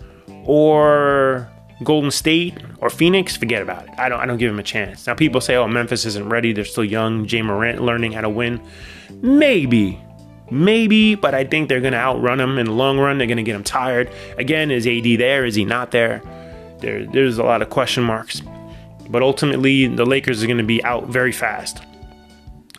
[0.45, 1.49] or
[1.83, 3.91] Golden State or Phoenix, forget about it.
[3.97, 5.07] I don't I don't give them a chance.
[5.07, 6.53] Now people say, "Oh, Memphis isn't ready.
[6.53, 7.25] They're still young.
[7.25, 8.61] Ja Morant learning how to win."
[9.21, 10.01] Maybe.
[10.49, 13.17] Maybe, but I think they're going to outrun them in the long run.
[13.17, 14.09] They're going to get them tired.
[14.37, 15.45] Again, is AD there?
[15.45, 16.21] Is he not there?
[16.79, 18.41] there there's a lot of question marks.
[19.09, 21.81] But ultimately, the Lakers are going to be out very fast.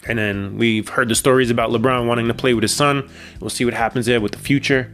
[0.08, 3.08] And then we've heard the stories about LeBron wanting to play with his son.
[3.40, 4.90] We'll see what happens there with the future.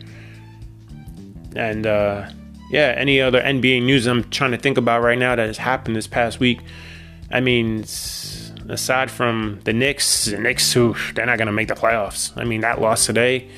[1.54, 2.28] And uh,
[2.70, 5.94] yeah, any other NBA news I'm trying to think about right now that has happened
[5.94, 6.60] this past week.
[7.30, 7.84] I mean,
[8.68, 12.36] aside from the Knicks, the Knicks, who they're not going to make the playoffs.
[12.36, 13.48] I mean, that loss today.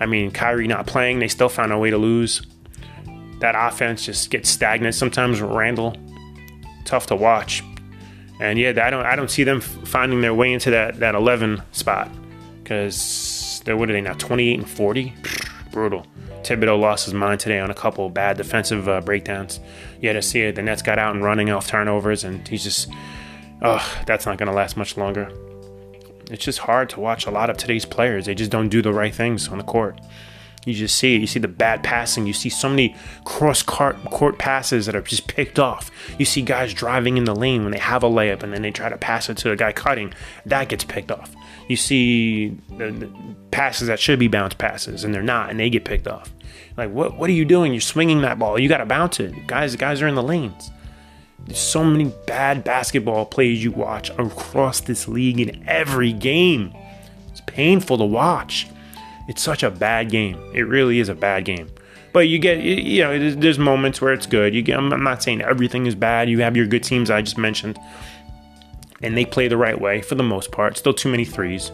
[0.00, 2.42] I mean, Kyrie not playing, they still found a way to lose.
[3.40, 4.94] That offense just gets stagnant.
[4.94, 5.96] Sometimes Randle,
[6.84, 7.62] tough to watch.
[8.40, 11.62] And yeah, I don't I don't see them finding their way into that that 11
[11.72, 12.10] spot
[12.62, 15.14] because they're what are they now 28 and 40,
[15.72, 16.06] brutal.
[16.42, 19.58] Thibodeau lost his mind today on a couple bad defensive uh, breakdowns.
[20.00, 20.54] You had to see it.
[20.54, 22.88] The Nets got out and running off turnovers, and he's just,
[23.62, 25.28] oh, that's not going to last much longer.
[26.30, 28.26] It's just hard to watch a lot of today's players.
[28.26, 30.00] They just don't do the right things on the court.
[30.66, 31.20] You just see it.
[31.20, 32.26] You see the bad passing.
[32.26, 32.94] You see so many
[33.24, 35.90] cross court passes that are just picked off.
[36.18, 38.72] You see guys driving in the lane when they have a layup and then they
[38.72, 40.12] try to pass it to a guy cutting.
[40.44, 41.34] That gets picked off.
[41.68, 42.58] You see
[43.52, 46.32] passes that should be bounce passes and they're not, and they get picked off.
[46.76, 47.16] Like what?
[47.16, 47.72] What are you doing?
[47.72, 48.58] You're swinging that ball.
[48.58, 49.46] You got to bounce it.
[49.46, 50.70] Guys, guys are in the lanes.
[51.46, 56.74] There's so many bad basketball plays you watch across this league in every game.
[57.30, 58.66] It's painful to watch.
[59.28, 60.38] It's such a bad game.
[60.54, 61.68] It really is a bad game.
[62.12, 64.54] But you get, you know, there's moments where it's good.
[64.54, 66.30] You get, I'm not saying everything is bad.
[66.30, 67.78] You have your good teams I just mentioned,
[69.02, 70.78] and they play the right way for the most part.
[70.78, 71.70] Still too many threes.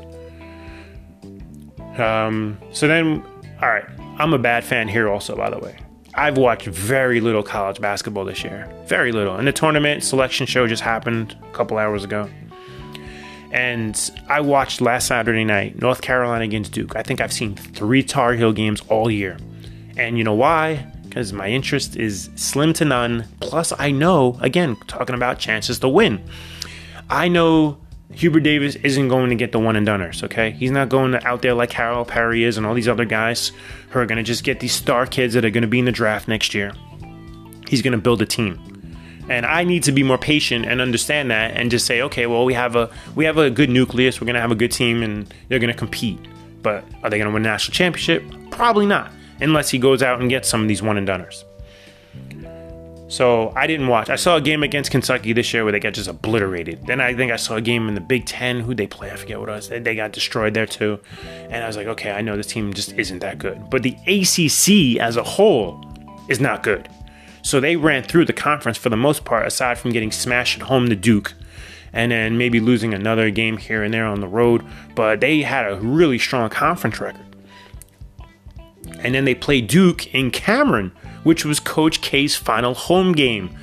[1.97, 3.23] Um, so then,
[3.61, 3.85] all right,
[4.19, 5.79] I'm a bad fan here also, by the way.
[6.15, 8.69] I've watched very little college basketball this year.
[8.87, 9.37] Very little.
[9.37, 12.29] And the tournament selection show just happened a couple hours ago.
[13.53, 16.97] And I watched last Saturday night North Carolina against Duke.
[16.97, 19.37] I think I've seen three Tar Heel games all year.
[19.97, 20.87] And you know why?
[21.03, 23.27] Because my interest is slim to none.
[23.41, 26.25] Plus, I know, again, talking about chances to win.
[27.11, 27.77] I know
[28.13, 30.53] Hubert Davis isn't going to get the one and doneers, okay?
[30.53, 33.53] He's not going out there like Harold Perry is and all these other guys
[33.91, 35.85] who are going to just get these star kids that are going to be in
[35.85, 36.73] the draft next year.
[37.69, 38.72] He's going to build a team
[39.29, 42.45] and I need to be more patient and understand that and just say, okay, well,
[42.45, 44.21] we have a we have a good nucleus.
[44.21, 46.19] We're gonna have a good team, and they're gonna compete.
[46.63, 48.25] But are they gonna win a national championship?
[48.51, 51.45] Probably not, unless he goes out and gets some of these one and doneers.
[53.13, 54.09] So I didn't watch.
[54.09, 56.87] I saw a game against Kentucky this year where they got just obliterated.
[56.87, 58.61] Then I think I saw a game in the Big Ten.
[58.61, 59.11] Who they play?
[59.11, 59.69] I forget what it was.
[59.69, 60.99] They got destroyed there too.
[61.51, 63.69] And I was like, okay, I know this team just isn't that good.
[63.69, 65.85] But the ACC as a whole
[66.29, 66.89] is not good.
[67.43, 70.69] So they ran through the conference for the most part, aside from getting smashed at
[70.69, 71.35] home to Duke
[71.93, 74.65] and then maybe losing another game here and there on the road.
[74.95, 77.21] But they had a really strong conference record.
[79.01, 80.93] And then they played Duke in Cameron,
[81.23, 83.57] which was Coach K's final home game.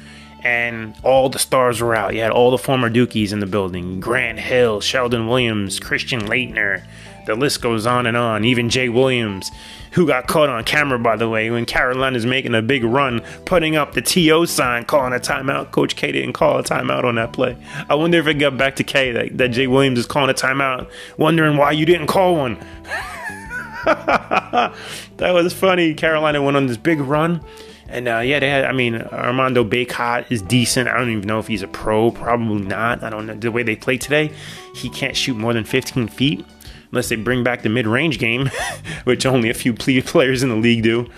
[0.43, 2.14] And all the stars were out.
[2.14, 6.85] You had all the former Dukies in the building Grant Hill, Sheldon Williams, Christian Laettner.
[7.30, 8.43] The list goes on and on.
[8.43, 9.51] Even Jay Williams
[9.91, 13.76] who got caught on camera, by the way, when Carolina's making a big run, putting
[13.76, 15.69] up the TO sign, calling a timeout.
[15.69, 17.56] Coach K didn't call a timeout on that play.
[17.88, 20.34] I wonder if it got back to K that, that Jay Williams is calling a
[20.34, 22.57] timeout, wondering why you didn't call one.
[23.85, 24.73] that
[25.19, 25.93] was funny.
[25.93, 27.45] Carolina went on this big run,
[27.88, 28.65] And uh, yeah, they had.
[28.65, 30.89] I mean, Armando Bacot is decent.
[30.89, 32.10] I don't even know if he's a pro.
[32.10, 33.03] Probably not.
[33.03, 34.31] I don't know the way they play today.
[34.73, 36.43] He can't shoot more than 15 feet
[36.91, 38.49] unless they bring back the mid-range game,
[39.03, 41.10] which only a few players in the league do.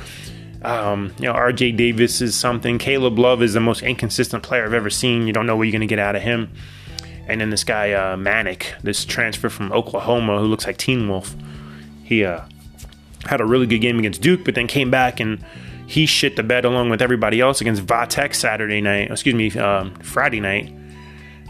[0.63, 2.77] Um, you know, RJ Davis is something.
[2.77, 5.25] Caleb Love is the most inconsistent player I've ever seen.
[5.25, 6.51] You don't know what you're going to get out of him.
[7.27, 11.35] And then this guy, uh, Manek, this transfer from Oklahoma who looks like Teen Wolf,
[12.03, 12.41] he uh,
[13.25, 15.43] had a really good game against Duke, but then came back and
[15.87, 19.51] he shit the bed along with everybody else against Va Tech Saturday night, excuse me,
[19.59, 20.73] um, Friday night.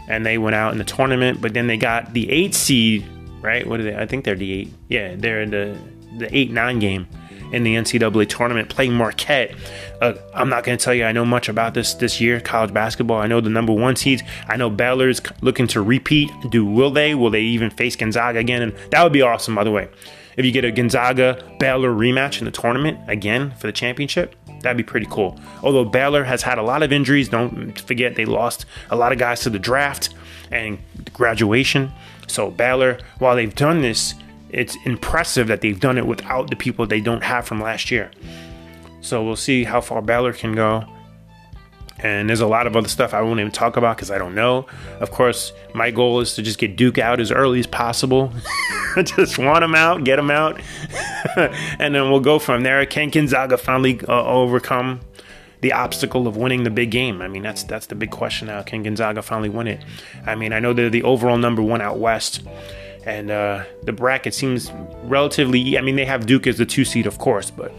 [0.08, 3.04] And they went out in the tournament, but then they got the eight seed,
[3.42, 3.66] right?
[3.66, 3.96] What are they?
[3.96, 4.72] I think they're the eight.
[4.88, 5.76] Yeah, they're in the
[6.18, 7.06] the eight nine game
[7.52, 9.54] in the NCAA tournament playing Marquette.
[10.00, 12.72] Uh, I'm not going to tell you I know much about this this year college
[12.72, 13.18] basketball.
[13.18, 14.22] I know the number one seeds.
[14.48, 16.30] I know Baylor's looking to repeat.
[16.50, 17.14] Do will they?
[17.14, 18.62] Will they even face Gonzaga again?
[18.62, 19.88] And that would be awesome, by the way.
[20.36, 24.78] If you get a Gonzaga Baylor rematch in the tournament again for the championship, that'd
[24.78, 25.38] be pretty cool.
[25.62, 29.18] Although Baylor has had a lot of injuries, don't forget they lost a lot of
[29.18, 30.14] guys to the draft
[30.50, 30.78] and
[31.12, 31.92] graduation.
[32.26, 34.14] So Baylor, while they've done this,
[34.50, 38.10] it's impressive that they've done it without the people they don't have from last year.
[39.00, 40.84] So we'll see how far Baylor can go.
[41.98, 44.34] And there's a lot of other stuff I won't even talk about because I don't
[44.34, 44.66] know.
[45.00, 48.32] Of course, my goal is to just get Duke out as early as possible.
[49.04, 50.60] just want him out, get him out,
[51.36, 52.84] and then we'll go from there.
[52.86, 55.00] Can Gonzaga finally uh, overcome
[55.62, 57.22] the obstacle of winning the big game?
[57.22, 58.62] I mean, that's that's the big question now.
[58.62, 59.82] Can Gonzaga finally win it?
[60.26, 62.42] I mean, I know they're the overall number one out west,
[63.06, 64.70] and uh, the bracket seems
[65.04, 65.78] relatively.
[65.78, 67.72] I mean, they have Duke as the two seed, of course, but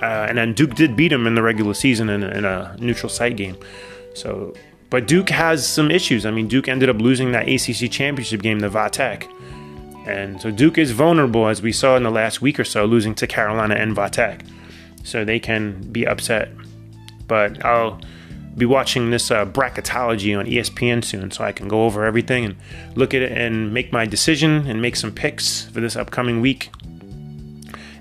[0.00, 3.08] uh, and then Duke did beat them in the regular season in, in a neutral
[3.08, 3.56] site game.
[4.14, 4.54] So,
[4.88, 6.24] but Duke has some issues.
[6.24, 9.28] I mean, Duke ended up losing that ACC championship game to Va Tech,
[10.06, 13.16] and so Duke is vulnerable, as we saw in the last week or so, losing
[13.16, 14.44] to Carolina and Va Tech.
[15.02, 16.50] So they can be upset.
[17.26, 18.00] But I'll
[18.56, 22.56] be watching this uh, bracketology on ESPN soon, so I can go over everything and
[22.94, 26.70] look at it and make my decision and make some picks for this upcoming week.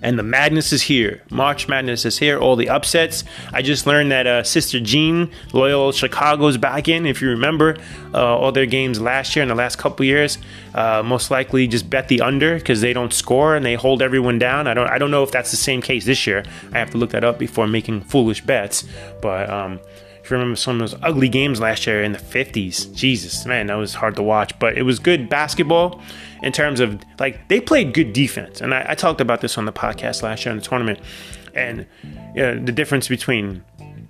[0.06, 1.23] And the madness is here.
[1.32, 2.38] March Madness is here.
[2.38, 3.23] All the upsets.
[3.52, 7.07] I just learned that uh, Sister Jean, Loyola Chicago's back in.
[7.07, 7.76] If you remember
[8.14, 10.38] uh, all their games last year and the last couple years,
[10.76, 14.38] uh, most likely just bet the under because they don't score and they hold everyone
[14.38, 14.68] down.
[14.68, 14.88] I don't.
[14.88, 16.44] I don't know if that's the same case this year.
[16.72, 18.86] I have to look that up before making foolish bets.
[19.23, 19.80] But um,
[20.22, 23.68] if you remember some of those ugly games last year in the 50s, Jesus, man,
[23.68, 24.57] that was hard to watch.
[24.60, 25.99] But it was good basketball
[26.45, 28.61] in terms of like they played good defense.
[28.61, 30.99] And I, I talked about this on the podcast last year in the tournament.
[31.53, 33.63] And you know, the difference between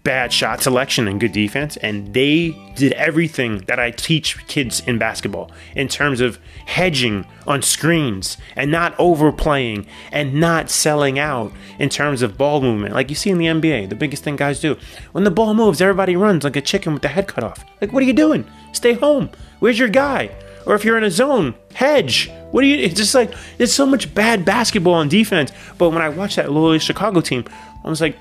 [0.04, 1.78] bad shot selection and good defense.
[1.78, 7.62] And they did everything that I teach kids in basketball in terms of hedging on
[7.62, 12.94] screens and not overplaying and not selling out in terms of ball movement.
[12.94, 14.78] Like you see in the NBA, the biggest thing guys do.
[15.14, 17.66] When the ball moves, everybody runs like a chicken with the head cut off.
[17.82, 18.46] Like, what are you doing?
[18.74, 19.30] Stay home.
[19.60, 20.30] Where's your guy?
[20.66, 22.32] Or if you're in a zone, hedge.
[22.52, 22.78] What do you?
[22.78, 25.52] It's just like there's so much bad basketball on defense.
[25.78, 27.46] But when I watch that Loyola Chicago team,
[27.84, 28.18] I was like,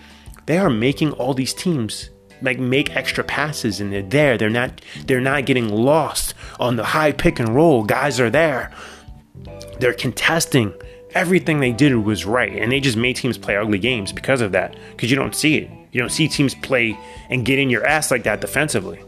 [0.47, 2.11] they are making all these teams
[2.43, 4.37] like make extra passes and they're there.
[4.37, 7.85] They're not they're not getting lost on the high pick and roll.
[7.85, 8.73] Guys are there.
[9.81, 10.73] They're contesting.
[11.13, 14.51] Everything they did was right, and they just made teams play ugly games because of
[14.51, 14.77] that.
[14.91, 15.71] Because you don't see it.
[15.93, 16.99] You don't see teams play
[17.31, 19.01] and get in your ass like that defensively.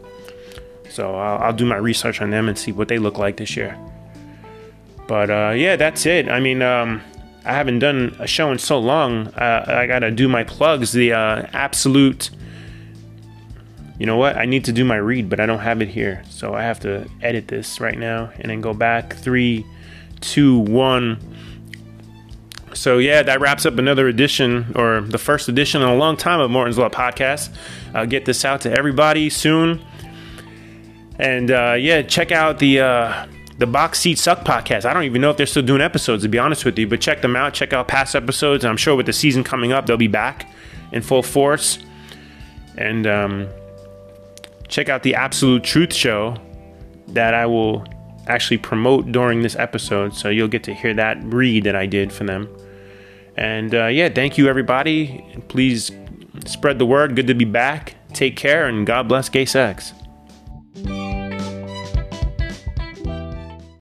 [0.97, 3.55] So I'll, I'll do my research on them and see what they look like this
[3.55, 3.77] year.
[5.07, 6.27] But uh, yeah, that's it.
[6.27, 7.03] I mean, um,
[7.45, 9.27] I haven't done a show in so long.
[9.27, 10.93] Uh, I gotta do my plugs.
[10.93, 12.31] The uh, absolute.
[13.99, 14.37] You know what?
[14.37, 16.79] I need to do my read, but I don't have it here, so I have
[16.79, 19.17] to edit this right now and then go back.
[19.17, 19.67] Three,
[20.19, 21.19] two, one.
[22.73, 26.39] So yeah, that wraps up another edition, or the first edition in a long time
[26.39, 27.55] of Morton's Law Podcast.
[27.93, 29.85] I'll get this out to everybody soon,
[31.19, 33.27] and uh, yeah, check out the uh,
[33.57, 34.85] the Box Seat Suck podcast.
[34.85, 37.01] I don't even know if they're still doing episodes, to be honest with you, but
[37.01, 37.53] check them out.
[37.53, 38.63] Check out past episodes.
[38.63, 40.51] I'm sure with the season coming up, they'll be back
[40.91, 41.79] in full force.
[42.77, 43.47] And um,
[44.67, 46.37] check out the Absolute Truth Show
[47.07, 47.85] that I will
[48.27, 50.13] actually promote during this episode.
[50.13, 52.47] So you'll get to hear that read that I did for them.
[53.35, 55.25] And uh, yeah, thank you, everybody.
[55.47, 55.91] Please
[56.45, 57.15] spread the word.
[57.15, 57.95] Good to be back.
[58.13, 59.93] Take care, and God bless gay sex.